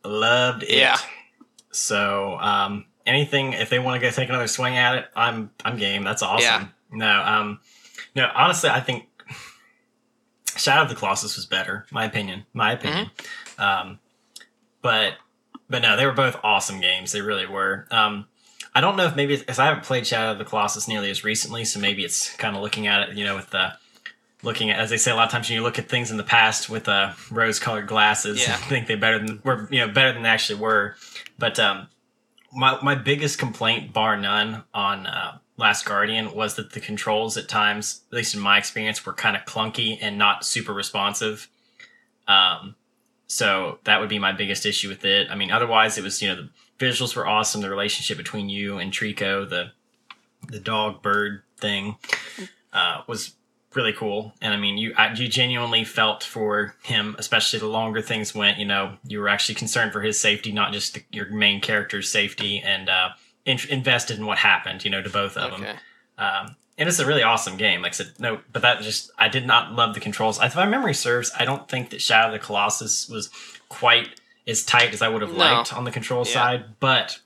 loved 0.04 0.62
it. 0.64 0.70
Yeah. 0.70 0.98
So 1.70 2.38
um, 2.40 2.86
anything 3.06 3.52
if 3.52 3.70
they 3.70 3.78
want 3.78 4.00
to 4.00 4.06
go 4.06 4.10
take 4.12 4.28
another 4.28 4.48
swing 4.48 4.76
at 4.76 4.96
it, 4.96 5.06
I'm 5.14 5.50
I'm 5.64 5.76
game. 5.76 6.02
That's 6.04 6.22
awesome. 6.22 6.42
Yeah. 6.42 6.66
No, 6.90 7.22
um, 7.22 7.60
no. 8.14 8.30
Honestly, 8.34 8.70
I 8.70 8.80
think 8.80 9.08
Shadow 10.56 10.82
of 10.82 10.88
the 10.88 10.94
Colossus 10.94 11.36
was 11.36 11.46
better. 11.46 11.86
My 11.90 12.04
opinion. 12.04 12.46
My 12.52 12.72
opinion. 12.72 13.10
Um, 13.58 14.00
but 14.82 15.14
but 15.68 15.82
no, 15.82 15.96
they 15.96 16.06
were 16.06 16.12
both 16.12 16.36
awesome 16.42 16.80
games. 16.80 17.12
They 17.12 17.20
really 17.20 17.46
were. 17.46 17.86
Um, 17.90 18.26
I 18.74 18.80
don't 18.80 18.96
know 18.96 19.06
if 19.06 19.16
maybe 19.16 19.36
because 19.36 19.58
I 19.58 19.66
haven't 19.66 19.84
played 19.84 20.06
Shadow 20.06 20.32
of 20.32 20.38
the 20.38 20.44
Colossus 20.44 20.86
nearly 20.88 21.10
as 21.10 21.24
recently, 21.24 21.64
so 21.64 21.80
maybe 21.80 22.04
it's 22.04 22.34
kind 22.36 22.56
of 22.56 22.62
looking 22.62 22.86
at 22.86 23.08
it, 23.08 23.16
you 23.16 23.24
know, 23.24 23.34
with 23.36 23.50
the 23.50 23.72
looking 24.42 24.70
at 24.70 24.78
as 24.78 24.90
they 24.90 24.96
say 24.96 25.10
a 25.10 25.16
lot 25.16 25.24
of 25.26 25.32
times 25.32 25.48
when 25.48 25.56
you 25.56 25.62
look 25.62 25.78
at 25.78 25.88
things 25.88 26.10
in 26.12 26.16
the 26.16 26.22
past 26.22 26.68
with 26.70 26.88
uh, 26.88 27.12
rose-colored 27.30 27.86
glasses, 27.86 28.46
Yeah. 28.46 28.54
I 28.54 28.56
think 28.68 28.86
they 28.86 28.94
better 28.94 29.18
than 29.18 29.40
were 29.44 29.68
you 29.70 29.80
know 29.80 29.92
better 29.92 30.12
than 30.12 30.22
they 30.22 30.28
actually 30.28 30.60
were. 30.60 30.96
But 31.38 31.58
um, 31.58 31.88
my 32.52 32.78
my 32.82 32.94
biggest 32.94 33.38
complaint, 33.38 33.92
bar 33.92 34.16
none, 34.16 34.64
on 34.72 35.06
uh, 35.06 35.38
Last 35.56 35.84
Guardian 35.84 36.34
was 36.34 36.54
that 36.54 36.72
the 36.72 36.80
controls 36.80 37.36
at 37.36 37.48
times, 37.48 38.02
at 38.12 38.16
least 38.16 38.34
in 38.34 38.40
my 38.40 38.58
experience, 38.58 39.04
were 39.04 39.12
kind 39.12 39.36
of 39.36 39.44
clunky 39.44 39.98
and 40.00 40.16
not 40.18 40.44
super 40.44 40.72
responsive. 40.72 41.48
Um, 42.28 42.76
so 43.26 43.78
that 43.84 44.00
would 44.00 44.08
be 44.08 44.18
my 44.18 44.32
biggest 44.32 44.64
issue 44.64 44.88
with 44.88 45.04
it. 45.04 45.28
I 45.30 45.34
mean, 45.34 45.50
otherwise 45.50 45.98
it 45.98 46.04
was 46.04 46.22
you 46.22 46.28
know 46.28 46.36
the 46.36 46.48
visuals 46.78 47.16
were 47.16 47.26
awesome. 47.26 47.60
The 47.60 47.70
relationship 47.70 48.16
between 48.16 48.48
you 48.48 48.78
and 48.78 48.92
Trico, 48.92 49.48
the 49.48 49.72
the 50.48 50.60
dog 50.60 51.02
bird 51.02 51.42
thing, 51.58 51.96
uh, 52.72 53.02
was 53.06 53.34
really 53.74 53.92
cool. 53.92 54.32
And 54.40 54.54
I 54.54 54.56
mean, 54.56 54.78
you 54.78 54.94
I, 54.96 55.12
you 55.12 55.28
genuinely 55.28 55.84
felt 55.84 56.22
for 56.22 56.74
him, 56.82 57.16
especially 57.18 57.58
the 57.58 57.66
longer 57.66 58.00
things 58.00 58.34
went. 58.34 58.58
You 58.58 58.66
know, 58.66 58.96
you 59.06 59.20
were 59.20 59.28
actually 59.28 59.56
concerned 59.56 59.92
for 59.92 60.00
his 60.00 60.18
safety, 60.18 60.52
not 60.52 60.72
just 60.72 60.94
the, 60.94 61.02
your 61.10 61.26
main 61.30 61.60
character's 61.60 62.08
safety, 62.08 62.60
and 62.60 62.88
uh, 62.88 63.10
in, 63.44 63.58
invested 63.68 64.18
in 64.18 64.26
what 64.26 64.38
happened. 64.38 64.84
You 64.84 64.90
know, 64.90 65.02
to 65.02 65.10
both 65.10 65.36
of 65.36 65.52
Okay. 65.52 65.62
them. 65.62 65.76
Um, 66.18 66.56
and 66.78 66.88
it's 66.88 67.00
a 67.00 67.06
really 67.06 67.24
awesome 67.24 67.56
game. 67.56 67.82
Like 67.82 67.92
I 67.92 67.96
said, 67.96 68.12
no, 68.20 68.40
but 68.52 68.62
that 68.62 68.82
just 68.82 69.10
I 69.18 69.28
did 69.28 69.46
not 69.46 69.72
love 69.72 69.94
the 69.94 70.00
controls. 70.00 70.40
If 70.40 70.54
my 70.54 70.64
memory 70.66 70.94
serves, 70.94 71.30
I 71.36 71.44
don't 71.44 71.68
think 71.68 71.90
that 71.90 72.00
Shadow 72.00 72.28
of 72.28 72.32
the 72.40 72.44
Colossus 72.44 73.08
was 73.08 73.30
quite 73.68 74.20
as 74.48 74.64
tight 74.64 74.92
as 74.94 75.02
I 75.02 75.08
would 75.08 75.22
have 75.22 75.32
No. 75.32 75.38
liked 75.38 75.72
on 75.74 75.84
the 75.84 75.90
control 75.92 76.24
Yeah. 76.26 76.32
side. 76.32 76.64
But 76.80 77.18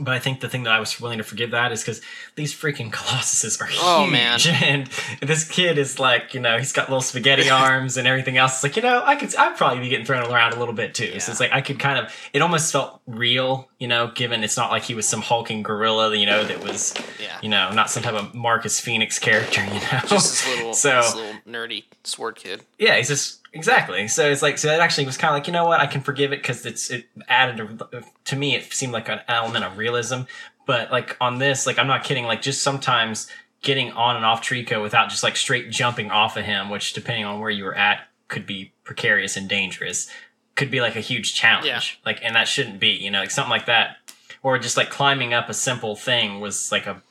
but 0.00 0.14
I 0.14 0.20
think 0.20 0.38
the 0.40 0.48
thing 0.48 0.62
that 0.62 0.72
I 0.72 0.78
was 0.78 1.00
willing 1.00 1.18
to 1.18 1.24
forgive 1.24 1.50
that 1.50 1.72
is 1.72 1.80
because 1.80 2.00
these 2.36 2.54
freaking 2.54 2.92
colossuses 2.92 3.60
are 3.60 3.66
huge. 3.66 3.80
Oh, 3.82 4.06
man. 4.06 4.38
And 4.62 4.86
this 5.20 5.48
kid 5.48 5.76
is 5.76 5.98
like, 5.98 6.34
you 6.34 6.40
know, 6.40 6.56
he's 6.56 6.72
got 6.72 6.88
little 6.88 7.00
spaghetti 7.00 7.50
arms 7.66 7.96
and 7.96 8.06
everything 8.06 8.36
else. 8.36 8.52
It's 8.56 8.62
like, 8.62 8.76
you 8.76 8.82
know, 8.82 9.02
I 9.04 9.16
could, 9.16 9.34
I'd 9.34 9.56
probably 9.56 9.80
be 9.80 9.88
getting 9.88 10.06
thrown 10.06 10.30
around 10.30 10.52
a 10.52 10.58
little 10.58 10.74
bit 10.74 10.94
too. 10.94 11.18
So 11.18 11.32
it's 11.32 11.40
like 11.40 11.52
I 11.52 11.62
could 11.62 11.80
kind 11.80 11.98
of, 11.98 12.12
it 12.32 12.42
almost 12.42 12.70
felt 12.70 13.00
real, 13.08 13.68
you 13.80 13.88
know, 13.88 14.12
given 14.14 14.44
it's 14.44 14.56
not 14.56 14.70
like 14.70 14.84
he 14.84 14.94
was 14.94 15.08
some 15.08 15.22
hulking 15.22 15.64
gorilla, 15.64 16.14
you 16.14 16.26
know, 16.26 16.44
that 16.44 16.62
was, 16.62 16.94
Yeah. 17.20 17.36
you 17.42 17.48
know, 17.48 17.72
not 17.72 17.90
some 17.90 18.04
type 18.04 18.14
of 18.14 18.34
Marcus 18.36 18.78
Fenix 18.78 19.18
character, 19.18 19.64
you 19.64 19.80
know. 19.80 20.00
Just 20.06 20.44
this 20.44 20.46
little, 20.46 20.74
so 20.74 20.96
this 20.96 21.14
little 21.16 21.32
nerdy 21.48 21.84
sword 22.04 22.36
kid. 22.36 22.62
yeah, 22.78 22.96
he's 22.96 23.08
just 23.08 23.40
exactly. 23.52 24.08
So 24.08 24.30
it's 24.30 24.42
like 24.42 24.58
so 24.58 24.68
that 24.68 24.80
actually 24.80 25.06
was 25.06 25.16
kind 25.16 25.32
of 25.32 25.36
like 25.36 25.46
you 25.46 25.52
know 25.52 25.66
what 25.66 25.80
I 25.80 25.86
can 25.86 26.00
forgive 26.00 26.32
it 26.32 26.42
because 26.42 26.64
it's 26.66 26.90
it 26.90 27.06
added 27.28 27.82
a, 27.92 28.02
to 28.26 28.36
me 28.36 28.54
it 28.54 28.72
seemed 28.72 28.92
like 28.92 29.08
an 29.08 29.20
element 29.28 29.64
of 29.64 29.78
realism. 29.78 30.22
But 30.66 30.92
like 30.92 31.16
on 31.20 31.38
this, 31.38 31.66
like 31.66 31.78
I'm 31.78 31.86
not 31.86 32.04
kidding. 32.04 32.24
Like 32.24 32.42
just 32.42 32.62
sometimes 32.62 33.28
getting 33.62 33.90
on 33.92 34.16
and 34.16 34.24
off 34.24 34.42
Trico 34.42 34.82
without 34.82 35.08
just 35.08 35.22
like 35.22 35.36
straight 35.36 35.70
jumping 35.70 36.10
off 36.10 36.36
of 36.36 36.44
him, 36.44 36.70
which 36.70 36.92
depending 36.92 37.24
on 37.24 37.40
where 37.40 37.50
you 37.50 37.64
were 37.64 37.74
at 37.74 38.02
could 38.28 38.46
be 38.46 38.72
precarious 38.84 39.36
and 39.36 39.48
dangerous. 39.48 40.08
Could 40.54 40.70
be 40.70 40.80
like 40.80 40.96
a 40.96 41.00
huge 41.00 41.34
challenge. 41.34 41.66
Yeah. 41.66 41.80
Like 42.04 42.20
and 42.22 42.36
that 42.36 42.48
shouldn't 42.48 42.80
be. 42.80 42.90
You 42.90 43.10
know, 43.10 43.20
like 43.20 43.30
something 43.30 43.50
like 43.50 43.66
that, 43.66 43.96
or 44.42 44.58
just 44.58 44.76
like 44.76 44.90
climbing 44.90 45.32
up 45.32 45.48
a 45.48 45.54
simple 45.54 45.96
thing 45.96 46.40
was 46.40 46.70
like 46.70 46.86
a 46.86 47.02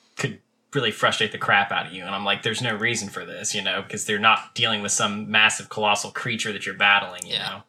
really 0.73 0.91
frustrate 0.91 1.31
the 1.31 1.37
crap 1.37 1.71
out 1.71 1.87
of 1.87 1.93
you. 1.93 2.03
And 2.03 2.13
I'm 2.13 2.25
like, 2.25 2.43
there's 2.43 2.61
no 2.61 2.75
reason 2.75 3.09
for 3.09 3.25
this, 3.25 3.55
you 3.55 3.61
know, 3.63 3.81
because 3.81 4.05
they're 4.05 4.19
not 4.19 4.53
dealing 4.53 4.81
with 4.81 4.91
some 4.91 5.31
massive 5.31 5.69
colossal 5.69 6.11
creature 6.11 6.51
that 6.51 6.65
you're 6.65 6.75
battling, 6.75 7.25
you 7.25 7.33
Yeah. 7.33 7.49
know. 7.49 7.63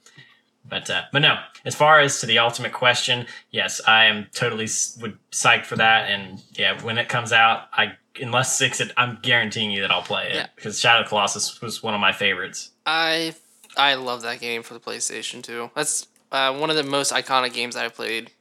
But 0.68 0.90
uh, 0.90 1.02
but 1.12 1.20
no, 1.22 1.38
as 1.64 1.74
far 1.74 1.98
as 2.00 2.20
to 2.20 2.26
the 2.26 2.38
ultimate 2.40 2.72
question, 2.74 3.26
yes, 3.50 3.80
I 3.86 4.04
am 4.04 4.26
totally 4.34 4.64
s- 4.64 4.98
would 5.00 5.16
psyched 5.32 5.64
for 5.64 5.76
that. 5.76 6.10
And 6.10 6.42
yeah, 6.52 6.78
when 6.82 6.98
it 6.98 7.08
comes 7.08 7.32
out, 7.32 7.68
I 7.72 7.92
unless 8.20 8.58
six, 8.58 8.78
it, 8.80 8.92
I'm 8.98 9.18
guaranteeing 9.22 9.70
you 9.70 9.80
that 9.80 9.90
I'll 9.90 10.02
play 10.02 10.28
it 10.28 10.34
Yeah. 10.34 10.46
because 10.56 10.78
Shadow 10.78 11.04
of 11.04 11.08
Colossus 11.08 11.62
was 11.62 11.82
one 11.82 11.94
of 11.94 12.00
my 12.00 12.12
favorites. 12.12 12.72
I 12.84 13.34
I 13.78 13.94
love 13.94 14.20
that 14.22 14.40
game 14.40 14.62
for 14.62 14.74
the 14.74 14.80
PlayStation 14.80 15.42
2. 15.42 15.70
That's 15.74 16.06
uh, 16.32 16.52
one 16.54 16.68
of 16.68 16.76
the 16.76 16.82
most 16.82 17.12
iconic 17.12 17.54
games 17.54 17.74
I 17.76 17.88
played 17.88 18.32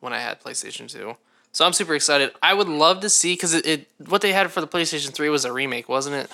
when 0.00 0.12
I 0.14 0.20
had 0.20 0.40
PlayStation 0.40 0.88
2. 0.90 1.14
So 1.54 1.64
I'm 1.64 1.72
super 1.72 1.94
excited. 1.94 2.32
I 2.42 2.52
would 2.52 2.68
love 2.68 3.00
to 3.00 3.08
see 3.08 3.34
because 3.34 3.54
it, 3.54 3.64
it 3.64 3.88
what 4.08 4.22
they 4.22 4.32
had 4.32 4.50
for 4.50 4.60
the 4.60 4.66
PlayStation 4.66 5.12
3 5.14 5.28
was 5.28 5.44
a 5.44 5.52
remake, 5.52 5.88
wasn't 5.88 6.16
it? 6.16 6.30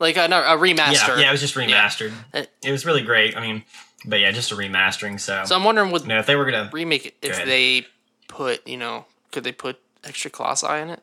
Like 0.00 0.16
a, 0.16 0.26
no, 0.26 0.40
a 0.40 0.58
remaster. 0.58 1.08
Yeah, 1.08 1.18
yeah, 1.20 1.28
it 1.28 1.32
was 1.32 1.40
just 1.40 1.54
remastered. 1.54 2.12
Uh, 2.34 2.42
It 2.64 2.72
was 2.72 2.84
really 2.84 3.02
great. 3.02 3.36
I 3.36 3.40
mean, 3.40 3.62
but 4.04 4.18
yeah, 4.18 4.32
just 4.32 4.50
a 4.50 4.56
remastering. 4.56 5.20
So, 5.20 5.44
So 5.44 5.54
I'm 5.54 5.62
wondering 5.62 5.92
would 5.92 6.02
you 6.02 6.08
know, 6.08 6.18
if 6.18 6.26
they 6.26 6.34
were 6.34 6.44
gonna 6.44 6.70
remake 6.72 7.06
it 7.06 7.14
if 7.22 7.44
they 7.44 7.86
put 8.28 8.66
you 8.66 8.76
know 8.76 9.06
could 9.30 9.44
they 9.44 9.52
put 9.52 9.78
extra 10.02 10.30
colossi 10.30 10.66
in 10.66 10.90
it? 10.90 11.02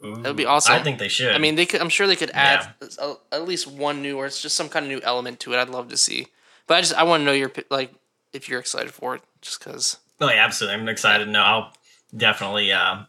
That 0.00 0.24
would 0.24 0.36
be 0.36 0.46
awesome. 0.46 0.74
I 0.76 0.82
think 0.82 0.98
they 0.98 1.08
should. 1.08 1.34
I 1.34 1.38
mean, 1.38 1.56
they 1.56 1.66
could. 1.66 1.80
I'm 1.80 1.88
sure 1.88 2.06
they 2.06 2.16
could 2.16 2.30
add 2.32 2.72
a, 3.00 3.14
at 3.32 3.46
least 3.46 3.66
one 3.66 4.00
new, 4.00 4.16
or 4.16 4.26
it's 4.26 4.40
just 4.40 4.54
some 4.56 4.68
kind 4.68 4.86
of 4.86 4.90
new 4.90 5.00
element 5.02 5.40
to 5.40 5.52
it. 5.52 5.56
I'd 5.58 5.68
love 5.70 5.88
to 5.88 5.96
see. 5.96 6.28
But 6.68 6.76
I 6.76 6.80
just 6.80 6.94
I 6.94 7.02
want 7.02 7.20
to 7.20 7.24
know 7.24 7.32
your 7.32 7.50
like 7.68 7.92
if 8.32 8.48
you're 8.48 8.60
excited 8.60 8.92
for 8.92 9.16
it, 9.16 9.22
just 9.42 9.58
because. 9.58 9.98
Oh 10.20 10.28
yeah, 10.30 10.44
absolutely. 10.44 10.80
I'm 10.80 10.88
excited. 10.88 11.28
No, 11.28 11.42
I'll 11.42 11.72
definitely 12.16 12.72
uh 12.72 13.04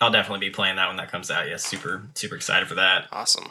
I'll 0.00 0.10
definitely 0.12 0.46
be 0.48 0.52
playing 0.54 0.76
that 0.76 0.86
when 0.88 0.96
that 0.98 1.10
comes 1.10 1.30
out. 1.30 1.48
Yes, 1.48 1.64
super 1.64 2.02
super 2.14 2.36
excited 2.36 2.68
for 2.68 2.76
that. 2.76 3.06
Awesome. 3.12 3.46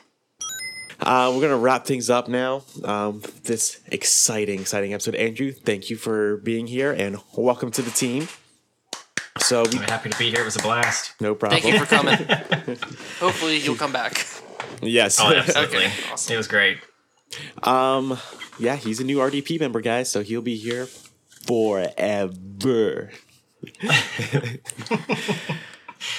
Uh, 1.00 1.32
we're 1.36 1.42
gonna 1.42 1.58
wrap 1.58 1.86
things 1.86 2.10
up 2.10 2.28
now. 2.28 2.64
Um, 2.84 3.22
this 3.44 3.80
exciting, 3.88 4.62
exciting 4.62 4.94
episode. 4.94 5.14
Andrew, 5.16 5.52
thank 5.52 5.90
you 5.90 5.96
for 5.98 6.38
being 6.38 6.66
here 6.68 6.92
and 6.92 7.18
welcome 7.36 7.70
to 7.72 7.82
the 7.82 7.92
team. 7.92 8.28
So 9.40 9.64
we, 9.72 9.78
I'm 9.78 9.84
happy 9.84 10.10
to 10.10 10.18
be 10.18 10.32
here. 10.32 10.42
It 10.42 10.46
was 10.46 10.56
a 10.56 10.62
blast. 10.62 11.14
no 11.22 11.36
problem. 11.36 11.62
Thank 11.62 11.74
you 11.74 11.80
for 11.80 11.86
coming. 11.86 12.16
Hopefully 13.20 13.58
you'll 13.60 13.76
come 13.76 13.92
back. 13.94 14.26
yes. 14.82 15.20
Oh, 15.22 15.32
absolutely. 15.32 15.78
Okay, 15.86 15.94
awesome. 16.12 16.34
It 16.34 16.38
was 16.38 16.48
great. 16.48 16.80
um, 17.62 18.18
yeah, 18.58 18.76
he's 18.76 19.00
a 19.00 19.04
new 19.04 19.18
RDP 19.18 19.60
member, 19.60 19.82
guys, 19.82 20.10
so 20.10 20.24
he'll 20.24 20.42
be 20.42 20.56
here 20.56 20.88
forever. 21.46 23.12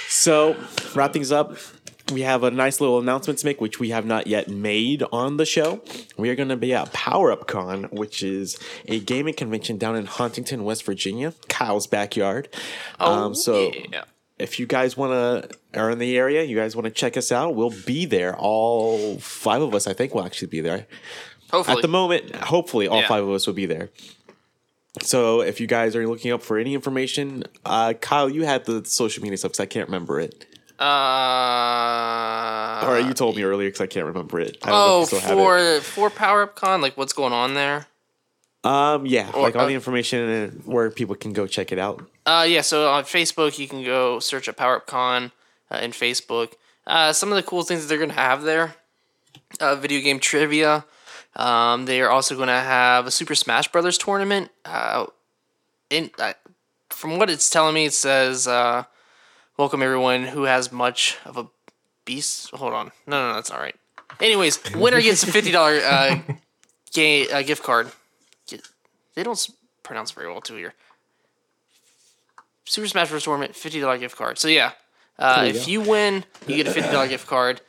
so, 0.09 0.57
wrap 0.94 1.12
things 1.12 1.32
up. 1.32 1.57
We 2.12 2.22
have 2.22 2.42
a 2.42 2.51
nice 2.51 2.80
little 2.80 2.99
announcement 2.99 3.38
to 3.40 3.46
make, 3.46 3.61
which 3.61 3.78
we 3.78 3.90
have 3.90 4.07
not 4.07 4.26
yet 4.26 4.49
made 4.49 5.03
on 5.12 5.36
the 5.36 5.44
show. 5.44 5.82
We 6.16 6.30
are 6.30 6.34
going 6.34 6.49
to 6.49 6.57
be 6.57 6.72
at 6.72 6.90
Power 6.94 7.30
Up 7.30 7.46
Con, 7.46 7.84
which 7.84 8.22
is 8.22 8.59
a 8.86 8.99
gaming 8.99 9.34
convention 9.34 9.76
down 9.76 9.94
in 9.94 10.07
Huntington, 10.07 10.64
West 10.64 10.84
Virginia, 10.84 11.34
Kyle's 11.51 11.86
backyard. 11.86 12.49
um, 12.99 13.34
so, 13.34 13.70
yeah. 13.92 14.05
if 14.38 14.59
you 14.59 14.66
guys 14.66 14.96
want 14.96 15.12
to 15.12 15.78
are 15.78 15.90
in 15.90 15.99
the 15.99 16.16
area, 16.16 16.44
you 16.44 16.57
guys 16.57 16.74
want 16.74 16.86
to 16.86 16.90
check 16.90 17.18
us 17.18 17.30
out, 17.30 17.55
we'll 17.55 17.74
be 17.84 18.07
there. 18.07 18.34
All 18.38 19.18
five 19.18 19.61
of 19.61 19.74
us, 19.74 19.86
I 19.86 19.92
think, 19.92 20.14
will 20.14 20.24
actually 20.24 20.49
be 20.49 20.62
there. 20.62 20.86
Hopefully. 21.51 21.76
At 21.76 21.82
the 21.82 21.88
moment, 21.88 22.34
hopefully, 22.36 22.88
all 22.88 23.01
Yeah. 23.01 23.09
five 23.09 23.24
of 23.24 23.30
us 23.30 23.46
will 23.46 23.55
be 23.55 23.66
there. 23.66 23.90
So 25.03 25.40
if 25.42 25.61
you 25.61 25.66
guys 25.66 25.94
are 25.96 26.07
looking 26.07 26.32
up 26.32 26.42
for 26.42 26.59
any 26.59 26.74
information, 26.74 27.44
uh, 27.64 27.94
Kyle, 27.94 28.28
you 28.28 28.44
had 28.44 28.64
the 28.64 28.84
social 28.84 29.22
media 29.22 29.36
stuff 29.36 29.53
because 29.53 29.61
I 29.61 29.66
can't 29.66 29.88
remember 29.88 30.20
it. 30.20 30.46
uh. 30.78 32.84
or 32.86 32.99
you 33.01 33.12
told 33.14 33.36
me 33.36 33.42
earlier 33.42 33.68
because 33.68 33.80
I 33.80 33.86
can't 33.86 34.07
remember 34.07 34.40
it. 34.40 34.59
I 34.62 34.70
Oh, 34.72 35.03
if 35.03 35.12
you 35.12 35.18
it. 35.18 35.22
for 35.24 35.80
for 35.80 36.11
Power 36.11 36.42
Up 36.42 36.57
Con, 36.57 36.80
like 36.80 36.96
what's 36.96 37.12
going 37.12 37.32
on 37.32 37.55
there? 37.55 37.86
Um, 38.64 39.07
yeah, 39.07 39.30
Or- 39.34 39.42
like 39.42 39.57
all 39.57 39.62
uh, 39.62 39.66
the 39.68 39.74
information 39.74 40.28
and 40.28 40.62
where 40.66 40.90
people 40.90 41.14
can 41.14 41.32
go 41.32 41.46
check 41.46 41.72
it 41.72 41.78
out. 41.78 42.05
Uh, 42.26 42.44
yeah. 42.49 42.61
So 42.61 42.90
on 42.90 43.05
Facebook, 43.05 43.59
you 43.59 43.68
can 43.68 43.84
go 43.84 44.18
search 44.20 44.49
at 44.49 44.57
Power 44.57 44.76
Up 44.76 44.86
Con 44.86 45.32
uh, 45.70 45.78
in 45.78 45.92
Facebook. 45.92 46.53
Uh, 46.86 47.12
some 47.12 47.30
of 47.30 47.36
the 47.36 47.42
cool 47.42 47.62
things 47.62 47.82
that 47.82 47.88
they're 47.88 47.99
gonna 47.99 48.12
have 48.14 48.42
there: 48.42 48.74
uh, 49.61 49.76
video 49.76 50.01
game 50.01 50.18
trivia. 50.18 50.84
Um, 51.39 51.86
they 51.86 52.01
are 52.01 52.11
also 52.11 52.36
gonna 52.36 52.61
have 52.61 53.07
a 53.07 53.11
Super 53.12 53.36
Smash 53.36 53.68
Brothers 53.68 53.97
tournament. 53.97 54.51
Uh, 54.64 55.07
in 55.89 56.11
uh, 56.18 56.32
from 56.91 57.18
what 57.18 57.30
it's 57.30 57.49
telling 57.49 57.74
me, 57.74 57.86
it 57.86 57.95
says, 57.95 58.49
uh, 58.49 58.84
"Welcome 59.57 59.80
everyone 59.80 60.24
who 60.24 60.43
has 60.43 60.72
much 60.72 61.16
of 61.24 61.36
a 61.36 61.47
beast." 62.05 62.51
Hold 62.51 62.74
on, 62.74 62.91
no, 63.07 63.20
no, 63.22 63.28
no 63.28 63.34
that's 63.34 63.53
all 63.53 63.61
right. 63.61 63.76
Anyways, 64.20 64.59
winner 64.74 65.01
gets 65.01 65.22
a 65.22 65.26
fifty 65.32 65.53
dollar 65.53 65.78
uh, 65.78 66.18
game 66.93 67.28
uh, 67.32 67.43
gift 67.43 67.62
card. 67.62 67.89
They 69.14 69.22
don't 69.22 69.51
pronounce 69.84 70.11
very 70.11 70.28
well 70.28 70.41
too 70.41 70.57
here. 70.57 70.74
Super 72.64 72.89
Smash 72.89 73.11
Bros. 73.11 73.22
Tournament, 73.22 73.55
fifty 73.55 73.80
dollar 73.80 73.99
gift 73.99 74.16
card. 74.16 74.39
So 74.39 74.49
yeah, 74.49 74.72
uh, 75.20 75.43
you 75.45 75.51
if 75.51 75.66
go. 75.66 75.70
you 75.70 75.80
win, 75.82 76.24
you 76.49 76.57
get 76.57 76.66
a 76.66 76.72
fifty 76.72 76.91
dollar 76.91 77.07
gift 77.07 77.28
card. 77.28 77.61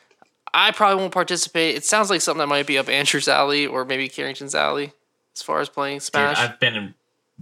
I 0.53 0.71
probably 0.71 1.01
won't 1.01 1.13
participate. 1.13 1.75
It 1.75 1.85
sounds 1.85 2.09
like 2.09 2.21
something 2.21 2.39
that 2.39 2.47
might 2.47 2.67
be 2.67 2.77
up 2.77 2.89
Andrew's 2.89 3.27
alley 3.27 3.65
or 3.67 3.85
maybe 3.85 4.07
Carrington's 4.09 4.55
alley 4.55 4.93
as 5.35 5.41
far 5.41 5.59
as 5.61 5.69
playing 5.69 5.97
Dude, 5.97 6.03
Smash. 6.03 6.37
I've 6.39 6.59
been 6.59 6.75
in 6.75 6.93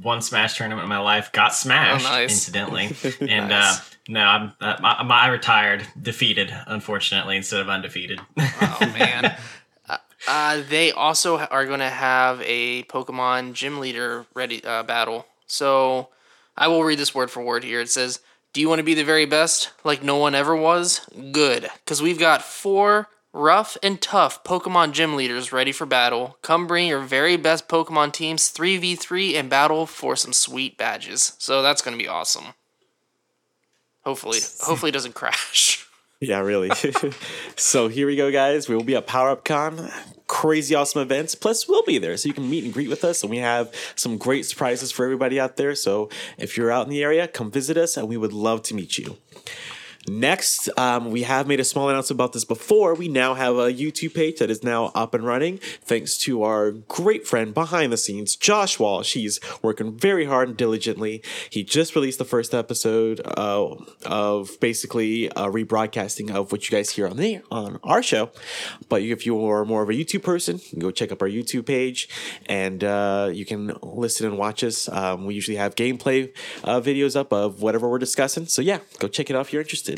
one 0.01 0.21
Smash 0.21 0.57
tournament 0.57 0.83
in 0.83 0.89
my 0.89 0.99
life. 0.99 1.31
Got 1.31 1.53
smashed, 1.53 2.05
Oh, 2.05 2.09
nice. 2.09 2.31
incidentally. 2.31 2.95
And 3.21 3.49
Nice. 3.49 3.79
uh, 3.79 3.83
no, 4.09 4.21
I'm 4.21 4.53
uh, 4.61 4.77
my, 4.81 5.03
my, 5.03 5.19
I 5.21 5.27
retired, 5.27 5.85
defeated, 6.01 6.53
unfortunately, 6.67 7.37
instead 7.37 7.59
of 7.61 7.69
undefeated. 7.69 8.19
oh 8.37 8.77
man. 8.97 9.35
Uh, 10.27 10.61
they 10.69 10.91
also 10.91 11.37
are 11.37 11.65
going 11.65 11.79
to 11.79 11.89
have 11.89 12.41
a 12.43 12.83
Pokemon 12.83 13.53
Gym 13.53 13.79
Leader 13.79 14.25
ready 14.33 14.63
uh, 14.63 14.83
battle. 14.83 15.25
So 15.45 16.09
I 16.57 16.67
will 16.67 16.83
read 16.83 16.99
this 16.99 17.13
word 17.15 17.29
for 17.31 17.43
word 17.43 17.63
here. 17.63 17.79
It 17.81 17.89
says, 17.89 18.19
"Do 18.53 18.61
you 18.61 18.69
want 18.69 18.79
to 18.79 18.83
be 18.83 18.93
the 18.93 19.03
very 19.03 19.25
best, 19.25 19.71
like 19.83 20.03
no 20.03 20.17
one 20.17 20.35
ever 20.35 20.55
was? 20.55 21.01
Good, 21.31 21.69
because 21.83 22.01
we've 22.01 22.19
got 22.19 22.41
four 22.41 23.09
rough 23.33 23.77
and 23.83 24.01
tough 24.01 24.43
Pokemon 24.43 24.93
Gym 24.93 25.15
Leaders 25.15 25.51
ready 25.51 25.71
for 25.71 25.85
battle. 25.85 26.37
Come 26.41 26.67
bring 26.67 26.87
your 26.87 27.01
very 27.01 27.37
best 27.37 27.67
Pokemon 27.67 28.13
teams 28.13 28.49
three 28.49 28.77
v 28.77 28.95
three 28.95 29.35
and 29.35 29.49
battle 29.49 29.85
for 29.85 30.15
some 30.15 30.33
sweet 30.33 30.77
badges. 30.77 31.33
So 31.37 31.61
that's 31.61 31.81
going 31.81 31.97
to 31.97 32.03
be 32.03 32.07
awesome. 32.09 32.53
Hopefully, 34.03 34.39
hopefully 34.61 34.89
it 34.89 34.93
doesn't 34.93 35.15
crash. 35.15 35.86
Yeah, 36.19 36.39
really. 36.39 36.71
so 37.55 37.89
here 37.89 38.07
we 38.07 38.15
go, 38.15 38.31
guys. 38.31 38.67
We 38.67 38.75
will 38.75 38.83
be 38.83 38.95
at 38.95 39.05
Power 39.05 39.29
Up 39.29 39.45
Con. 39.45 39.91
Crazy 40.25 40.73
awesome 40.73 41.01
events. 41.01 41.35
Plus, 41.35 41.69
we'll 41.69 41.83
be 41.83 41.99
there 41.99 42.17
so 42.17 42.27
you 42.27 42.33
can 42.33 42.49
meet 42.49 42.63
and 42.63 42.73
greet 42.73 42.89
with 42.89 43.03
us. 43.03 43.21
And 43.21 43.29
we 43.29 43.37
have 43.37 43.73
some 43.95 44.17
great 44.17 44.45
surprises 44.45 44.91
for 44.91 45.05
everybody 45.05 45.39
out 45.39 45.57
there. 45.57 45.75
So 45.75 46.09
if 46.37 46.57
you're 46.57 46.71
out 46.71 46.85
in 46.85 46.89
the 46.89 47.03
area, 47.03 47.27
come 47.27 47.51
visit 47.51 47.77
us 47.77 47.97
and 47.97 48.07
we 48.07 48.17
would 48.17 48.33
love 48.33 48.63
to 48.63 48.73
meet 48.73 48.97
you. 48.97 49.17
Next, 50.09 50.69
um, 50.77 51.11
we 51.11 51.23
have 51.23 51.47
made 51.47 51.59
a 51.59 51.65
small 51.65 51.89
announcement 51.89 52.15
about 52.15 52.31
this 52.31 52.45
before. 52.45 52.93
We 52.93 53.09
now 53.09 53.33
have 53.33 53.55
a 53.55 53.73
YouTube 53.73 54.13
page 54.13 54.39
that 54.39 54.49
is 54.49 54.63
now 54.63 54.85
up 54.95 55.13
and 55.13 55.25
running, 55.25 55.57
thanks 55.81 56.17
to 56.19 56.43
our 56.43 56.71
great 56.71 57.27
friend 57.27 57.53
behind 57.53 57.91
the 57.91 57.97
scenes, 57.97 58.37
Josh 58.37 58.79
Walsh. 58.79 59.15
He's 59.15 59.41
working 59.61 59.97
very 59.97 60.23
hard 60.23 60.47
and 60.47 60.57
diligently. 60.57 61.21
He 61.49 61.61
just 61.61 61.93
released 61.93 62.19
the 62.19 62.25
first 62.25 62.53
episode 62.53 63.19
uh, 63.25 63.75
of 64.05 64.57
basically 64.61 65.25
a 65.27 65.51
rebroadcasting 65.51 66.31
of 66.31 66.53
what 66.53 66.69
you 66.69 66.77
guys 66.77 66.91
hear 66.91 67.07
on 67.07 67.17
the 67.17 67.41
on 67.51 67.77
our 67.83 68.01
show. 68.01 68.31
But 68.87 69.01
if 69.01 69.25
you 69.25 69.45
are 69.45 69.65
more 69.65 69.83
of 69.83 69.89
a 69.89 69.93
YouTube 69.93 70.23
person, 70.23 70.61
you 70.71 70.79
go 70.79 70.91
check 70.91 71.11
up 71.11 71.21
our 71.21 71.27
YouTube 71.27 71.65
page, 71.65 72.07
and 72.45 72.81
uh, 72.81 73.29
you 73.33 73.45
can 73.45 73.75
listen 73.83 74.25
and 74.25 74.37
watch 74.37 74.63
us. 74.63 74.87
Um, 74.87 75.25
we 75.25 75.35
usually 75.35 75.57
have 75.57 75.75
gameplay 75.75 76.33
uh, 76.63 76.79
videos 76.79 77.17
up 77.17 77.33
of 77.33 77.61
whatever 77.61 77.89
we're 77.89 77.99
discussing. 77.99 78.45
So 78.45 78.61
yeah, 78.61 78.79
go 78.99 79.09
check 79.09 79.29
it 79.29 79.35
out 79.35 79.47
if 79.47 79.51
you're 79.51 79.61
interested. 79.61 79.96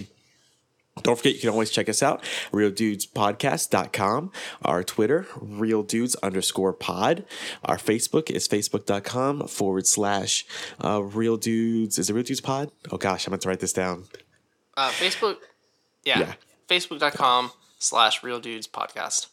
Don't 1.04 1.18
forget, 1.18 1.34
you 1.36 1.39
can 1.39 1.50
always 1.50 1.70
check 1.72 1.88
us 1.89 2.02
out, 2.04 2.24
realdudespodcast.com. 2.52 4.32
Our 4.64 4.84
Twitter, 4.84 5.28
real 5.39 5.84
dudes 5.84 6.16
underscore 6.16 6.74
pod. 6.74 7.26
Our 7.66 7.78
Facebook 7.78 8.30
is 8.30 8.47
facebook.com 8.47 9.47
forward 9.47 9.88
slash 9.88 10.45
uh, 10.84 11.02
real 11.04 11.38
dudes. 11.38 11.97
Is 12.00 12.10
it 12.10 12.14
real 12.14 12.24
dudes 12.24 12.41
pod? 12.41 12.72
Oh 12.91 12.97
gosh, 12.97 13.28
I 13.28 13.32
meant 13.32 13.41
to 13.43 13.50
write 13.50 13.60
this 13.60 13.74
down. 13.74 14.06
Uh, 14.78 14.89
Facebook, 14.91 15.38
yeah, 16.04 16.20
Yeah. 16.20 16.34
facebook.com 16.70 17.52
slash 17.80 18.24
real 18.24 18.39
dudes 18.39 18.68
podcast. 18.68 19.28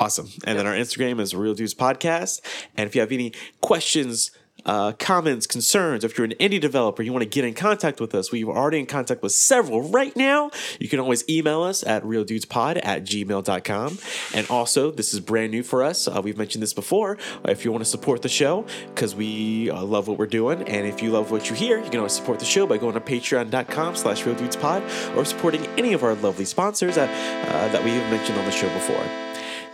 Awesome. 0.00 0.28
And 0.44 0.56
then 0.56 0.64
our 0.66 0.74
Instagram 0.74 1.18
is 1.20 1.34
Real 1.34 1.54
Dudes 1.54 1.74
Podcast. 1.74 2.40
And 2.76 2.86
if 2.86 2.94
you 2.94 3.00
have 3.00 3.10
any 3.10 3.32
questions, 3.60 4.30
uh, 4.68 4.92
comments, 4.92 5.46
concerns, 5.46 6.04
if 6.04 6.18
you're 6.18 6.26
an 6.26 6.34
indie 6.34 6.60
developer, 6.60 7.02
you 7.02 7.10
want 7.10 7.22
to 7.22 7.28
get 7.28 7.42
in 7.42 7.54
contact 7.54 8.00
with 8.00 8.14
us, 8.14 8.30
we 8.30 8.44
are 8.44 8.54
already 8.54 8.78
in 8.78 8.84
contact 8.84 9.22
with 9.22 9.32
several 9.32 9.80
right 9.88 10.14
now. 10.14 10.50
You 10.78 10.90
can 10.90 11.00
always 11.00 11.26
email 11.26 11.62
us 11.62 11.82
at 11.86 12.04
realdudespod 12.04 12.80
at 12.84 13.04
gmail.com. 13.04 13.98
And 14.34 14.46
also, 14.50 14.90
this 14.90 15.14
is 15.14 15.20
brand 15.20 15.52
new 15.52 15.62
for 15.62 15.82
us. 15.82 16.06
Uh, 16.06 16.20
we've 16.22 16.36
mentioned 16.36 16.62
this 16.62 16.74
before. 16.74 17.16
If 17.46 17.64
you 17.64 17.72
want 17.72 17.82
to 17.82 17.88
support 17.88 18.20
the 18.20 18.28
show, 18.28 18.66
because 18.88 19.14
we 19.14 19.70
uh, 19.70 19.82
love 19.82 20.06
what 20.06 20.18
we're 20.18 20.26
doing, 20.26 20.62
and 20.64 20.86
if 20.86 21.02
you 21.02 21.12
love 21.12 21.30
what 21.30 21.48
you 21.48 21.56
hear, 21.56 21.78
you 21.78 21.88
can 21.88 22.00
always 22.00 22.12
support 22.12 22.38
the 22.38 22.44
show 22.44 22.66
by 22.66 22.76
going 22.76 22.92
to 22.92 23.00
patreon.com 23.00 23.96
slash 23.96 24.22
realdudespod 24.24 25.16
or 25.16 25.24
supporting 25.24 25.64
any 25.78 25.94
of 25.94 26.04
our 26.04 26.14
lovely 26.16 26.44
sponsors 26.44 26.96
that, 26.96 27.08
uh, 27.48 27.72
that 27.72 27.82
we 27.82 27.92
have 27.92 28.10
mentioned 28.10 28.38
on 28.38 28.44
the 28.44 28.50
show 28.50 28.68
before. 28.74 29.02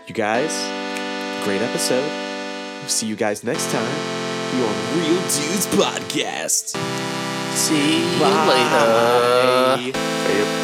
You 0.07 0.15
guys, 0.15 0.53
great 1.45 1.63
episode. 1.63 2.09
See 2.89 3.09
you 3.09 3.17
guys 3.17 3.43
next 3.43 3.69
time. 3.73 4.24
You're 4.57 4.69
on 4.69 4.99
Real 4.99 5.21
Dudes 5.23 5.67
Podcast. 5.67 6.77
See 7.57 8.03
you 8.03 8.21
later. 8.21 9.93
Bye. 9.95 10.64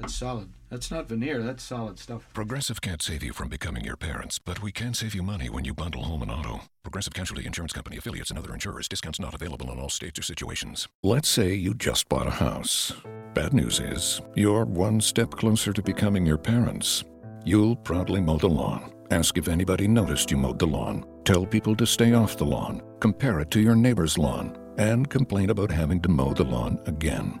That's 0.00 0.14
solid. 0.14 0.48
That's 0.70 0.90
not 0.90 1.08
veneer, 1.08 1.42
that's 1.42 1.62
solid 1.62 1.98
stuff. 1.98 2.26
Progressive 2.32 2.80
can't 2.80 3.02
save 3.02 3.22
you 3.22 3.32
from 3.32 3.48
becoming 3.48 3.84
your 3.84 3.96
parents, 3.96 4.38
but 4.38 4.62
we 4.62 4.72
can 4.72 4.94
save 4.94 5.14
you 5.14 5.22
money 5.22 5.50
when 5.50 5.64
you 5.64 5.74
bundle 5.74 6.04
home 6.04 6.22
and 6.22 6.30
auto. 6.30 6.62
Progressive 6.82 7.12
Casualty 7.12 7.44
Insurance 7.44 7.72
Company 7.72 7.98
affiliates 7.98 8.30
and 8.30 8.38
other 8.38 8.54
insurers. 8.54 8.88
Discounts 8.88 9.20
not 9.20 9.34
available 9.34 9.70
in 9.70 9.78
all 9.78 9.90
states 9.90 10.18
or 10.18 10.22
situations. 10.22 10.88
Let's 11.02 11.28
say 11.28 11.52
you 11.52 11.74
just 11.74 12.08
bought 12.08 12.26
a 12.26 12.30
house. 12.30 12.92
Bad 13.34 13.52
news 13.52 13.78
is, 13.78 14.22
you're 14.34 14.64
one 14.64 15.00
step 15.00 15.32
closer 15.32 15.72
to 15.72 15.82
becoming 15.82 16.24
your 16.24 16.38
parents. 16.38 17.04
You'll 17.44 17.76
proudly 17.76 18.20
mow 18.20 18.38
the 18.38 18.48
lawn. 18.48 18.92
Ask 19.10 19.36
if 19.36 19.48
anybody 19.48 19.86
noticed 19.88 20.30
you 20.30 20.36
mowed 20.36 20.60
the 20.60 20.66
lawn. 20.66 21.04
Tell 21.24 21.44
people 21.44 21.76
to 21.76 21.86
stay 21.86 22.14
off 22.14 22.38
the 22.38 22.46
lawn. 22.46 22.80
Compare 23.00 23.40
it 23.40 23.50
to 23.50 23.60
your 23.60 23.74
neighbor's 23.74 24.16
lawn. 24.16 24.56
And 24.78 25.10
complain 25.10 25.50
about 25.50 25.70
having 25.70 26.00
to 26.02 26.08
mow 26.08 26.32
the 26.32 26.44
lawn 26.44 26.78
again. 26.86 27.40